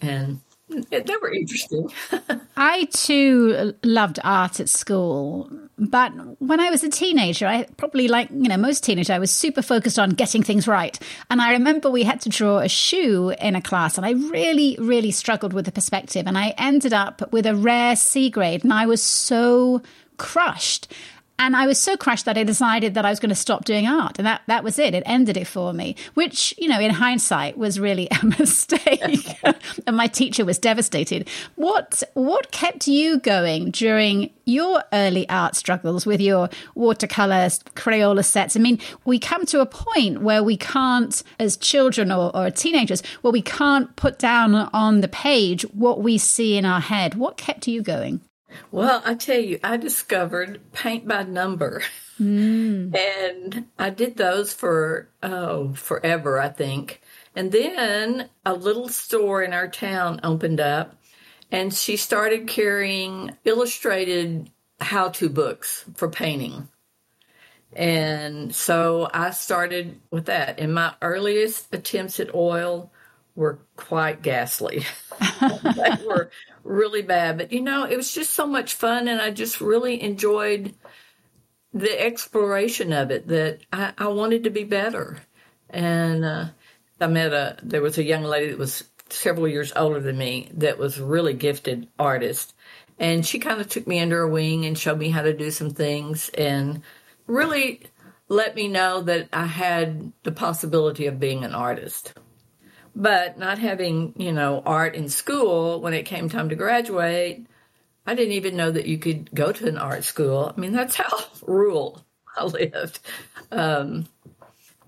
And 0.00 0.40
they 0.70 1.16
were 1.20 1.32
interesting. 1.32 1.90
I 2.56 2.84
too 2.86 3.74
loved 3.82 4.18
art 4.24 4.60
at 4.60 4.68
school, 4.68 5.50
but 5.76 6.12
when 6.40 6.60
I 6.60 6.70
was 6.70 6.82
a 6.82 6.88
teenager, 6.88 7.46
I 7.46 7.64
probably 7.76 8.08
like, 8.08 8.30
you 8.30 8.48
know, 8.48 8.56
most 8.56 8.82
teenagers, 8.82 9.10
I 9.10 9.18
was 9.18 9.30
super 9.30 9.62
focused 9.62 9.98
on 9.98 10.10
getting 10.10 10.42
things 10.42 10.66
right. 10.66 10.98
And 11.30 11.40
I 11.40 11.52
remember 11.52 11.90
we 11.90 12.02
had 12.02 12.20
to 12.22 12.28
draw 12.28 12.58
a 12.58 12.68
shoe 12.68 13.34
in 13.40 13.56
a 13.56 13.62
class, 13.62 13.96
and 13.96 14.06
I 14.06 14.12
really, 14.12 14.76
really 14.80 15.10
struggled 15.10 15.52
with 15.52 15.66
the 15.66 15.72
perspective. 15.72 16.26
And 16.26 16.38
I 16.38 16.54
ended 16.56 16.92
up 16.92 17.32
with 17.32 17.46
a 17.46 17.54
rare 17.54 17.96
C 17.96 18.30
grade, 18.30 18.64
and 18.64 18.72
I 18.72 18.86
was 18.86 19.02
so 19.02 19.82
crushed. 20.16 20.88
And 21.38 21.56
I 21.56 21.66
was 21.66 21.80
so 21.80 21.96
crushed 21.96 22.26
that 22.26 22.38
I 22.38 22.44
decided 22.44 22.94
that 22.94 23.04
I 23.04 23.10
was 23.10 23.18
going 23.18 23.30
to 23.30 23.34
stop 23.34 23.64
doing 23.64 23.88
art. 23.88 24.18
And 24.18 24.26
that, 24.26 24.42
that 24.46 24.62
was 24.62 24.78
it. 24.78 24.94
It 24.94 25.02
ended 25.04 25.36
it 25.36 25.46
for 25.46 25.72
me, 25.72 25.96
which, 26.14 26.54
you 26.56 26.68
know, 26.68 26.78
in 26.78 26.92
hindsight 26.92 27.58
was 27.58 27.80
really 27.80 28.06
a 28.10 28.24
mistake. 28.38 29.26
and 29.86 29.96
my 29.96 30.06
teacher 30.06 30.44
was 30.44 30.58
devastated. 30.58 31.28
What, 31.56 32.02
what 32.14 32.52
kept 32.52 32.86
you 32.86 33.18
going 33.18 33.72
during 33.72 34.30
your 34.44 34.84
early 34.92 35.28
art 35.28 35.56
struggles 35.56 36.06
with 36.06 36.20
your 36.20 36.50
watercolors, 36.76 37.58
Crayola 37.74 38.24
sets? 38.24 38.56
I 38.56 38.60
mean, 38.60 38.78
we 39.04 39.18
come 39.18 39.44
to 39.46 39.60
a 39.60 39.66
point 39.66 40.22
where 40.22 40.42
we 40.42 40.56
can't, 40.56 41.20
as 41.40 41.56
children 41.56 42.12
or, 42.12 42.34
or 42.34 42.50
teenagers, 42.50 43.02
where 43.22 43.32
we 43.32 43.42
can't 43.42 43.94
put 43.96 44.20
down 44.20 44.54
on 44.54 45.00
the 45.00 45.08
page 45.08 45.62
what 45.74 46.00
we 46.00 46.16
see 46.16 46.56
in 46.56 46.64
our 46.64 46.80
head. 46.80 47.16
What 47.16 47.36
kept 47.36 47.66
you 47.66 47.82
going? 47.82 48.20
Well, 48.70 49.02
I 49.04 49.14
tell 49.14 49.38
you, 49.38 49.58
I 49.62 49.76
discovered 49.76 50.60
paint 50.72 51.06
by 51.06 51.22
number. 51.22 51.82
Mm. 52.20 52.94
And 52.96 53.66
I 53.78 53.90
did 53.90 54.16
those 54.16 54.52
for 54.52 55.08
oh 55.22 55.74
forever, 55.74 56.40
I 56.40 56.48
think. 56.48 57.00
And 57.34 57.50
then 57.50 58.28
a 58.46 58.54
little 58.54 58.88
store 58.88 59.42
in 59.42 59.52
our 59.52 59.68
town 59.68 60.20
opened 60.22 60.60
up 60.60 60.96
and 61.50 61.74
she 61.74 61.96
started 61.96 62.46
carrying 62.46 63.36
illustrated 63.44 64.50
how 64.80 65.08
to 65.10 65.28
books 65.28 65.84
for 65.94 66.08
painting. 66.08 66.68
And 67.72 68.54
so 68.54 69.08
I 69.12 69.30
started 69.30 70.00
with 70.10 70.26
that. 70.26 70.60
And 70.60 70.74
my 70.74 70.94
earliest 71.02 71.74
attempts 71.74 72.20
at 72.20 72.34
oil 72.34 72.92
were 73.34 73.58
quite 73.76 74.22
ghastly. 74.22 74.84
they 75.40 75.96
were 76.06 76.30
really 76.64 77.02
bad. 77.02 77.38
But 77.38 77.52
you 77.52 77.60
know, 77.60 77.84
it 77.84 77.96
was 77.96 78.12
just 78.12 78.34
so 78.34 78.46
much 78.46 78.74
fun, 78.74 79.06
and 79.06 79.20
I 79.20 79.30
just 79.30 79.60
really 79.60 80.02
enjoyed 80.02 80.74
the 81.72 82.00
exploration 82.00 82.92
of 82.92 83.10
it. 83.10 83.28
That 83.28 83.60
I, 83.72 83.92
I 83.96 84.08
wanted 84.08 84.44
to 84.44 84.50
be 84.50 84.64
better, 84.64 85.18
and 85.70 86.24
uh, 86.24 86.46
I 87.00 87.06
met 87.06 87.32
a 87.32 87.58
there 87.62 87.82
was 87.82 87.98
a 87.98 88.04
young 88.04 88.24
lady 88.24 88.50
that 88.50 88.58
was 88.58 88.84
several 89.10 89.46
years 89.46 89.72
older 89.76 90.00
than 90.00 90.18
me 90.18 90.48
that 90.54 90.78
was 90.78 90.98
a 90.98 91.04
really 91.04 91.34
gifted 91.34 91.86
artist, 91.98 92.54
and 92.98 93.24
she 93.24 93.38
kind 93.38 93.60
of 93.60 93.68
took 93.68 93.86
me 93.86 94.00
under 94.00 94.18
her 94.18 94.28
wing 94.28 94.64
and 94.64 94.78
showed 94.78 94.98
me 94.98 95.10
how 95.10 95.22
to 95.22 95.32
do 95.32 95.50
some 95.50 95.70
things, 95.70 96.30
and 96.30 96.82
really 97.26 97.82
let 98.28 98.54
me 98.56 98.68
know 98.68 99.02
that 99.02 99.28
I 99.32 99.46
had 99.46 100.12
the 100.22 100.32
possibility 100.32 101.06
of 101.06 101.20
being 101.20 101.44
an 101.44 101.54
artist. 101.54 102.14
But 102.96 103.38
not 103.38 103.58
having, 103.58 104.14
you 104.16 104.32
know, 104.32 104.62
art 104.64 104.94
in 104.94 105.08
school 105.08 105.80
when 105.80 105.94
it 105.94 106.04
came 106.04 106.28
time 106.28 106.48
to 106.50 106.54
graduate, 106.56 107.46
I 108.06 108.14
didn't 108.14 108.34
even 108.34 108.56
know 108.56 108.70
that 108.70 108.86
you 108.86 108.98
could 108.98 109.30
go 109.34 109.52
to 109.52 109.68
an 109.68 109.78
art 109.78 110.04
school. 110.04 110.52
I 110.56 110.60
mean, 110.60 110.72
that's 110.72 110.96
how 110.98 111.24
rural 111.46 112.04
I 112.36 112.44
lived. 112.44 113.00
Um, 113.50 114.06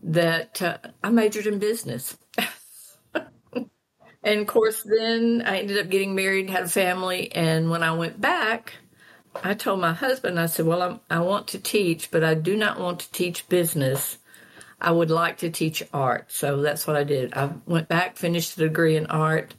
that 0.03 0.63
uh, 0.63 0.79
I 1.03 1.11
majored 1.11 1.47
in 1.47 1.59
business. 1.59 2.17
and 4.23 4.41
of 4.41 4.47
course, 4.47 4.83
then 4.83 5.43
I 5.45 5.59
ended 5.59 5.79
up 5.79 5.91
getting 5.91 6.15
married, 6.15 6.51
had 6.51 6.65
a 6.65 6.69
family. 6.69 7.33
And 7.33 7.71
when 7.71 7.83
I 7.83 7.93
went 7.93 8.21
back, 8.21 8.75
I 9.43 9.55
told 9.55 9.81
my 9.81 9.93
husband, 9.93 10.39
I 10.39 10.47
said, 10.47 10.67
Well, 10.67 10.83
I'm, 10.83 11.01
I 11.11 11.21
want 11.21 11.49
to 11.49 11.59
teach, 11.59 12.11
but 12.11 12.25
I 12.25 12.35
do 12.35 12.57
not 12.57 12.79
want 12.81 13.01
to 13.01 13.13
teach 13.13 13.49
business. 13.49 14.19
I 14.81 14.91
would 14.91 15.11
like 15.11 15.39
to 15.39 15.51
teach 15.51 15.83
art. 15.93 16.31
So 16.31 16.61
that's 16.61 16.87
what 16.87 16.97
I 16.97 17.05
did. 17.05 17.35
I 17.35 17.51
went 17.67 17.89
back, 17.89 18.17
finished 18.17 18.57
a 18.57 18.61
degree 18.61 18.97
in 18.97 19.07
art, 19.07 19.55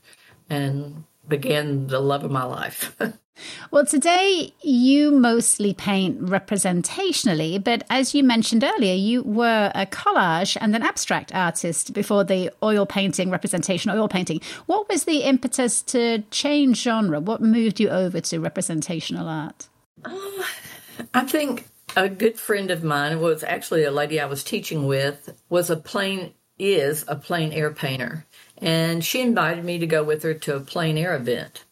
and 0.50 1.04
began 1.28 1.88
the 1.88 2.00
love 2.00 2.24
of 2.24 2.32
my 2.32 2.44
life. 2.44 2.96
well, 3.72 3.86
today 3.86 4.54
you 4.62 5.12
mostly 5.12 5.74
paint 5.74 6.22
representationally, 6.22 7.62
but 7.62 7.84
as 7.90 8.14
you 8.14 8.24
mentioned 8.24 8.64
earlier, 8.64 8.94
you 8.94 9.24
were 9.24 9.72
a 9.74 9.86
collage 9.86 10.56
and 10.60 10.76
an 10.76 10.84
abstract 10.84 11.34
artist 11.34 11.94
before 11.94 12.24
the 12.24 12.52
oil 12.64 12.86
painting, 12.86 13.30
representation 13.30 13.92
oil 13.92 14.08
painting. 14.08 14.40
What 14.68 14.88
was 14.88 15.06
the 15.06 15.24
impetus 15.24 15.82
to 15.84 16.24
change 16.32 16.82
genre? 16.82 17.20
What 17.20 17.42
moved 17.42 17.80
you 17.80 17.90
over 17.90 18.22
to 18.22 18.40
representational 18.40 19.28
art? 19.28 19.68
Uh, 20.06 20.44
I 21.14 21.24
think 21.24 21.66
a 21.98 22.08
good 22.08 22.38
friend 22.38 22.70
of 22.70 22.84
mine 22.84 23.20
was 23.20 23.44
actually 23.44 23.84
a 23.84 23.90
lady 23.90 24.20
I 24.20 24.28
was 24.28 24.44
teaching 24.44 24.86
with 24.86 25.36
was 25.50 25.72
a 25.72 25.76
plein 25.76 26.36
is 26.60 27.04
a 27.08 27.16
plein 27.16 27.52
air 27.52 27.72
painter. 27.72 28.24
And 28.60 29.04
she 29.04 29.20
invited 29.20 29.66
me 29.66 29.80
to 29.80 29.88
go 29.88 30.04
with 30.04 30.22
her 30.22 30.36
to 30.36 30.56
a 30.56 30.60
plein 30.60 30.96
air 30.96 31.16
event. 31.16 31.66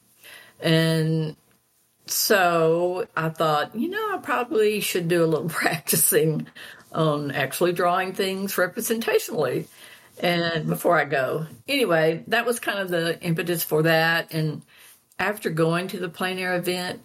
And 0.60 1.36
so 2.08 3.08
I 3.16 3.30
thought, 3.30 3.76
you 3.76 3.88
know, 3.88 4.16
I 4.16 4.18
probably 4.18 4.80
should 4.80 5.08
do 5.08 5.24
a 5.24 5.28
little 5.28 5.50
practicing 5.62 6.48
on 6.92 7.30
actually 7.30 7.74
drawing 7.74 8.14
things 8.14 8.56
representationally. 8.56 9.68
And 10.20 10.66
before 10.66 10.98
I 10.98 11.06
go. 11.06 11.46
Anyway, 11.68 12.24
that 12.28 12.48
was 12.48 12.60
kind 12.60 12.80
of 12.80 12.90
the 12.90 13.22
impetus 13.22 13.64
for 13.64 13.84
that. 13.84 14.34
And 14.34 14.64
after 15.20 15.52
going 15.52 15.90
to 15.90 16.00
the 16.00 16.10
plein 16.10 16.40
air 16.40 16.56
event, 16.56 17.02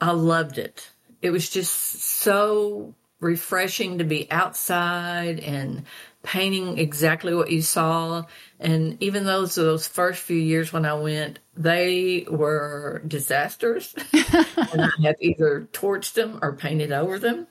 I 0.00 0.12
loved 0.12 0.56
it 0.56 0.88
it 1.24 1.30
was 1.30 1.48
just 1.48 1.72
so 1.72 2.94
refreshing 3.18 3.96
to 3.98 4.04
be 4.04 4.30
outside 4.30 5.40
and 5.40 5.84
painting 6.22 6.76
exactly 6.78 7.34
what 7.34 7.50
you 7.50 7.62
saw. 7.62 8.24
And 8.60 9.02
even 9.02 9.24
those 9.24 9.54
those 9.54 9.88
first 9.88 10.20
few 10.20 10.36
years 10.36 10.70
when 10.70 10.84
I 10.84 10.92
went, 10.94 11.38
they 11.56 12.26
were 12.28 13.02
disasters. 13.08 13.94
and 14.12 14.82
I 14.82 14.90
have 15.02 15.16
either 15.18 15.66
torched 15.72 16.12
them 16.12 16.40
or 16.42 16.52
painted 16.52 16.92
over 16.92 17.18
them. 17.18 17.46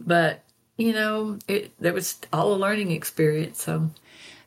But 0.00 0.42
you 0.78 0.94
know, 0.94 1.38
it 1.46 1.72
there 1.78 1.92
was 1.92 2.18
all 2.32 2.54
a 2.54 2.56
learning 2.56 2.90
experience. 2.90 3.62
So 3.62 3.90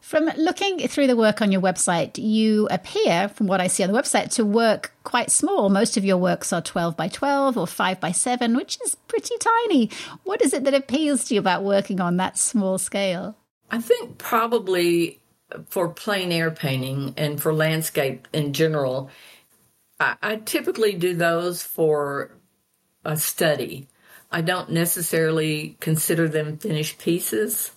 from 0.04 0.26
looking 0.36 0.86
through 0.90 1.08
the 1.08 1.16
work 1.16 1.42
on 1.42 1.54
your 1.54 1.62
website, 1.62 2.22
you 2.22 2.68
appear, 2.70 3.30
from 3.30 3.48
what 3.48 3.62
I 3.62 3.68
see 3.68 3.84
on 3.84 3.92
the 3.92 3.98
website, 3.98 4.32
to 4.32 4.44
work 4.44 4.92
quite 5.06 5.32
small. 5.32 5.70
Most 5.70 5.96
of 5.96 6.04
your 6.04 6.18
works 6.18 6.52
are 6.52 6.62
12 6.62 6.98
by 6.98 7.08
12 7.08 7.58
or 7.58 7.66
5 7.66 8.02
by 8.02 8.12
7, 8.12 8.54
which 8.54 8.78
is 8.84 8.96
pretty 9.08 9.36
tiny. 9.40 9.90
What 10.26 10.42
is 10.42 10.54
it 10.54 10.66
that 10.66 10.74
appeals 10.74 11.24
to 11.26 11.36
you 11.36 11.40
about 11.40 11.64
working 11.64 12.02
on 12.02 12.18
that 12.18 12.38
small 12.38 12.78
scale? 12.78 13.38
I 13.72 13.80
think 13.80 14.18
probably 14.18 15.22
for 15.70 15.88
plein 15.88 16.34
air 16.34 16.52
painting 16.52 17.14
and 17.16 17.42
for 17.42 17.54
landscape 17.54 18.28
in 18.34 18.52
general, 18.52 19.10
I, 20.02 20.18
I 20.22 20.36
typically 20.36 20.94
do 20.94 21.16
those 21.16 21.64
for 21.64 22.36
a 23.06 23.16
study. 23.16 23.88
I 24.30 24.42
don't 24.42 24.72
necessarily 24.72 25.78
consider 25.80 26.28
them 26.28 26.58
finished 26.58 26.98
pieces. 27.00 27.72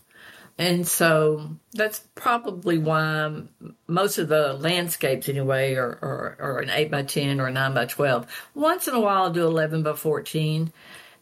And 0.59 0.89
so 0.89 1.51
that's 1.75 2.01
probably 2.15 2.79
why 2.79 3.43
most 3.87 4.17
of 4.17 4.29
the 4.29 4.55
landscapes, 4.55 5.29
anyway, 5.29 5.75
are, 5.75 5.99
are, 6.01 6.37
are, 6.41 6.59
an 6.61 6.71
8 6.71 6.91
by 6.91 7.03
10 7.03 7.41
or 7.41 7.49
a 7.49 7.53
9 7.53 7.75
by 7.75 7.85
12. 7.85 8.27
Once 8.55 8.89
in 8.89 8.95
a 8.95 9.01
while, 9.01 9.25
I'll 9.25 9.33
do 9.33 9.47
11 9.47 9.83
by 9.83 9.93
14. 9.93 10.73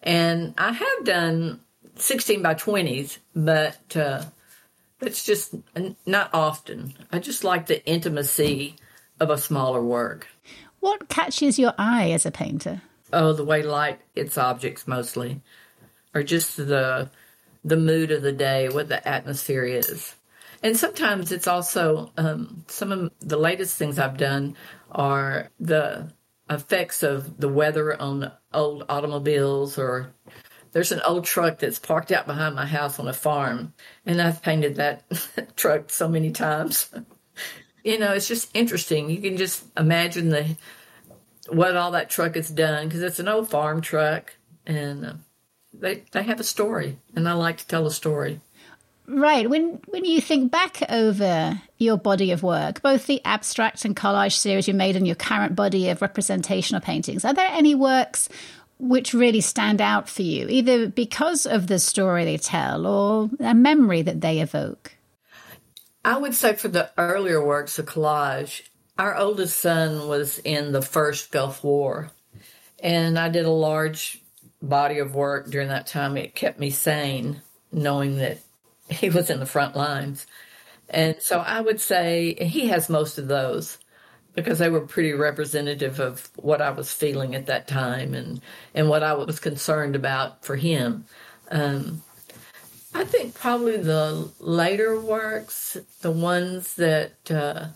And 0.05 0.55
I 0.57 0.73
have 0.73 1.05
done 1.05 1.61
16 1.97 2.43
by 2.43 2.55
20s, 2.55 3.19
but 3.35 3.97
uh, 3.97 4.23
it's 5.01 5.25
just 5.25 5.55
not 6.07 6.31
often. 6.33 6.95
I 7.11 7.19
just 7.19 7.43
like 7.43 7.67
the 7.67 7.85
intimacy 7.87 8.77
of 9.19 9.31
a 9.31 9.39
smaller 9.39 9.83
work. 9.83 10.29
What 10.81 11.09
catches 11.09 11.59
your 11.59 11.73
eye 11.77 12.11
as 12.11 12.27
a 12.27 12.31
painter? 12.31 12.83
Oh, 13.13 13.33
the 13.33 13.45
way 13.45 13.63
light 13.63 14.01
hits 14.15 14.37
objects 14.39 14.87
mostly, 14.87 15.41
or 16.15 16.23
just 16.23 16.57
the 16.57 17.11
the 17.65 17.77
mood 17.77 18.11
of 18.11 18.23
the 18.23 18.33
day, 18.33 18.69
what 18.69 18.89
the 18.89 19.07
atmosphere 19.07 19.65
is. 19.65 20.15
And 20.63 20.77
sometimes 20.77 21.33
it's 21.33 21.47
also 21.47 22.13
um, 22.17 22.65
some 22.69 22.93
of 22.93 23.11
the 23.21 23.37
latest 23.37 23.77
things 23.77 23.99
I've 23.99 24.17
done 24.17 24.57
are 24.91 25.51
the 25.61 26.13
effects 26.49 27.03
of 27.03 27.39
the 27.39 27.49
weather 27.49 28.01
on 28.01 28.31
old 28.53 28.85
automobiles 28.89 29.79
or 29.79 30.13
there's 30.73 30.93
an 30.93 31.01
old 31.05 31.25
truck 31.25 31.59
that's 31.59 31.79
parked 31.79 32.13
out 32.13 32.27
behind 32.27 32.55
my 32.55 32.67
house 32.67 32.99
on 32.99 33.09
a 33.09 33.13
farm 33.13 33.73
and 34.05 34.21
I've 34.21 34.43
painted 34.43 34.77
that 34.77 35.05
truck 35.57 35.91
so 35.91 36.09
many 36.09 36.33
times. 36.33 36.91
you 37.85 37.99
know, 37.99 38.13
it's 38.13 38.29
just 38.29 38.51
interesting. 38.55 39.11
You 39.11 39.21
can 39.21 39.37
just 39.37 39.65
imagine 39.77 40.31
the 40.31 40.57
what 41.49 41.77
all 41.77 41.91
that 41.91 42.09
truck 42.09 42.37
has 42.37 42.49
done 42.49 42.89
because 42.89 43.03
it's 43.03 43.19
an 43.19 43.29
old 43.29 43.51
farm 43.51 43.83
truck 43.83 44.35
and 44.67 45.05
uh, 45.05 45.13
they 45.81 46.05
they 46.13 46.23
have 46.23 46.41
a 46.41 46.45
story 46.45 46.99
and 47.15 47.29
I 47.29 47.33
like 47.33 47.59
to 47.59 47.67
tell 47.67 47.87
a 47.87 47.91
story. 47.91 48.41
Right. 49.07 49.49
When 49.49 49.81
when 49.89 50.05
you 50.05 50.21
think 50.21 50.51
back 50.51 50.83
over 50.91 51.61
your 51.79 51.99
body 51.99 52.31
of 52.31 52.43
work, 52.43 52.81
both 52.81 53.07
the 53.07 53.21
abstract 53.25 53.85
and 53.85 53.95
collage 53.95 54.37
series 54.37 54.67
you 54.67 54.75
made 54.75 54.97
and 54.97 55.07
your 55.07 55.17
current 55.17 55.55
body 55.55 55.91
of 55.91 56.01
representational 56.01 56.81
paintings, 56.81 57.25
are 57.25 57.35
there 57.35 57.51
any 57.51 57.75
works 57.75 58.29
which 58.79 59.15
really 59.15 59.41
stand 59.41 59.81
out 59.81 60.09
for 60.09 60.23
you, 60.23 60.49
either 60.49 60.89
because 60.89 61.47
of 61.47 61.67
the 61.67 61.79
story 61.79 62.25
they 62.25 62.39
tell 62.39 62.87
or 62.87 63.31
a 63.41 63.55
memory 63.55 64.03
that 64.03 64.21
they 64.21 64.41
evoke? 64.41 64.93
I 66.05 66.19
would 66.19 66.35
say 66.35 66.55
for 66.55 66.69
the 66.69 66.91
earlier 66.99 67.45
works 67.45 67.79
of 67.79 67.87
collage, 67.87 68.63
our 68.99 69.17
oldest 69.17 69.59
son 69.61 70.09
was 70.09 70.39
in 70.39 70.73
the 70.73 70.83
first 70.83 71.31
Gulf 71.31 71.63
War, 71.63 72.11
and 72.83 73.19
I 73.19 73.29
did 73.29 73.45
a 73.45 73.51
large 73.51 74.24
body 74.69 74.99
of 74.99 75.15
work 75.15 75.51
during 75.51 75.69
that 75.69 75.87
time. 75.87 76.17
It 76.17 76.35
kept 76.35 76.59
me 76.59 76.71
sane 76.71 77.43
knowing 77.73 78.17
that 78.19 78.39
he 78.89 79.11
was 79.11 79.31
in 79.31 79.41
the 79.41 79.47
front 79.47 79.77
lines. 79.77 80.27
And 80.89 81.17
so 81.21 81.41
I 81.41 81.61
would 81.61 81.81
say 81.81 82.35
he 82.35 82.69
has 82.69 82.89
most 82.89 83.19
of 83.19 83.27
those 83.27 83.79
because 84.35 84.59
they 84.59 84.69
were 84.69 84.81
pretty 84.81 85.13
representative 85.13 86.01
of 86.01 86.29
what 86.37 86.61
I 86.61 86.71
was 86.71 86.93
feeling 86.93 87.35
at 87.35 87.47
that 87.47 87.69
time 87.69 88.15
and, 88.15 88.41
and 88.75 88.89
what 88.89 89.03
I 89.03 89.15
was 89.15 89.39
concerned 89.39 89.97
about 89.97 90.45
for 90.45 90.57
him. 90.57 91.05
Um, 91.51 92.03
I 92.93 93.05
think 93.05 93.35
probably 93.35 93.77
the 93.77 94.31
later 94.39 95.01
works, 95.01 95.77
the 96.01 96.11
ones 96.11 96.75
that 96.75 97.31
uh, 97.31 97.69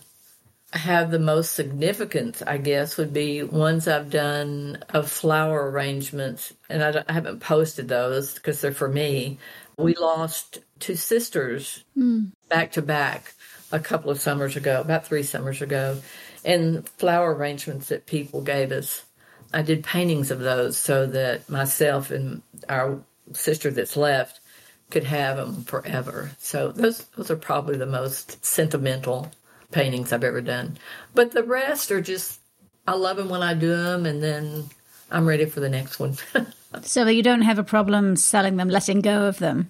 have 0.71 1.09
the 1.09 1.19
most 1.19 1.53
significance, 1.53 2.43
I 2.45 2.57
guess, 2.57 2.97
would 2.97 3.11
be 3.13 3.43
ones 3.43 3.87
I've 3.87 4.09
done 4.09 4.83
of 4.89 5.09
flower 5.09 5.69
arrangements. 5.71 6.53
And 6.69 6.83
I, 6.83 7.03
I 7.07 7.13
haven't 7.13 7.39
posted 7.39 7.87
those 7.87 8.35
because 8.35 8.61
they're 8.61 8.71
for 8.71 8.89
me. 8.89 9.39
We 9.77 9.95
lost 9.95 10.59
two 10.79 10.95
sisters 10.95 11.83
mm. 11.97 12.31
back 12.49 12.73
to 12.73 12.81
back 12.81 13.33
a 13.71 13.79
couple 13.79 14.11
of 14.11 14.19
summers 14.19 14.55
ago, 14.55 14.81
about 14.81 15.05
three 15.05 15.23
summers 15.23 15.61
ago, 15.61 15.99
and 16.45 16.87
flower 16.87 17.33
arrangements 17.33 17.87
that 17.89 18.05
people 18.05 18.41
gave 18.41 18.71
us. 18.71 19.03
I 19.53 19.61
did 19.61 19.83
paintings 19.83 20.31
of 20.31 20.39
those 20.39 20.77
so 20.77 21.07
that 21.07 21.49
myself 21.49 22.11
and 22.11 22.41
our 22.67 22.99
sister 23.33 23.71
that's 23.71 23.97
left 23.97 24.39
could 24.89 25.03
have 25.03 25.37
them 25.37 25.63
forever. 25.63 26.31
So 26.39 26.71
those 26.71 27.05
those 27.15 27.31
are 27.31 27.35
probably 27.35 27.77
the 27.77 27.85
most 27.85 28.43
sentimental 28.43 29.31
paintings 29.71 30.11
I've 30.11 30.23
ever 30.23 30.41
done. 30.41 30.77
But 31.13 31.31
the 31.31 31.43
rest 31.43 31.91
are 31.91 32.01
just 32.01 32.39
I 32.87 32.93
love 32.93 33.17
them 33.17 33.29
when 33.29 33.43
I 33.43 33.53
do 33.53 33.69
them, 33.69 34.05
and 34.05 34.21
then 34.21 34.65
I'm 35.11 35.27
ready 35.27 35.45
for 35.45 35.59
the 35.59 35.69
next 35.69 35.99
one. 35.99 36.15
so 36.81 37.05
you 37.05 37.21
don't 37.21 37.43
have 37.43 37.59
a 37.59 37.63
problem 37.63 38.15
selling 38.15 38.57
them, 38.57 38.69
letting 38.69 39.01
go 39.01 39.27
of 39.27 39.37
them. 39.39 39.69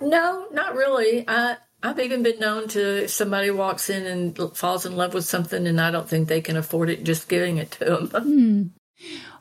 No, 0.00 0.46
not 0.52 0.74
really. 0.74 1.24
I 1.26 1.56
I've 1.82 1.98
even 1.98 2.22
been 2.22 2.38
known 2.38 2.68
to 2.68 3.04
if 3.04 3.10
somebody 3.10 3.50
walks 3.50 3.88
in 3.88 4.06
and 4.06 4.56
falls 4.56 4.84
in 4.84 4.96
love 4.96 5.14
with 5.14 5.24
something 5.24 5.66
and 5.66 5.80
I 5.80 5.90
don't 5.90 6.08
think 6.08 6.28
they 6.28 6.42
can 6.42 6.56
afford 6.56 6.90
it, 6.90 7.04
just 7.04 7.28
giving 7.28 7.56
it 7.56 7.70
to 7.72 7.84
them. 7.84 8.08
Hmm. 8.08 8.62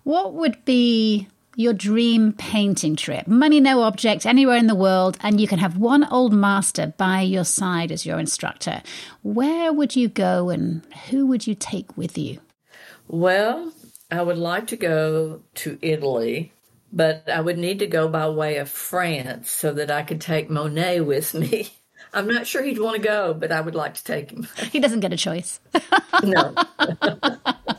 What 0.04 0.34
would 0.34 0.64
be 0.64 1.28
your 1.56 1.74
dream 1.74 2.34
painting 2.34 2.96
trip? 2.96 3.28
Money, 3.28 3.60
no 3.60 3.82
object, 3.84 4.26
anywhere 4.26 4.58
in 4.58 4.68
the 4.68 4.76
world, 4.76 5.18
and 5.22 5.40
you 5.40 5.48
can 5.48 5.60
have 5.60 5.78
one 5.78 6.04
old 6.12 6.34
master 6.34 6.94
by 6.98 7.22
your 7.22 7.46
side 7.46 7.92
as 7.92 8.06
your 8.06 8.20
instructor. 8.20 8.82
Where 9.24 9.74
would 9.74 9.96
you 9.96 10.10
go 10.10 10.50
and 10.50 10.84
who 11.10 11.26
would 11.28 11.48
you 11.48 11.56
take 11.56 11.98
with 11.98 12.18
you? 12.18 12.40
Well, 13.08 13.74
I 14.12 14.22
would 14.22 14.38
like 14.38 14.68
to 14.68 14.78
go 14.78 15.42
to 15.56 15.78
Italy 15.82 16.54
but 16.92 17.30
I 17.30 17.42
would 17.42 17.58
need 17.58 17.80
to 17.80 17.88
go 17.88 18.08
by 18.08 18.28
way 18.30 18.58
of 18.58 18.70
France 18.70 19.52
so 19.52 19.74
that 19.74 19.92
I 19.92 20.04
could 20.04 20.22
take 20.22 20.50
Monet 20.50 21.02
with 21.02 21.34
me. 21.34 21.70
I'm 22.14 22.28
not 22.28 22.48
sure 22.48 22.64
he'd 22.64 22.80
want 22.80 22.96
to 22.96 23.02
go, 23.02 23.34
but 23.36 23.52
I 23.52 23.62
would 23.62 23.76
like 23.76 23.94
to 23.96 24.04
take 24.04 24.32
him. 24.32 24.48
He 24.72 24.80
doesn't 24.80 25.02
get 25.02 25.14
a 25.14 25.18
choice. 25.18 25.60
no. 26.24 26.56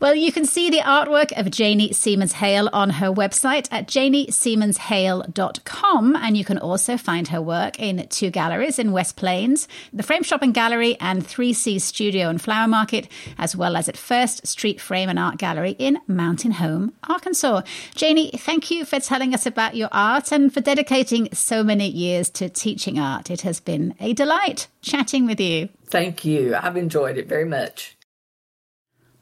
Well, 0.00 0.14
you 0.14 0.32
can 0.32 0.46
see 0.46 0.70
the 0.70 0.78
artwork 0.78 1.38
of 1.38 1.50
Janey 1.50 1.90
Seamans 1.90 2.32
Hale 2.32 2.70
on 2.72 2.88
her 2.90 3.12
website 3.12 3.68
at 3.70 3.86
janeyseamanshale.com. 3.86 6.16
And 6.16 6.36
you 6.38 6.44
can 6.44 6.58
also 6.58 6.96
find 6.96 7.28
her 7.28 7.40
work 7.42 7.78
in 7.78 8.08
two 8.08 8.30
galleries 8.30 8.78
in 8.78 8.92
West 8.92 9.16
Plains, 9.16 9.68
the 9.92 10.02
Frame 10.02 10.22
Shop 10.22 10.40
and 10.42 10.54
Gallery 10.54 10.96
and 11.00 11.22
3C 11.22 11.78
Studio 11.80 12.30
and 12.30 12.40
Flower 12.40 12.66
Market, 12.66 13.08
as 13.36 13.54
well 13.54 13.76
as 13.76 13.90
at 13.90 13.98
First 13.98 14.46
Street 14.46 14.80
Frame 14.80 15.10
and 15.10 15.18
Art 15.18 15.36
Gallery 15.36 15.76
in 15.78 15.98
Mountain 16.06 16.52
Home, 16.52 16.94
Arkansas. 17.08 17.60
Janey, 17.94 18.30
thank 18.30 18.70
you 18.70 18.86
for 18.86 19.00
telling 19.00 19.34
us 19.34 19.44
about 19.44 19.76
your 19.76 19.90
art 19.92 20.32
and 20.32 20.50
for 20.52 20.60
dedicating 20.60 21.28
so 21.34 21.62
many 21.62 21.88
years 21.88 22.30
to 22.30 22.48
teaching 22.48 22.98
art. 22.98 23.30
It 23.30 23.42
has 23.42 23.60
been 23.60 23.94
a 24.00 24.14
delight 24.14 24.68
chatting 24.80 25.26
with 25.26 25.40
you. 25.40 25.68
Thank 25.86 26.24
you. 26.24 26.54
I've 26.54 26.76
enjoyed 26.76 27.18
it 27.18 27.28
very 27.28 27.44
much. 27.44 27.96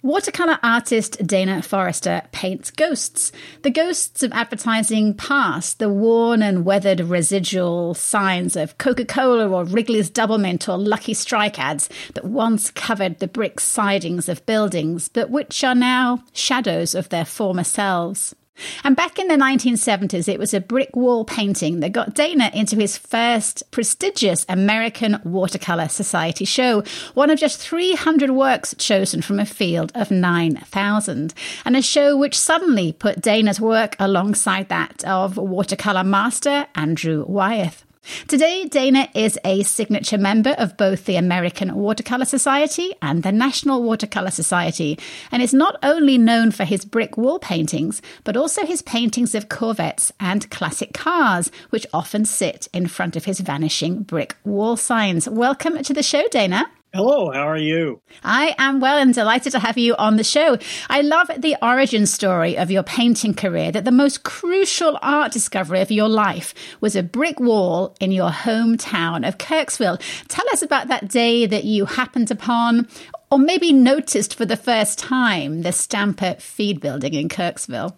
Watercolor 0.02 0.60
artist 0.62 1.26
Dana 1.26 1.60
Forrester 1.60 2.22
paints 2.30 2.70
ghosts. 2.70 3.32
The 3.62 3.70
ghosts 3.70 4.22
of 4.22 4.32
advertising 4.32 5.14
past, 5.14 5.80
the 5.80 5.88
worn 5.88 6.40
and 6.40 6.64
weathered 6.64 7.00
residual 7.00 7.94
signs 7.94 8.54
of 8.54 8.78
Coca 8.78 9.04
Cola 9.04 9.48
or 9.48 9.64
Wrigley's 9.64 10.08
Double 10.08 10.38
Mint 10.38 10.68
or 10.68 10.78
Lucky 10.78 11.14
Strike 11.14 11.58
ads 11.58 11.88
that 12.14 12.24
once 12.24 12.70
covered 12.70 13.18
the 13.18 13.26
brick 13.26 13.58
sidings 13.58 14.28
of 14.28 14.46
buildings, 14.46 15.08
but 15.08 15.30
which 15.30 15.64
are 15.64 15.74
now 15.74 16.22
shadows 16.32 16.94
of 16.94 17.08
their 17.08 17.24
former 17.24 17.64
selves. 17.64 18.36
And 18.84 18.96
back 18.96 19.18
in 19.18 19.28
the 19.28 19.34
1970s, 19.34 20.28
it 20.28 20.38
was 20.38 20.54
a 20.54 20.60
brick 20.60 20.94
wall 20.94 21.24
painting 21.24 21.80
that 21.80 21.92
got 21.92 22.14
Dana 22.14 22.50
into 22.54 22.76
his 22.76 22.96
first 22.96 23.62
prestigious 23.70 24.44
American 24.48 25.20
Watercolor 25.24 25.88
Society 25.88 26.44
show, 26.44 26.82
one 27.14 27.30
of 27.30 27.38
just 27.38 27.60
300 27.60 28.30
works 28.30 28.74
chosen 28.78 29.22
from 29.22 29.38
a 29.40 29.46
field 29.46 29.92
of 29.94 30.10
9,000. 30.10 31.34
And 31.64 31.76
a 31.76 31.82
show 31.82 32.16
which 32.16 32.38
suddenly 32.38 32.92
put 32.92 33.20
Dana's 33.20 33.60
work 33.60 33.96
alongside 33.98 34.68
that 34.68 35.04
of 35.04 35.36
watercolor 35.36 36.04
master 36.04 36.66
Andrew 36.74 37.24
Wyeth. 37.26 37.84
Today, 38.26 38.64
Dana 38.66 39.08
is 39.14 39.38
a 39.44 39.62
signature 39.62 40.18
member 40.18 40.50
of 40.58 40.76
both 40.76 41.04
the 41.04 41.16
American 41.16 41.74
Watercolor 41.74 42.24
Society 42.24 42.92
and 43.02 43.22
the 43.22 43.32
National 43.32 43.82
Watercolor 43.82 44.30
Society, 44.30 44.98
and 45.30 45.42
is 45.42 45.54
not 45.54 45.76
only 45.82 46.18
known 46.18 46.50
for 46.50 46.64
his 46.64 46.84
brick 46.84 47.16
wall 47.16 47.38
paintings, 47.38 48.00
but 48.24 48.36
also 48.36 48.64
his 48.64 48.82
paintings 48.82 49.34
of 49.34 49.48
Corvettes 49.48 50.12
and 50.20 50.50
classic 50.50 50.92
cars, 50.92 51.50
which 51.70 51.86
often 51.92 52.24
sit 52.24 52.68
in 52.72 52.86
front 52.86 53.16
of 53.16 53.24
his 53.24 53.40
vanishing 53.40 54.02
brick 54.02 54.36
wall 54.44 54.76
signs. 54.76 55.28
Welcome 55.28 55.82
to 55.82 55.94
the 55.94 56.02
show, 56.02 56.26
Dana. 56.28 56.70
Hello, 56.94 57.30
how 57.30 57.46
are 57.46 57.58
you? 57.58 58.00
I 58.24 58.54
am 58.56 58.80
well 58.80 58.96
and 58.96 59.12
delighted 59.12 59.52
to 59.52 59.58
have 59.58 59.76
you 59.76 59.94
on 59.96 60.16
the 60.16 60.24
show. 60.24 60.56
I 60.88 61.02
love 61.02 61.30
the 61.36 61.54
origin 61.60 62.06
story 62.06 62.56
of 62.56 62.70
your 62.70 62.82
painting 62.82 63.34
career 63.34 63.70
that 63.72 63.84
the 63.84 63.90
most 63.90 64.22
crucial 64.22 64.98
art 65.02 65.30
discovery 65.30 65.82
of 65.82 65.90
your 65.90 66.08
life 66.08 66.54
was 66.80 66.96
a 66.96 67.02
brick 67.02 67.40
wall 67.40 67.94
in 68.00 68.10
your 68.10 68.30
hometown 68.30 69.28
of 69.28 69.36
Kirksville. 69.36 70.00
Tell 70.28 70.46
us 70.50 70.62
about 70.62 70.88
that 70.88 71.08
day 71.08 71.44
that 71.44 71.64
you 71.64 71.84
happened 71.84 72.30
upon 72.30 72.88
or 73.30 73.38
maybe 73.38 73.70
noticed 73.70 74.34
for 74.34 74.46
the 74.46 74.56
first 74.56 74.98
time 74.98 75.60
the 75.60 75.72
Stamper 75.72 76.36
feed 76.38 76.80
building 76.80 77.12
in 77.12 77.28
Kirksville. 77.28 77.96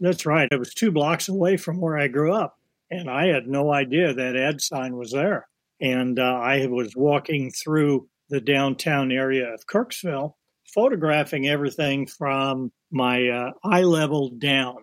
That's 0.00 0.24
right. 0.24 0.48
It 0.50 0.58
was 0.58 0.72
two 0.72 0.90
blocks 0.90 1.28
away 1.28 1.58
from 1.58 1.78
where 1.78 1.98
I 1.98 2.08
grew 2.08 2.32
up, 2.32 2.58
and 2.90 3.10
I 3.10 3.26
had 3.26 3.46
no 3.46 3.70
idea 3.70 4.14
that 4.14 4.34
ad 4.34 4.62
sign 4.62 4.96
was 4.96 5.10
there. 5.12 5.46
And 5.78 6.18
uh, 6.18 6.22
I 6.22 6.66
was 6.66 6.96
walking 6.96 7.50
through 7.50 8.08
the 8.30 8.40
downtown 8.40 9.12
area 9.12 9.52
of 9.52 9.66
Kirksville, 9.66 10.34
photographing 10.72 11.48
everything 11.48 12.06
from 12.06 12.72
my 12.90 13.28
uh, 13.28 13.50
eye 13.64 13.82
level 13.82 14.30
down. 14.38 14.76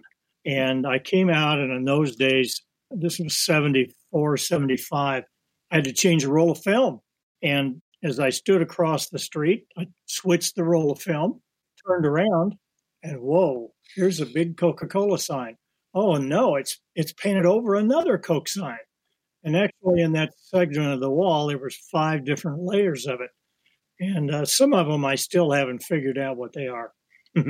And 0.45 0.85
I 0.85 0.99
came 0.99 1.29
out, 1.29 1.59
and 1.59 1.71
in 1.71 1.85
those 1.85 2.15
days, 2.15 2.61
this 2.91 3.19
was 3.19 3.37
74, 3.37 4.37
75, 4.37 5.23
I 5.71 5.75
had 5.75 5.83
to 5.85 5.93
change 5.93 6.23
a 6.23 6.29
roll 6.29 6.51
of 6.51 6.59
film. 6.59 7.01
And 7.41 7.81
as 8.03 8.19
I 8.19 8.29
stood 8.29 8.61
across 8.61 9.09
the 9.09 9.19
street, 9.19 9.65
I 9.77 9.87
switched 10.05 10.55
the 10.55 10.63
roll 10.63 10.91
of 10.91 11.01
film, 11.01 11.41
turned 11.85 12.05
around, 12.05 12.55
and 13.03 13.21
whoa, 13.21 13.73
here's 13.95 14.19
a 14.19 14.25
big 14.25 14.57
Coca 14.57 14.87
Cola 14.87 15.19
sign. 15.19 15.57
Oh 15.93 16.17
no, 16.17 16.55
it's 16.55 16.79
it's 16.95 17.13
painted 17.13 17.45
over 17.45 17.75
another 17.75 18.17
Coke 18.17 18.47
sign. 18.47 18.77
And 19.43 19.55
actually, 19.55 20.01
in 20.01 20.13
that 20.13 20.33
segment 20.37 20.93
of 20.93 20.99
the 20.99 21.09
wall, 21.09 21.47
there 21.47 21.57
was 21.57 21.75
five 21.91 22.25
different 22.25 22.59
layers 22.61 23.07
of 23.07 23.21
it, 23.21 23.29
and 23.99 24.31
uh, 24.31 24.45
some 24.45 24.73
of 24.73 24.87
them 24.87 25.05
I 25.05 25.15
still 25.15 25.51
haven't 25.51 25.83
figured 25.83 26.17
out 26.17 26.37
what 26.37 26.53
they 26.53 26.67
are. 26.67 26.91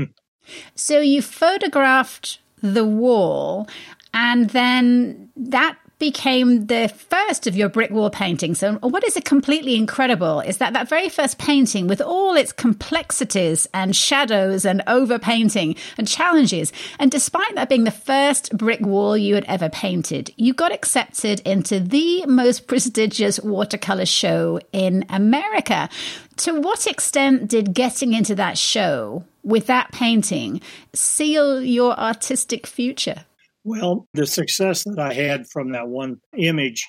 so 0.75 0.99
you 0.99 1.21
photographed 1.21 2.39
the 2.61 2.85
wall, 2.85 3.67
and 4.13 4.49
then 4.49 5.29
that 5.35 5.77
became 5.99 6.67
the 6.67 6.87
first 6.89 7.47
of 7.47 7.55
your 7.55 7.69
brick 7.69 7.89
wall 7.89 8.09
paintings. 8.09 8.59
So, 8.59 8.73
what 8.75 9.03
is 9.03 9.17
it 9.17 9.25
completely 9.25 9.75
incredible 9.75 10.41
is 10.41 10.57
that 10.57 10.73
that 10.73 10.89
very 10.89 11.09
first 11.09 11.37
painting, 11.37 11.87
with 11.87 12.01
all 12.01 12.35
its 12.35 12.51
complexities 12.51 13.67
and 13.73 13.95
shadows 13.95 14.65
and 14.65 14.83
overpainting 14.87 15.75
and 15.97 16.07
challenges, 16.07 16.71
and 16.99 17.09
despite 17.09 17.55
that 17.55 17.69
being 17.69 17.83
the 17.83 17.91
first 17.91 18.55
brick 18.55 18.81
wall 18.81 19.17
you 19.17 19.35
had 19.35 19.45
ever 19.45 19.69
painted, 19.69 20.31
you 20.37 20.53
got 20.53 20.71
accepted 20.71 21.39
into 21.41 21.79
the 21.79 22.25
most 22.27 22.67
prestigious 22.67 23.39
watercolor 23.39 24.05
show 24.05 24.59
in 24.71 25.05
America. 25.09 25.89
To 26.37 26.59
what 26.59 26.85
extent 26.87 27.49
did 27.49 27.73
getting 27.73 28.13
into 28.13 28.35
that 28.35 28.57
show 28.57 29.25
with 29.43 29.67
that 29.67 29.91
painting 29.91 30.61
seal 30.93 31.61
your 31.61 31.97
artistic 31.97 32.67
future? 32.67 33.25
Well, 33.63 34.07
the 34.13 34.27
success 34.27 34.83
that 34.83 34.99
I 34.99 35.13
had 35.13 35.47
from 35.49 35.71
that 35.71 35.87
one 35.87 36.21
image 36.37 36.87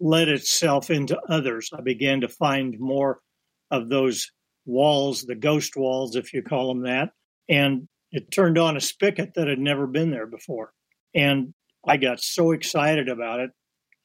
led 0.00 0.28
itself 0.28 0.90
into 0.90 1.18
others. 1.28 1.70
I 1.76 1.80
began 1.80 2.20
to 2.20 2.28
find 2.28 2.78
more 2.78 3.20
of 3.70 3.88
those 3.88 4.30
walls, 4.66 5.22
the 5.22 5.34
ghost 5.34 5.76
walls, 5.76 6.16
if 6.16 6.32
you 6.32 6.42
call 6.42 6.68
them 6.68 6.82
that. 6.82 7.10
And 7.48 7.88
it 8.12 8.30
turned 8.30 8.58
on 8.58 8.76
a 8.76 8.80
spigot 8.80 9.34
that 9.34 9.48
had 9.48 9.58
never 9.58 9.86
been 9.86 10.10
there 10.10 10.26
before. 10.26 10.72
And 11.14 11.54
I 11.86 11.96
got 11.96 12.20
so 12.20 12.52
excited 12.52 13.08
about 13.08 13.40
it, 13.40 13.50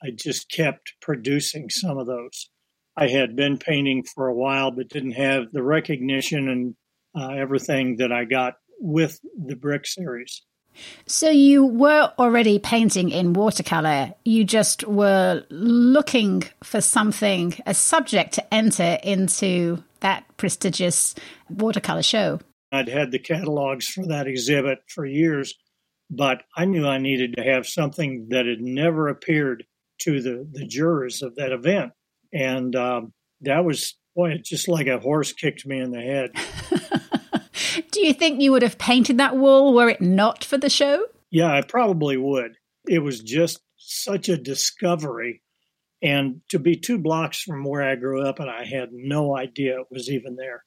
I 0.02 0.12
just 0.16 0.50
kept 0.50 0.94
producing 1.02 1.70
some 1.70 1.98
of 1.98 2.08
those. 2.08 2.50
I 2.98 3.08
had 3.08 3.36
been 3.36 3.58
painting 3.58 4.04
for 4.04 4.28
a 4.28 4.34
while, 4.34 4.72
but 4.72 4.90
didn't 4.90 5.14
have 5.14 5.52
the 5.52 5.64
recognition 5.64 6.48
and 6.48 6.76
uh, 7.18 7.34
everything 7.34 7.98
that 7.98 8.12
I 8.12 8.26
got 8.26 8.56
with 8.80 9.20
the 9.38 9.56
brick 9.56 9.86
series. 9.86 10.42
So 11.06 11.30
you 11.30 11.66
were 11.66 12.12
already 12.20 12.60
painting 12.60 13.10
in 13.10 13.34
watercolor. 13.34 14.14
You 14.26 14.44
just 14.44 14.86
were 14.86 15.44
looking 15.50 16.44
for 16.64 16.82
something, 16.82 17.56
a 17.66 17.74
subject 17.74 18.34
to 18.34 18.54
enter 18.54 18.98
into 19.04 19.84
that 20.02 20.26
prestigious 20.38 21.16
watercolor 21.50 22.04
show. 22.04 22.40
I'd 22.72 22.90
had 22.90 23.12
the 23.12 23.20
catalogs 23.20 23.88
for 23.88 24.06
that 24.08 24.28
exhibit 24.28 24.80
for 24.88 25.06
years, 25.06 25.54
but 26.10 26.44
I 26.58 26.66
knew 26.66 26.86
I 26.86 26.98
needed 26.98 27.36
to 27.38 27.44
have 27.44 27.68
something 27.68 28.28
that 28.30 28.46
had 28.46 28.62
never 28.62 29.08
appeared 29.08 29.64
to 30.02 30.22
the, 30.22 30.48
the 30.52 30.68
jurors 30.68 31.22
of 31.22 31.36
that 31.36 31.54
event. 31.54 31.94
And 32.34 32.76
um, 32.76 33.14
that 33.42 33.66
was, 33.66 33.96
boy, 34.16 34.40
just 34.44 34.68
like 34.68 34.88
a 34.88 35.00
horse 35.00 35.34
kicked 35.34 35.66
me 35.66 35.80
in 35.80 35.92
the 35.92 36.02
head. 36.02 36.32
Do 37.92 38.06
you 38.06 38.14
think 38.14 38.42
you 38.42 38.52
would 38.52 38.62
have 38.62 38.78
painted 38.78 39.18
that 39.18 39.36
wall 39.36 39.74
were 39.74 39.90
it 39.90 40.02
not 40.02 40.44
for 40.44 40.58
the 40.58 40.70
show? 40.70 41.06
Yeah, 41.32 41.54
I 41.54 41.62
probably 41.62 42.18
would. 42.18 42.54
It 42.88 43.00
was 43.00 43.22
just 43.22 43.60
such 43.78 44.30
a 44.30 44.38
discovery. 44.38 45.42
And 46.02 46.42
to 46.50 46.60
be 46.60 46.76
two 46.76 46.98
blocks 46.98 47.42
from 47.42 47.64
where 47.64 47.82
I 47.82 47.96
grew 47.96 48.22
up, 48.22 48.40
and 48.40 48.50
I 48.50 48.66
had 48.66 48.90
no 48.92 49.36
idea 49.36 49.80
it 49.80 49.88
was 49.90 50.10
even 50.10 50.36
there. 50.36 50.64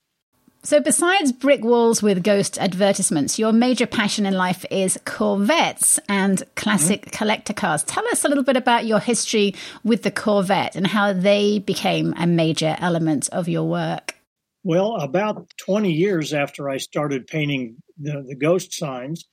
So, 0.69 0.83
besides 0.83 1.33
brick 1.33 1.65
walls 1.65 2.03
with 2.03 2.23
ghost 2.23 2.59
advertisements, 2.59 3.39
your 3.39 3.55
major 3.55 3.87
passion 3.87 4.27
in 4.27 4.35
life 4.35 4.67
is 4.71 4.99
Corvettes 5.07 5.99
and 6.11 6.43
classic 6.57 7.07
mm-hmm. 7.07 7.17
collector 7.17 7.55
cars. 7.55 7.83
Tell 7.85 8.07
us 8.09 8.23
a 8.23 8.29
little 8.29 8.45
bit 8.45 8.59
about 8.59 8.85
your 8.85 8.99
history 8.99 9.55
with 9.83 10.03
the 10.03 10.11
Corvette 10.11 10.77
and 10.77 10.87
how 10.87 11.15
they 11.15 11.59
became 11.59 12.13
a 12.19 12.27
major 12.27 12.77
element 12.81 13.31
of 13.31 13.49
your 13.49 13.65
work. 13.65 14.17
Well, 14.63 14.97
about 14.97 15.51
20 15.57 15.91
years 15.91 16.35
after 16.35 16.69
I 16.69 16.77
started 16.77 17.27
painting 17.27 17.79
the, 17.97 18.23
the 18.29 18.37
ghost 18.37 18.75
signs, 18.75 19.25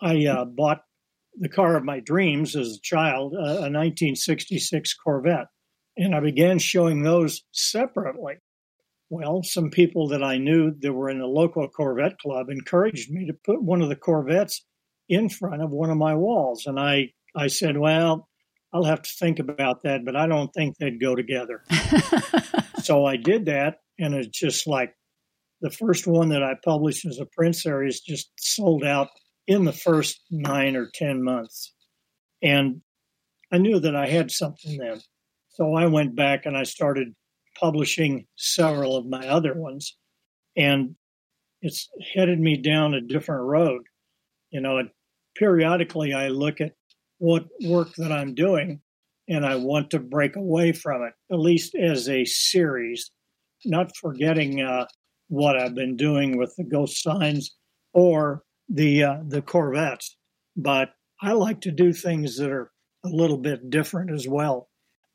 I 0.00 0.26
uh, 0.26 0.44
bought 0.44 0.80
the 1.38 1.48
car 1.48 1.76
of 1.76 1.84
my 1.84 2.00
dreams 2.00 2.56
as 2.56 2.66
a 2.66 2.80
child, 2.82 3.34
uh, 3.34 3.38
a 3.38 3.70
1966 3.70 4.94
Corvette, 4.94 5.46
and 5.96 6.16
I 6.16 6.18
began 6.18 6.58
showing 6.58 7.04
those 7.04 7.44
separately. 7.52 8.38
Well, 9.10 9.42
some 9.42 9.70
people 9.70 10.08
that 10.08 10.22
I 10.22 10.38
knew 10.38 10.72
that 10.80 10.92
were 10.92 11.10
in 11.10 11.18
the 11.18 11.26
local 11.26 11.68
Corvette 11.68 12.18
club 12.18 12.48
encouraged 12.48 13.10
me 13.10 13.26
to 13.26 13.34
put 13.44 13.62
one 13.62 13.82
of 13.82 13.88
the 13.88 13.96
Corvettes 13.96 14.64
in 15.08 15.28
front 15.28 15.62
of 15.62 15.70
one 15.70 15.90
of 15.90 15.96
my 15.96 16.14
walls. 16.14 16.64
And 16.66 16.78
I, 16.78 17.10
I 17.36 17.48
said, 17.48 17.76
well, 17.76 18.28
I'll 18.72 18.84
have 18.84 19.02
to 19.02 19.10
think 19.18 19.40
about 19.40 19.82
that, 19.82 20.04
but 20.04 20.14
I 20.14 20.28
don't 20.28 20.52
think 20.54 20.76
they'd 20.78 21.00
go 21.00 21.16
together. 21.16 21.62
so 22.82 23.04
I 23.04 23.16
did 23.16 23.46
that 23.46 23.78
and 24.00 24.14
it's 24.14 24.28
just 24.28 24.66
like 24.66 24.94
the 25.60 25.70
first 25.70 26.06
one 26.06 26.30
that 26.30 26.42
I 26.42 26.54
published 26.64 27.04
as 27.04 27.18
a 27.20 27.26
print 27.26 27.54
series 27.54 28.00
just 28.00 28.30
sold 28.38 28.82
out 28.82 29.08
in 29.46 29.64
the 29.64 29.72
first 29.72 30.20
nine 30.30 30.74
or 30.74 30.90
ten 30.92 31.22
months, 31.22 31.74
and 32.42 32.80
I 33.52 33.58
knew 33.58 33.78
that 33.78 33.94
I 33.94 34.06
had 34.06 34.30
something 34.30 34.78
then. 34.78 35.00
So 35.50 35.74
I 35.74 35.86
went 35.86 36.16
back 36.16 36.46
and 36.46 36.56
I 36.56 36.62
started 36.62 37.08
publishing 37.60 38.26
several 38.36 38.96
of 38.96 39.06
my 39.06 39.26
other 39.26 39.54
ones, 39.54 39.96
and 40.56 40.94
it's 41.62 41.88
headed 42.14 42.40
me 42.40 42.56
down 42.56 42.94
a 42.94 43.00
different 43.00 43.42
road. 43.42 43.82
You 44.50 44.60
know, 44.60 44.82
periodically 45.36 46.12
I 46.12 46.28
look 46.28 46.60
at 46.60 46.72
what 47.18 47.46
work 47.66 47.94
that 47.96 48.10
I'm 48.10 48.34
doing 48.34 48.80
and 49.28 49.44
I 49.44 49.54
want 49.56 49.90
to 49.90 49.98
break 50.00 50.36
away 50.36 50.72
from 50.72 51.02
it, 51.02 51.12
at 51.32 51.38
least 51.38 51.74
as 51.74 52.08
a 52.08 52.24
series 52.24 53.10
not 53.64 53.96
forgetting 53.96 54.60
uh, 54.60 54.86
what 55.28 55.56
I've 55.56 55.74
been 55.74 55.96
doing 55.96 56.38
with 56.38 56.54
the 56.56 56.64
ghost 56.64 57.02
signs 57.02 57.54
or 57.92 58.42
the 58.68 59.04
uh, 59.04 59.16
the 59.28 59.42
Corvettes, 59.42 60.16
but 60.56 60.90
I 61.20 61.32
like 61.32 61.60
to 61.62 61.70
do 61.70 61.92
things 61.92 62.36
that 62.38 62.50
are 62.50 62.70
a 63.04 63.08
little 63.08 63.36
bit 63.36 63.70
different 63.70 64.10
as 64.10 64.26
well. 64.26 64.68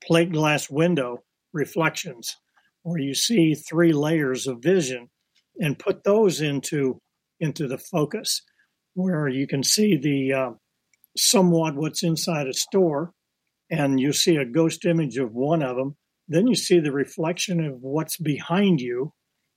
Plate 0.04 0.32
glass 0.32 0.70
window 0.70 1.24
reflections, 1.56 2.36
where 2.84 3.00
you 3.00 3.16
see 3.16 3.56
three 3.56 3.94
layers 3.94 4.46
of 4.46 4.62
vision, 4.62 5.10
and 5.60 5.80
put 5.80 6.04
those 6.04 6.42
into 6.42 7.00
into 7.40 7.68
the 7.68 7.78
focus, 7.80 8.42
where 8.94 9.28
you 9.28 9.48
can 9.48 9.64
see 9.64 9.98
the 9.98 10.34
uh, 10.34 10.52
somewhat 11.18 11.76
what's 11.76 12.04
inside 12.04 12.48
a 12.48 12.54
store, 12.54 13.12
and 13.70 14.00
you 14.00 14.14
see 14.14 14.36
a 14.36 14.46
ghost 14.46 14.86
image 14.86 15.18
of 15.18 15.34
one 15.34 15.64
of 15.64 15.76
them, 15.76 15.96
then 16.28 16.48
you 16.48 16.56
see 16.56 16.80
the 16.80 16.92
reflection 16.92 17.64
of 17.66 17.82
what's 17.82 18.18
behind 18.18 18.82
you. 18.82 19.14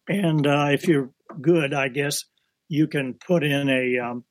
And 0.09 0.47
uh, 0.47 0.69
if 0.71 0.87
you're 0.87 1.11
good, 1.41 1.75
I 1.75 1.89
guess 1.89 2.25
you 2.69 2.87
can 2.87 3.15
put 3.15 3.45
in 3.45 3.69
a, 3.69 3.99
um, 3.99 4.25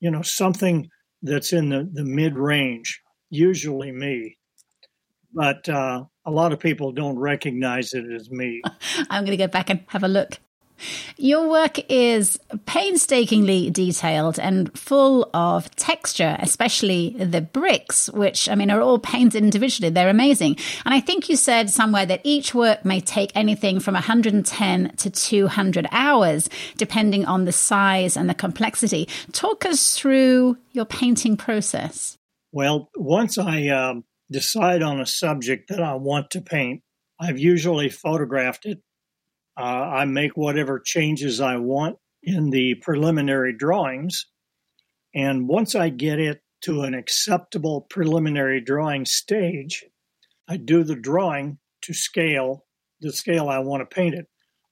you 0.00 0.10
know, 0.10 0.22
something 0.22 0.88
that's 1.22 1.52
in 1.52 1.68
the, 1.68 1.88
the 1.92 2.04
mid 2.04 2.36
range, 2.36 3.00
usually 3.30 3.92
me. 3.92 4.38
But 5.32 5.68
uh, 5.68 6.04
a 6.24 6.30
lot 6.30 6.52
of 6.52 6.58
people 6.58 6.92
don't 6.92 7.18
recognize 7.18 7.92
it 7.92 8.10
as 8.10 8.30
me. 8.30 8.62
I'm 9.10 9.24
going 9.24 9.36
to 9.36 9.44
go 9.44 9.48
back 9.48 9.70
and 9.70 9.80
have 9.88 10.04
a 10.04 10.08
look. 10.08 10.38
Your 11.16 11.48
work 11.48 11.78
is 11.90 12.38
painstakingly 12.66 13.70
detailed 13.70 14.38
and 14.38 14.76
full 14.76 15.30
of 15.32 15.74
texture, 15.76 16.36
especially 16.40 17.10
the 17.10 17.40
bricks, 17.40 18.10
which, 18.10 18.48
I 18.48 18.54
mean, 18.54 18.70
are 18.70 18.80
all 18.80 18.98
painted 18.98 19.42
individually. 19.42 19.90
They're 19.90 20.08
amazing. 20.08 20.56
And 20.84 20.94
I 20.94 21.00
think 21.00 21.28
you 21.28 21.36
said 21.36 21.70
somewhere 21.70 22.06
that 22.06 22.20
each 22.24 22.54
work 22.54 22.84
may 22.84 23.00
take 23.00 23.30
anything 23.34 23.80
from 23.80 23.94
110 23.94 24.96
to 24.96 25.10
200 25.10 25.86
hours, 25.92 26.48
depending 26.76 27.26
on 27.26 27.44
the 27.44 27.52
size 27.52 28.16
and 28.16 28.28
the 28.28 28.34
complexity. 28.34 29.08
Talk 29.32 29.64
us 29.64 29.96
through 29.96 30.56
your 30.72 30.84
painting 30.84 31.36
process. 31.36 32.18
Well, 32.50 32.90
once 32.96 33.38
I 33.38 33.68
um, 33.68 34.04
decide 34.32 34.82
on 34.82 35.00
a 35.00 35.06
subject 35.06 35.68
that 35.68 35.82
I 35.82 35.94
want 35.94 36.30
to 36.32 36.40
paint, 36.40 36.82
I've 37.20 37.38
usually 37.38 37.88
photographed 37.88 38.66
it 38.66 38.82
uh, 39.56 39.60
I 39.60 40.04
make 40.06 40.36
whatever 40.36 40.80
changes 40.80 41.40
I 41.40 41.56
want 41.56 41.96
in 42.22 42.50
the 42.50 42.76
preliminary 42.76 43.54
drawings. 43.56 44.26
And 45.14 45.48
once 45.48 45.74
I 45.74 45.90
get 45.90 46.18
it 46.18 46.40
to 46.62 46.82
an 46.82 46.94
acceptable 46.94 47.82
preliminary 47.82 48.60
drawing 48.60 49.04
stage, 49.04 49.84
I 50.48 50.56
do 50.56 50.84
the 50.84 50.96
drawing 50.96 51.58
to 51.82 51.92
scale, 51.92 52.64
the 53.00 53.12
scale 53.12 53.48
I 53.48 53.58
want 53.58 53.88
to 53.88 53.94
paint 53.94 54.14
it, 54.14 54.26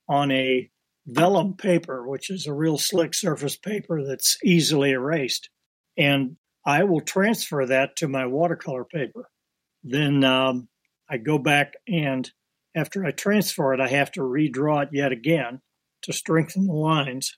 on 0.09 0.31
a 0.31 0.71
vellum 1.07 1.57
paper, 1.57 2.09
which 2.09 2.31
is 2.31 2.47
a 2.47 2.55
real 2.55 2.79
slick 2.79 3.15
surface 3.15 3.57
paper 3.57 4.05
that's 4.07 4.39
easily 4.45 4.93
erased. 4.93 5.51
And 5.99 6.37
I 6.65 6.85
will 6.85 7.01
transfer 7.01 7.67
that 7.67 7.97
to 7.97 8.09
my 8.09 8.27
watercolor 8.27 8.85
paper. 8.85 9.29
Then 9.83 10.25
um, 10.25 10.69
I 11.09 11.17
go 11.17 11.39
back 11.39 11.75
and 11.89 12.31
after 12.75 13.05
I 13.05 13.11
transfer 13.11 13.75
it, 13.75 13.81
I 13.81 13.89
have 13.89 14.13
to 14.13 14.21
redraw 14.21 14.85
it 14.85 14.91
yet 14.93 15.13
again 15.13 15.61
to 16.03 16.13
strengthen 16.13 16.67
the 16.67 16.73
lines 16.73 17.37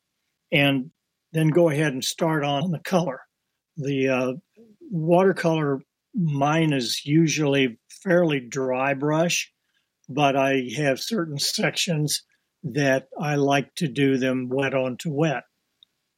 and 0.51 0.91
then 1.33 1.49
go 1.49 1.71
ahead 1.71 1.93
and 1.93 2.05
start 2.05 2.45
on 2.45 2.71
the 2.71 2.79
color. 2.79 3.21
The 3.77 4.09
uh, 4.09 4.33
watercolor 4.91 5.81
mine 6.15 6.73
is 6.73 7.05
usually 7.05 7.79
fairly 7.89 8.41
dry 8.41 8.95
brush, 8.95 9.51
but 10.09 10.37
I 10.37 10.69
have 10.77 11.01
certain 11.01 11.39
sections 11.39 12.23
that 12.65 13.09
I 13.19 13.37
like 13.37 13.75
to 13.77 13.89
do 13.89 14.19
them 14.19 14.49
wet 14.51 14.75
onto 14.75 15.11
wet. 15.11 15.45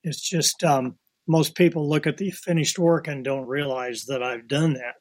It's 0.02 0.20
just 0.20 0.62
um, 0.64 0.98
most 1.26 1.54
people 1.54 1.88
look 1.88 2.06
at 2.06 2.18
the 2.18 2.30
finished 2.30 2.78
work 2.78 3.06
and 3.06 3.24
don't 3.24 3.46
realize 3.46 4.04
that 4.06 4.22
I've 4.22 4.48
done 4.48 4.74
that. 4.74 4.94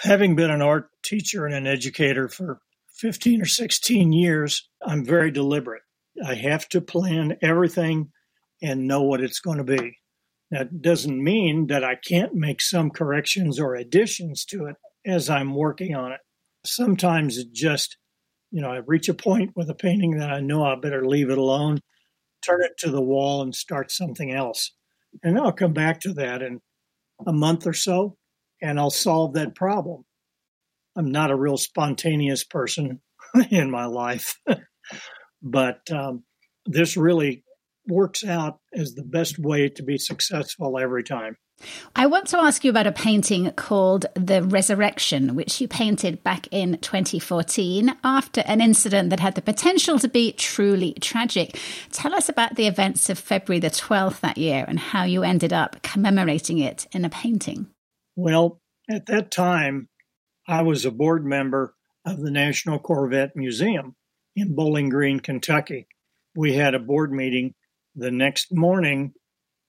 Having 0.00 0.36
been 0.36 0.50
an 0.50 0.62
art 0.62 0.88
teacher 1.02 1.46
and 1.46 1.54
an 1.54 1.66
educator 1.66 2.28
for 2.28 2.60
15 2.94 3.42
or 3.42 3.46
16 3.46 4.12
years, 4.12 4.68
I'm 4.84 5.04
very 5.04 5.30
deliberate. 5.30 5.82
I 6.24 6.34
have 6.34 6.68
to 6.70 6.80
plan 6.80 7.36
everything 7.42 8.10
and 8.62 8.86
know 8.86 9.02
what 9.02 9.20
it's 9.20 9.40
going 9.40 9.58
to 9.58 9.64
be. 9.64 9.98
That 10.50 10.82
doesn't 10.82 11.22
mean 11.22 11.68
that 11.68 11.84
I 11.84 11.94
can't 11.94 12.34
make 12.34 12.60
some 12.60 12.90
corrections 12.90 13.58
or 13.58 13.74
additions 13.74 14.44
to 14.46 14.66
it 14.66 14.76
as 15.06 15.30
I'm 15.30 15.54
working 15.54 15.94
on 15.94 16.12
it. 16.12 16.20
Sometimes 16.64 17.38
it 17.38 17.52
just, 17.52 17.96
you 18.50 18.60
know, 18.60 18.70
I 18.70 18.80
reach 18.86 19.08
a 19.08 19.14
point 19.14 19.52
with 19.56 19.70
a 19.70 19.74
painting 19.74 20.18
that 20.18 20.30
I 20.30 20.40
know 20.40 20.64
I 20.64 20.74
better 20.76 21.04
leave 21.04 21.30
it 21.30 21.38
alone, 21.38 21.80
turn 22.44 22.62
it 22.62 22.76
to 22.78 22.90
the 22.90 23.00
wall 23.00 23.42
and 23.42 23.54
start 23.54 23.90
something 23.90 24.30
else. 24.30 24.72
And 25.22 25.38
I'll 25.38 25.52
come 25.52 25.72
back 25.72 26.00
to 26.00 26.12
that 26.14 26.42
in 26.42 26.60
a 27.26 27.32
month 27.32 27.66
or 27.66 27.72
so 27.72 28.16
and 28.62 28.78
I'll 28.78 28.90
solve 28.90 29.34
that 29.34 29.54
problem. 29.54 30.04
I'm 30.96 31.10
not 31.10 31.30
a 31.30 31.36
real 31.36 31.56
spontaneous 31.56 32.44
person 32.44 33.00
in 33.50 33.70
my 33.70 33.86
life, 33.86 34.38
but 35.42 35.90
um, 35.90 36.24
this 36.66 36.96
really 36.96 37.44
works 37.88 38.24
out 38.24 38.60
as 38.72 38.94
the 38.94 39.02
best 39.02 39.38
way 39.38 39.68
to 39.68 39.82
be 39.82 39.98
successful 39.98 40.78
every 40.78 41.02
time. 41.02 41.36
I 41.94 42.06
want 42.06 42.26
to 42.28 42.38
ask 42.38 42.64
you 42.64 42.70
about 42.70 42.86
a 42.86 42.92
painting 42.92 43.50
called 43.52 44.06
The 44.14 44.42
Resurrection, 44.42 45.34
which 45.34 45.60
you 45.60 45.68
painted 45.68 46.24
back 46.24 46.48
in 46.50 46.78
2014 46.78 47.96
after 48.02 48.42
an 48.46 48.60
incident 48.60 49.10
that 49.10 49.20
had 49.20 49.34
the 49.34 49.42
potential 49.42 49.98
to 49.98 50.08
be 50.08 50.32
truly 50.32 50.94
tragic. 50.94 51.58
Tell 51.92 52.14
us 52.14 52.28
about 52.28 52.56
the 52.56 52.66
events 52.66 53.08
of 53.10 53.18
February 53.18 53.60
the 53.60 53.70
12th 53.70 54.20
that 54.20 54.38
year 54.38 54.64
and 54.66 54.78
how 54.78 55.04
you 55.04 55.22
ended 55.22 55.52
up 55.52 55.82
commemorating 55.82 56.58
it 56.58 56.86
in 56.92 57.04
a 57.04 57.10
painting. 57.10 57.68
Well, 58.16 58.60
at 58.90 59.06
that 59.06 59.30
time, 59.30 59.88
I 60.46 60.62
was 60.62 60.84
a 60.84 60.90
board 60.90 61.24
member 61.24 61.74
of 62.04 62.20
the 62.20 62.30
National 62.30 62.78
Corvette 62.78 63.34
Museum 63.34 63.94
in 64.36 64.54
Bowling 64.54 64.88
Green, 64.88 65.20
Kentucky. 65.20 65.86
We 66.34 66.54
had 66.54 66.74
a 66.74 66.78
board 66.78 67.12
meeting 67.12 67.54
the 67.94 68.10
next 68.10 68.48
morning. 68.50 69.12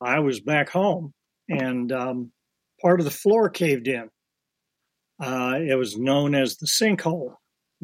I 0.01 0.19
was 0.19 0.39
back 0.39 0.69
home 0.69 1.13
and 1.47 1.91
um, 1.91 2.31
part 2.81 2.99
of 2.99 3.05
the 3.05 3.11
floor 3.11 3.49
caved 3.49 3.87
in. 3.87 4.09
Uh, 5.21 5.59
it 5.59 5.77
was 5.77 5.97
known 5.97 6.35
as 6.35 6.57
the 6.57 6.67
sinkhole. 6.67 7.35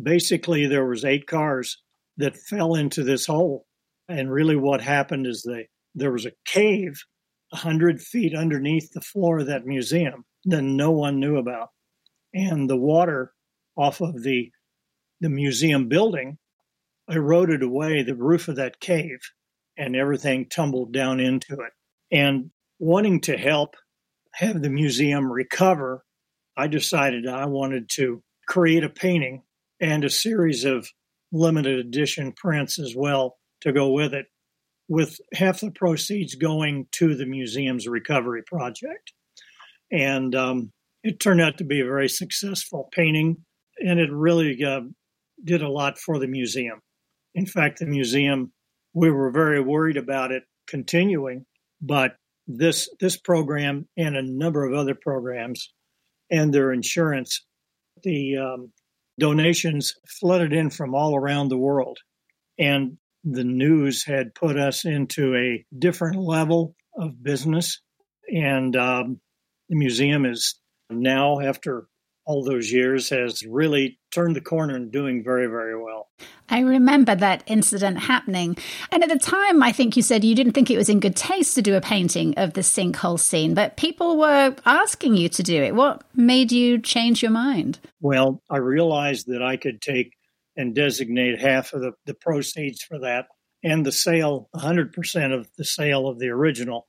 Basically, 0.01 0.65
there 0.65 0.85
was 0.85 1.05
eight 1.05 1.27
cars 1.27 1.77
that 2.17 2.35
fell 2.35 2.75
into 2.75 3.03
this 3.03 3.25
hole, 3.25 3.65
and 4.07 4.31
really, 4.31 4.55
what 4.55 4.81
happened 4.81 5.27
is 5.27 5.43
they 5.43 5.67
there 5.95 6.11
was 6.11 6.25
a 6.25 6.33
cave 6.45 7.03
a 7.51 7.57
hundred 7.57 8.01
feet 8.01 8.35
underneath 8.35 8.91
the 8.91 9.01
floor 9.01 9.39
of 9.39 9.47
that 9.47 9.65
museum 9.65 10.25
that 10.45 10.61
no 10.61 10.91
one 10.91 11.19
knew 11.19 11.37
about, 11.37 11.69
and 12.33 12.69
the 12.69 12.77
water 12.77 13.33
off 13.75 14.01
of 14.01 14.23
the 14.23 14.51
the 15.21 15.29
museum 15.29 15.89
building 15.89 16.37
eroded 17.09 17.61
away 17.61 18.03
the 18.03 18.15
roof 18.15 18.47
of 18.47 18.55
that 18.55 18.79
cave, 18.79 19.19
and 19.77 19.95
everything 19.95 20.47
tumbled 20.47 20.93
down 20.93 21.19
into 21.19 21.53
it. 21.55 21.73
And 22.11 22.51
wanting 22.79 23.21
to 23.21 23.37
help 23.37 23.75
have 24.33 24.61
the 24.61 24.69
museum 24.69 25.31
recover, 25.31 26.05
I 26.55 26.67
decided 26.67 27.27
I 27.27 27.45
wanted 27.45 27.89
to 27.95 28.23
create 28.47 28.83
a 28.83 28.89
painting 28.89 29.43
and 29.81 30.03
a 30.03 30.09
series 30.09 30.65
of 30.65 30.89
limited 31.31 31.79
edition 31.79 32.31
prints 32.31 32.79
as 32.79 32.95
well 32.95 33.37
to 33.61 33.71
go 33.71 33.91
with 33.91 34.13
it, 34.13 34.27
with 34.87 35.19
half 35.33 35.61
the 35.61 35.71
proceeds 35.71 36.35
going 36.35 36.87
to 36.93 37.15
the 37.15 37.25
museum's 37.25 37.87
recovery 37.87 38.43
project. 38.43 39.13
And 39.91 40.35
um, 40.35 40.71
it 41.03 41.19
turned 41.19 41.41
out 41.41 41.57
to 41.57 41.63
be 41.63 41.81
a 41.81 41.85
very 41.85 42.09
successful 42.09 42.89
painting, 42.91 43.37
and 43.79 43.99
it 43.99 44.11
really 44.11 44.63
uh, 44.63 44.81
did 45.43 45.61
a 45.61 45.69
lot 45.69 45.97
for 45.97 46.19
the 46.19 46.27
museum. 46.27 46.79
In 47.35 47.45
fact, 47.45 47.79
the 47.79 47.85
museum, 47.85 48.51
we 48.93 49.09
were 49.09 49.31
very 49.31 49.61
worried 49.61 49.97
about 49.97 50.31
it 50.31 50.43
continuing, 50.67 51.45
but 51.81 52.15
this 52.47 52.89
this 52.99 53.17
program 53.17 53.87
and 53.95 54.15
a 54.15 54.23
number 54.23 54.65
of 54.65 54.73
other 54.73 54.95
programs 54.95 55.71
and 56.31 56.53
their 56.53 56.71
insurance, 56.71 57.45
the 58.03 58.37
um, 58.37 58.71
donations 59.19 59.93
flooded 60.19 60.53
in 60.53 60.69
from 60.69 60.95
all 60.95 61.15
around 61.15 61.49
the 61.49 61.57
world, 61.57 61.97
and 62.57 62.97
the 63.23 63.43
news 63.43 64.03
had 64.05 64.33
put 64.33 64.57
us 64.57 64.85
into 64.85 65.35
a 65.35 65.63
different 65.77 66.17
level 66.17 66.75
of 66.97 67.21
business, 67.21 67.81
and 68.27 68.75
um, 68.75 69.19
the 69.69 69.75
museum 69.75 70.25
is 70.25 70.55
now 70.89 71.39
after 71.39 71.87
all 72.25 72.43
those 72.43 72.71
years 72.71 73.09
has 73.09 73.43
really 73.43 73.99
turned 74.11 74.35
the 74.35 74.41
corner 74.41 74.75
and 74.75 74.91
doing 74.91 75.23
very, 75.23 75.47
very 75.47 75.75
well. 75.75 76.09
I 76.47 76.59
remember 76.59 77.15
that 77.15 77.43
incident 77.47 77.97
happening. 77.97 78.55
And 78.91 79.01
at 79.01 79.09
the 79.09 79.17
time, 79.17 79.63
I 79.63 79.71
think 79.71 79.97
you 79.97 80.03
said 80.03 80.23
you 80.23 80.35
didn't 80.35 80.53
think 80.53 80.69
it 80.69 80.77
was 80.77 80.89
in 80.89 80.99
good 80.99 81.15
taste 81.15 81.55
to 81.55 81.63
do 81.63 81.75
a 81.75 81.81
painting 81.81 82.35
of 82.37 82.53
the 82.53 82.61
sinkhole 82.61 83.19
scene, 83.19 83.55
but 83.55 83.77
people 83.77 84.19
were 84.19 84.55
asking 84.65 85.17
you 85.17 85.27
to 85.29 85.41
do 85.41 85.63
it. 85.63 85.73
What 85.73 86.03
made 86.13 86.51
you 86.51 86.79
change 86.79 87.23
your 87.23 87.31
mind? 87.31 87.79
Well, 87.99 88.43
I 88.47 88.57
realized 88.57 89.25
that 89.27 89.41
I 89.41 89.57
could 89.57 89.81
take 89.81 90.13
and 90.55 90.75
designate 90.75 91.39
half 91.39 91.73
of 91.73 91.81
the, 91.81 91.93
the 92.05 92.13
proceeds 92.13 92.83
for 92.83 92.99
that 92.99 93.25
and 93.63 93.83
the 93.83 93.91
sale, 93.91 94.49
100% 94.55 95.33
of 95.33 95.47
the 95.57 95.65
sale 95.65 96.07
of 96.07 96.19
the 96.19 96.29
original 96.29 96.87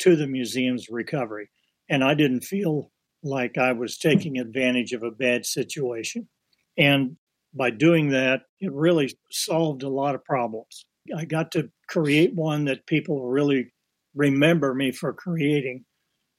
to 0.00 0.14
the 0.14 0.28
museum's 0.28 0.88
recovery. 0.88 1.50
And 1.88 2.04
I 2.04 2.14
didn't 2.14 2.42
feel 2.42 2.90
like 3.22 3.58
I 3.58 3.72
was 3.72 3.98
taking 3.98 4.38
advantage 4.38 4.92
of 4.92 5.02
a 5.02 5.10
bad 5.10 5.44
situation. 5.44 6.28
And 6.76 7.16
by 7.54 7.70
doing 7.70 8.10
that, 8.10 8.42
it 8.60 8.72
really 8.72 9.12
solved 9.30 9.82
a 9.82 9.88
lot 9.88 10.14
of 10.14 10.24
problems. 10.24 10.84
I 11.16 11.24
got 11.24 11.52
to 11.52 11.70
create 11.88 12.34
one 12.34 12.66
that 12.66 12.86
people 12.86 13.28
really 13.28 13.72
remember 14.14 14.74
me 14.74 14.92
for 14.92 15.12
creating. 15.12 15.84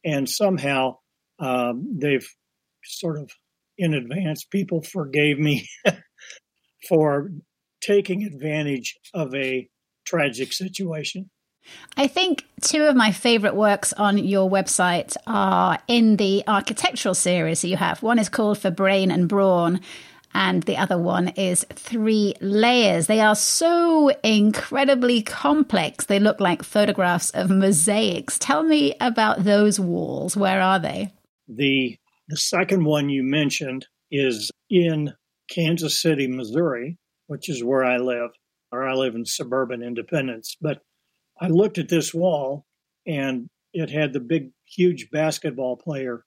And 0.05 0.29
somehow 0.29 0.97
um, 1.39 1.97
they've 1.99 2.27
sort 2.83 3.17
of 3.19 3.29
in 3.77 3.93
advance, 3.93 4.43
people 4.43 4.81
forgave 4.81 5.39
me 5.39 5.67
for 6.87 7.31
taking 7.81 8.23
advantage 8.23 8.97
of 9.13 9.33
a 9.33 9.69
tragic 10.05 10.53
situation. 10.53 11.29
I 11.97 12.07
think 12.07 12.45
two 12.61 12.83
of 12.83 12.95
my 12.95 13.11
favorite 13.11 13.55
works 13.55 13.93
on 13.93 14.17
your 14.17 14.49
website 14.49 15.15
are 15.27 15.79
in 15.87 16.15
the 16.15 16.43
architectural 16.47 17.15
series 17.15 17.61
that 17.61 17.67
you 17.67 17.77
have. 17.77 18.01
One 18.01 18.19
is 18.19 18.29
called 18.29 18.57
For 18.57 18.71
Brain 18.71 19.11
and 19.11 19.27
Brawn, 19.27 19.81
and 20.33 20.63
the 20.63 20.77
other 20.77 20.97
one 20.97 21.29
is 21.29 21.65
Three 21.73 22.35
Layers. 22.39 23.07
They 23.07 23.19
are 23.19 23.35
so 23.35 24.09
incredibly 24.23 25.21
complex. 25.21 26.05
They 26.05 26.19
look 26.19 26.39
like 26.39 26.63
photographs 26.63 27.31
of 27.31 27.49
mosaics. 27.49 28.37
Tell 28.39 28.63
me 28.63 28.95
about 29.01 29.43
those 29.43 29.79
walls. 29.79 30.37
Where 30.37 30.61
are 30.61 30.79
they? 30.79 31.11
The 31.47 31.97
the 32.27 32.37
second 32.37 32.85
one 32.85 33.09
you 33.09 33.23
mentioned 33.23 33.87
is 34.11 34.51
in 34.69 35.13
Kansas 35.49 35.99
City, 35.99 36.27
Missouri, 36.27 36.97
which 37.25 37.49
is 37.49 37.63
where 37.63 37.83
I 37.83 37.97
live, 37.97 38.29
or 38.71 38.87
I 38.87 38.93
live 38.93 39.15
in 39.15 39.25
suburban 39.25 39.81
Independence. 39.81 40.55
But 40.61 40.81
I 41.39 41.47
looked 41.47 41.77
at 41.77 41.89
this 41.89 42.13
wall 42.13 42.65
and 43.07 43.49
it 43.73 43.89
had 43.89 44.13
the 44.13 44.19
big, 44.19 44.51
huge 44.65 45.09
basketball 45.11 45.77
player 45.77 46.25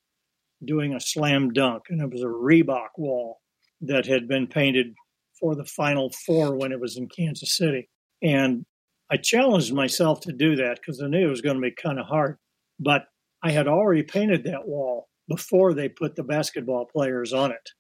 doing 0.65 0.95
a 0.95 1.01
slam 1.01 1.53
dunk, 1.53 1.85
and 1.89 2.01
it 2.01 2.11
was 2.11 2.23
a 2.23 2.27
Reebok 2.27 2.91
wall 2.97 3.41
that 3.81 4.07
had 4.07 4.29
been 4.29 4.47
painted 4.47 4.95
for 5.39 5.57
the 5.57 5.65
Final 5.65 6.11
Four 6.25 6.57
when 6.57 6.71
it 6.73 6.81
was 6.81 6.97
in 6.97 7.09
Kansas 7.09 7.57
City. 7.57 7.89
And 8.23 8.65
I 9.11 9.17
challenged 9.17 9.75
myself 9.75 10.21
to 10.21 10.33
do 10.33 10.57
that 10.57 10.77
because 10.77 11.03
I 11.03 11.09
knew 11.09 11.27
it 11.27 11.31
was 11.31 11.41
going 11.41 11.57
to 11.57 11.63
be 11.63 11.73
kind 11.73 11.99
of 11.99 12.07
hard. 12.07 12.39
But 12.79 13.07
I 13.43 13.51
had 13.51 13.67
already 13.67 14.05
painted 14.05 14.45
that 14.45 14.67
wall 14.67 15.09
before 15.29 15.75
they 15.75 15.89
put 15.89 16.15
the 16.15 16.23
basketball 16.23 16.87
players 16.87 17.33
on 17.33 17.51
it. 17.51 17.71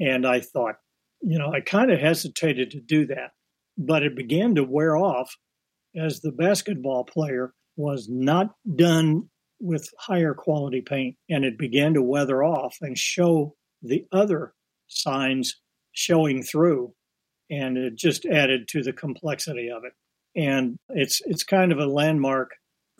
And 0.00 0.26
I 0.26 0.40
thought, 0.40 0.76
you 1.22 1.38
know, 1.38 1.52
I 1.52 1.60
kind 1.60 1.90
of 1.90 2.00
hesitated 2.00 2.72
to 2.72 2.80
do 2.80 3.06
that, 3.06 3.30
but 3.78 4.02
it 4.02 4.16
began 4.16 4.56
to 4.56 4.64
wear 4.64 4.96
off 4.96 5.36
as 5.96 6.20
the 6.20 6.32
basketball 6.32 7.04
player 7.04 7.52
was 7.76 8.08
not 8.08 8.54
done 8.74 9.28
with 9.60 9.88
higher 9.98 10.34
quality 10.34 10.80
paint 10.80 11.16
and 11.30 11.44
it 11.44 11.58
began 11.58 11.94
to 11.94 12.02
weather 12.02 12.44
off 12.44 12.76
and 12.80 12.98
show 12.98 13.54
the 13.82 14.04
other 14.12 14.52
signs 14.88 15.60
showing 15.92 16.42
through 16.42 16.92
and 17.50 17.78
it 17.78 17.96
just 17.96 18.26
added 18.26 18.68
to 18.68 18.82
the 18.82 18.92
complexity 18.92 19.70
of 19.70 19.82
it 19.84 19.92
and 20.38 20.76
it's 20.90 21.22
it's 21.24 21.42
kind 21.42 21.72
of 21.72 21.78
a 21.78 21.86
landmark 21.86 22.50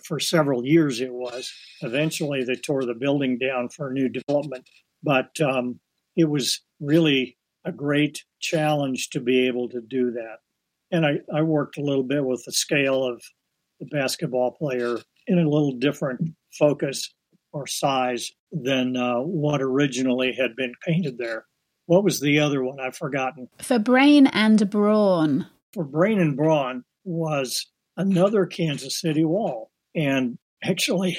for 0.02 0.18
several 0.18 0.64
years 0.64 1.00
it 1.00 1.12
was 1.12 1.52
eventually 1.82 2.42
they 2.42 2.54
tore 2.54 2.84
the 2.86 2.94
building 2.94 3.38
down 3.38 3.68
for 3.68 3.92
new 3.92 4.08
development 4.08 4.66
But 5.02 5.40
um, 5.40 5.80
it 6.16 6.28
was 6.28 6.60
really 6.80 7.36
a 7.64 7.72
great 7.72 8.24
challenge 8.40 9.10
to 9.10 9.20
be 9.20 9.46
able 9.46 9.68
to 9.68 9.80
do 9.80 10.10
that. 10.12 10.38
And 10.96 11.04
I, 11.04 11.18
I 11.30 11.42
worked 11.42 11.76
a 11.76 11.82
little 11.82 12.02
bit 12.02 12.24
with 12.24 12.42
the 12.46 12.52
scale 12.52 13.04
of 13.04 13.22
the 13.80 13.86
basketball 13.86 14.52
player 14.52 14.98
in 15.26 15.38
a 15.38 15.46
little 15.48 15.72
different 15.72 16.34
focus 16.58 17.12
or 17.52 17.66
size 17.66 18.30
than 18.50 18.96
uh, 18.96 19.16
what 19.18 19.60
originally 19.60 20.32
had 20.32 20.56
been 20.56 20.72
painted 20.86 21.18
there. 21.18 21.44
What 21.84 22.02
was 22.02 22.20
the 22.20 22.40
other 22.40 22.64
one? 22.64 22.80
I've 22.80 22.96
forgotten. 22.96 23.48
For 23.60 23.78
Brain 23.78 24.26
and 24.26 24.70
Brawn. 24.70 25.46
For 25.74 25.84
Brain 25.84 26.18
and 26.18 26.34
Brawn 26.34 26.82
was 27.04 27.66
another 27.98 28.46
Kansas 28.46 28.98
City 28.98 29.24
wall. 29.24 29.70
And 29.94 30.38
actually, 30.64 31.18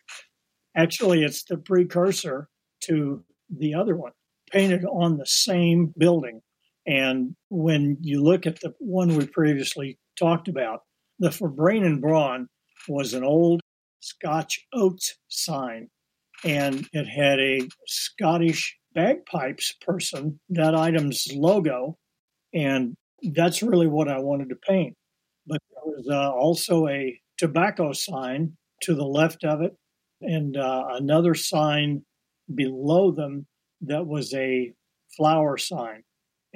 actually, 0.76 1.22
it's 1.22 1.44
the 1.44 1.58
precursor 1.58 2.48
to 2.82 3.24
the 3.56 3.74
other 3.74 3.94
one, 3.94 4.12
painted 4.50 4.84
on 4.84 5.16
the 5.16 5.26
same 5.26 5.94
building. 5.96 6.42
And 6.86 7.34
when 7.48 7.98
you 8.00 8.22
look 8.22 8.46
at 8.46 8.60
the 8.60 8.72
one 8.78 9.16
we 9.16 9.26
previously 9.26 9.98
talked 10.18 10.48
about, 10.48 10.82
the 11.18 11.30
For 11.30 11.48
Brain 11.48 11.84
and 11.84 12.00
Brawn 12.00 12.48
was 12.88 13.14
an 13.14 13.24
old 13.24 13.60
Scotch 14.00 14.64
oats 14.72 15.16
sign, 15.28 15.88
and 16.44 16.86
it 16.92 17.06
had 17.06 17.40
a 17.40 17.68
Scottish 17.86 18.76
bagpipes 18.94 19.74
person, 19.80 20.38
that 20.50 20.74
item's 20.74 21.26
logo, 21.34 21.96
and 22.54 22.94
that's 23.32 23.62
really 23.62 23.86
what 23.88 24.08
I 24.08 24.18
wanted 24.18 24.50
to 24.50 24.56
paint. 24.56 24.94
But 25.46 25.60
there 25.70 25.92
was 25.92 26.08
uh, 26.08 26.32
also 26.32 26.86
a 26.86 27.18
tobacco 27.36 27.92
sign 27.92 28.56
to 28.82 28.94
the 28.94 29.04
left 29.04 29.44
of 29.44 29.60
it, 29.60 29.74
and 30.20 30.56
uh, 30.56 30.84
another 30.90 31.34
sign 31.34 32.04
below 32.54 33.10
them 33.10 33.46
that 33.80 34.06
was 34.06 34.32
a 34.34 34.72
flower 35.16 35.56
sign. 35.56 36.02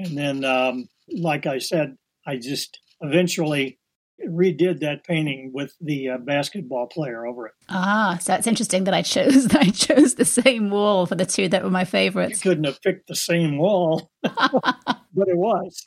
And 0.04 0.16
then, 0.16 0.44
um, 0.44 0.88
like 1.08 1.46
I 1.46 1.58
said, 1.58 1.96
I 2.26 2.36
just 2.36 2.80
eventually 3.00 3.78
redid 4.26 4.80
that 4.80 5.04
painting 5.04 5.50
with 5.52 5.74
the 5.80 6.10
uh, 6.10 6.18
basketball 6.18 6.86
player 6.86 7.26
over 7.26 7.46
it. 7.46 7.52
Ah, 7.68 8.18
so 8.20 8.34
it's 8.34 8.46
interesting 8.46 8.84
that 8.84 8.94
I 8.94 9.02
chose 9.02 9.48
that 9.48 9.60
I 9.60 9.70
chose 9.70 10.14
the 10.14 10.24
same 10.24 10.70
wall 10.70 11.06
for 11.06 11.14
the 11.14 11.26
two 11.26 11.48
that 11.48 11.64
were 11.64 11.70
my 11.70 11.84
favorites. 11.84 12.44
You 12.44 12.50
couldn't 12.50 12.64
have 12.64 12.80
picked 12.82 13.08
the 13.08 13.16
same 13.16 13.58
wall, 13.58 14.10
but 14.22 15.28
it 15.28 15.36
was. 15.36 15.86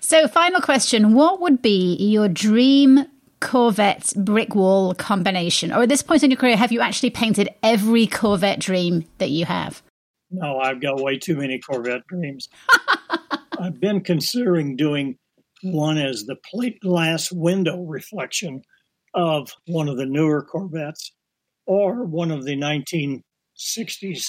So, 0.00 0.26
final 0.26 0.60
question: 0.60 1.14
What 1.14 1.40
would 1.40 1.62
be 1.62 1.96
your 1.96 2.28
dream 2.28 3.04
Corvette 3.40 4.12
brick 4.16 4.54
wall 4.54 4.94
combination? 4.94 5.72
Or 5.72 5.82
at 5.82 5.88
this 5.88 6.02
point 6.02 6.22
in 6.22 6.30
your 6.30 6.38
career, 6.38 6.56
have 6.56 6.72
you 6.72 6.80
actually 6.80 7.10
painted 7.10 7.50
every 7.62 8.06
Corvette 8.06 8.58
dream 8.58 9.04
that 9.18 9.30
you 9.30 9.44
have? 9.44 9.82
No, 10.30 10.58
I've 10.58 10.80
got 10.80 11.00
way 11.00 11.18
too 11.18 11.36
many 11.36 11.58
Corvette 11.58 12.06
dreams. 12.06 12.48
I've 13.60 13.80
been 13.80 14.02
considering 14.02 14.76
doing 14.76 15.16
one 15.62 15.98
as 15.98 16.24
the 16.24 16.36
plate 16.50 16.78
glass 16.80 17.32
window 17.32 17.82
reflection 17.82 18.62
of 19.14 19.50
one 19.66 19.88
of 19.88 19.96
the 19.96 20.06
newer 20.06 20.42
Corvettes 20.42 21.12
or 21.66 22.04
one 22.04 22.30
of 22.30 22.44
the 22.44 22.56
1960s 22.56 24.22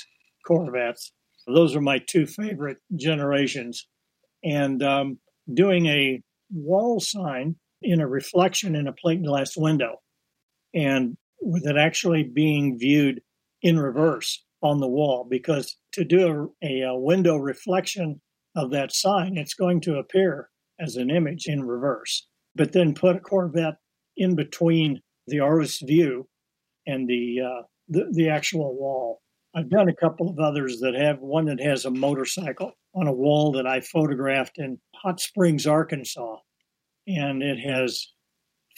Corvettes. 0.45 1.11
Those 1.47 1.75
are 1.75 1.81
my 1.81 1.99
two 2.07 2.25
favorite 2.25 2.77
generations. 2.95 3.87
And 4.43 4.81
um, 4.81 5.19
doing 5.53 5.85
a 5.85 6.21
wall 6.51 6.99
sign 6.99 7.55
in 7.81 8.01
a 8.01 8.07
reflection 8.07 8.75
in 8.75 8.87
a 8.87 8.93
plate 8.93 9.23
glass 9.23 9.55
window 9.55 9.97
and 10.73 11.17
with 11.41 11.65
it 11.65 11.77
actually 11.77 12.23
being 12.23 12.77
viewed 12.77 13.21
in 13.61 13.79
reverse 13.79 14.43
on 14.61 14.79
the 14.79 14.87
wall 14.87 15.25
because 15.29 15.77
to 15.93 16.03
do 16.03 16.53
a, 16.61 16.81
a, 16.81 16.97
window 16.97 17.37
reflection 17.37 18.19
of 18.55 18.71
that 18.71 18.93
sign, 18.93 19.37
it's 19.37 19.53
going 19.53 19.81
to 19.81 19.97
appear 19.97 20.49
as 20.79 20.95
an 20.95 21.09
image 21.09 21.47
in 21.47 21.63
reverse, 21.63 22.27
but 22.55 22.71
then 22.71 22.93
put 22.93 23.15
a 23.15 23.19
Corvette 23.19 23.77
in 24.17 24.35
between 24.35 25.01
the 25.27 25.39
artist's 25.39 25.81
view 25.81 26.27
and 26.87 27.07
the, 27.07 27.39
uh, 27.41 27.63
the, 27.87 28.05
the 28.11 28.29
actual 28.29 28.75
wall. 28.75 29.21
I've 29.55 29.69
done 29.69 29.89
a 29.89 29.95
couple 29.95 30.29
of 30.29 30.39
others 30.39 30.79
that 30.79 30.93
have 30.95 31.19
one 31.19 31.45
that 31.45 31.59
has 31.59 31.85
a 31.85 31.91
motorcycle 31.91 32.73
on 32.95 33.07
a 33.07 33.13
wall 33.13 33.51
that 33.53 33.67
I 33.67 33.81
photographed 33.81 34.57
in 34.57 34.79
Hot 34.95 35.19
Springs, 35.19 35.65
Arkansas, 35.67 36.37
and 37.07 37.41
it 37.41 37.57
has 37.59 38.07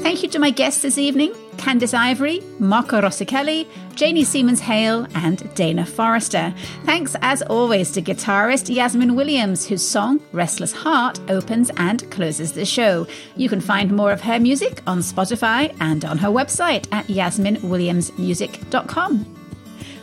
Thank 0.03 0.21
you 0.21 0.27
to 0.31 0.39
my 0.39 0.49
guests 0.49 0.81
this 0.81 0.97
evening 0.97 1.31
Candice 1.55 1.93
Ivory, 1.93 2.41
Marco 2.59 2.99
Rosichelli, 2.99 3.65
Janey 3.95 4.23
Seamans 4.23 4.59
Hale, 4.59 5.07
and 5.15 5.55
Dana 5.55 5.85
Forrester. 5.85 6.53
Thanks, 6.83 7.15
as 7.21 7.41
always, 7.43 7.89
to 7.91 8.01
guitarist 8.01 8.73
Yasmin 8.73 9.15
Williams, 9.15 9.65
whose 9.65 9.87
song 9.87 10.19
Restless 10.33 10.73
Heart 10.73 11.21
opens 11.29 11.71
and 11.77 12.11
closes 12.11 12.51
the 12.51 12.65
show. 12.65 13.07
You 13.37 13.47
can 13.47 13.61
find 13.61 13.95
more 13.95 14.11
of 14.11 14.19
her 14.19 14.41
music 14.41 14.81
on 14.85 14.99
Spotify 14.99 15.73
and 15.79 16.03
on 16.03 16.17
her 16.17 16.27
website 16.27 16.85
at 16.91 17.07
yasminwilliamsmusic.com. 17.07 19.35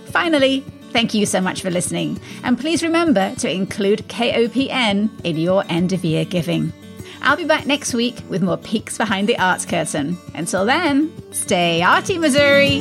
Finally, 0.06 0.64
Thank 0.92 1.14
you 1.14 1.24
so 1.24 1.40
much 1.40 1.62
for 1.62 1.70
listening, 1.70 2.18
and 2.42 2.58
please 2.58 2.82
remember 2.82 3.32
to 3.36 3.48
include 3.48 4.08
KOPN 4.08 5.08
in 5.22 5.36
your 5.36 5.62
end 5.68 5.92
of 5.92 6.04
year 6.04 6.24
giving. 6.24 6.72
I'll 7.22 7.36
be 7.36 7.44
back 7.44 7.66
next 7.66 7.94
week 7.94 8.16
with 8.28 8.42
more 8.42 8.56
peeks 8.56 8.96
behind 8.96 9.28
the 9.28 9.38
arts 9.38 9.66
curtain. 9.66 10.16
Until 10.34 10.64
then, 10.64 11.12
stay 11.32 11.82
arty, 11.82 12.18
Missouri! 12.18 12.80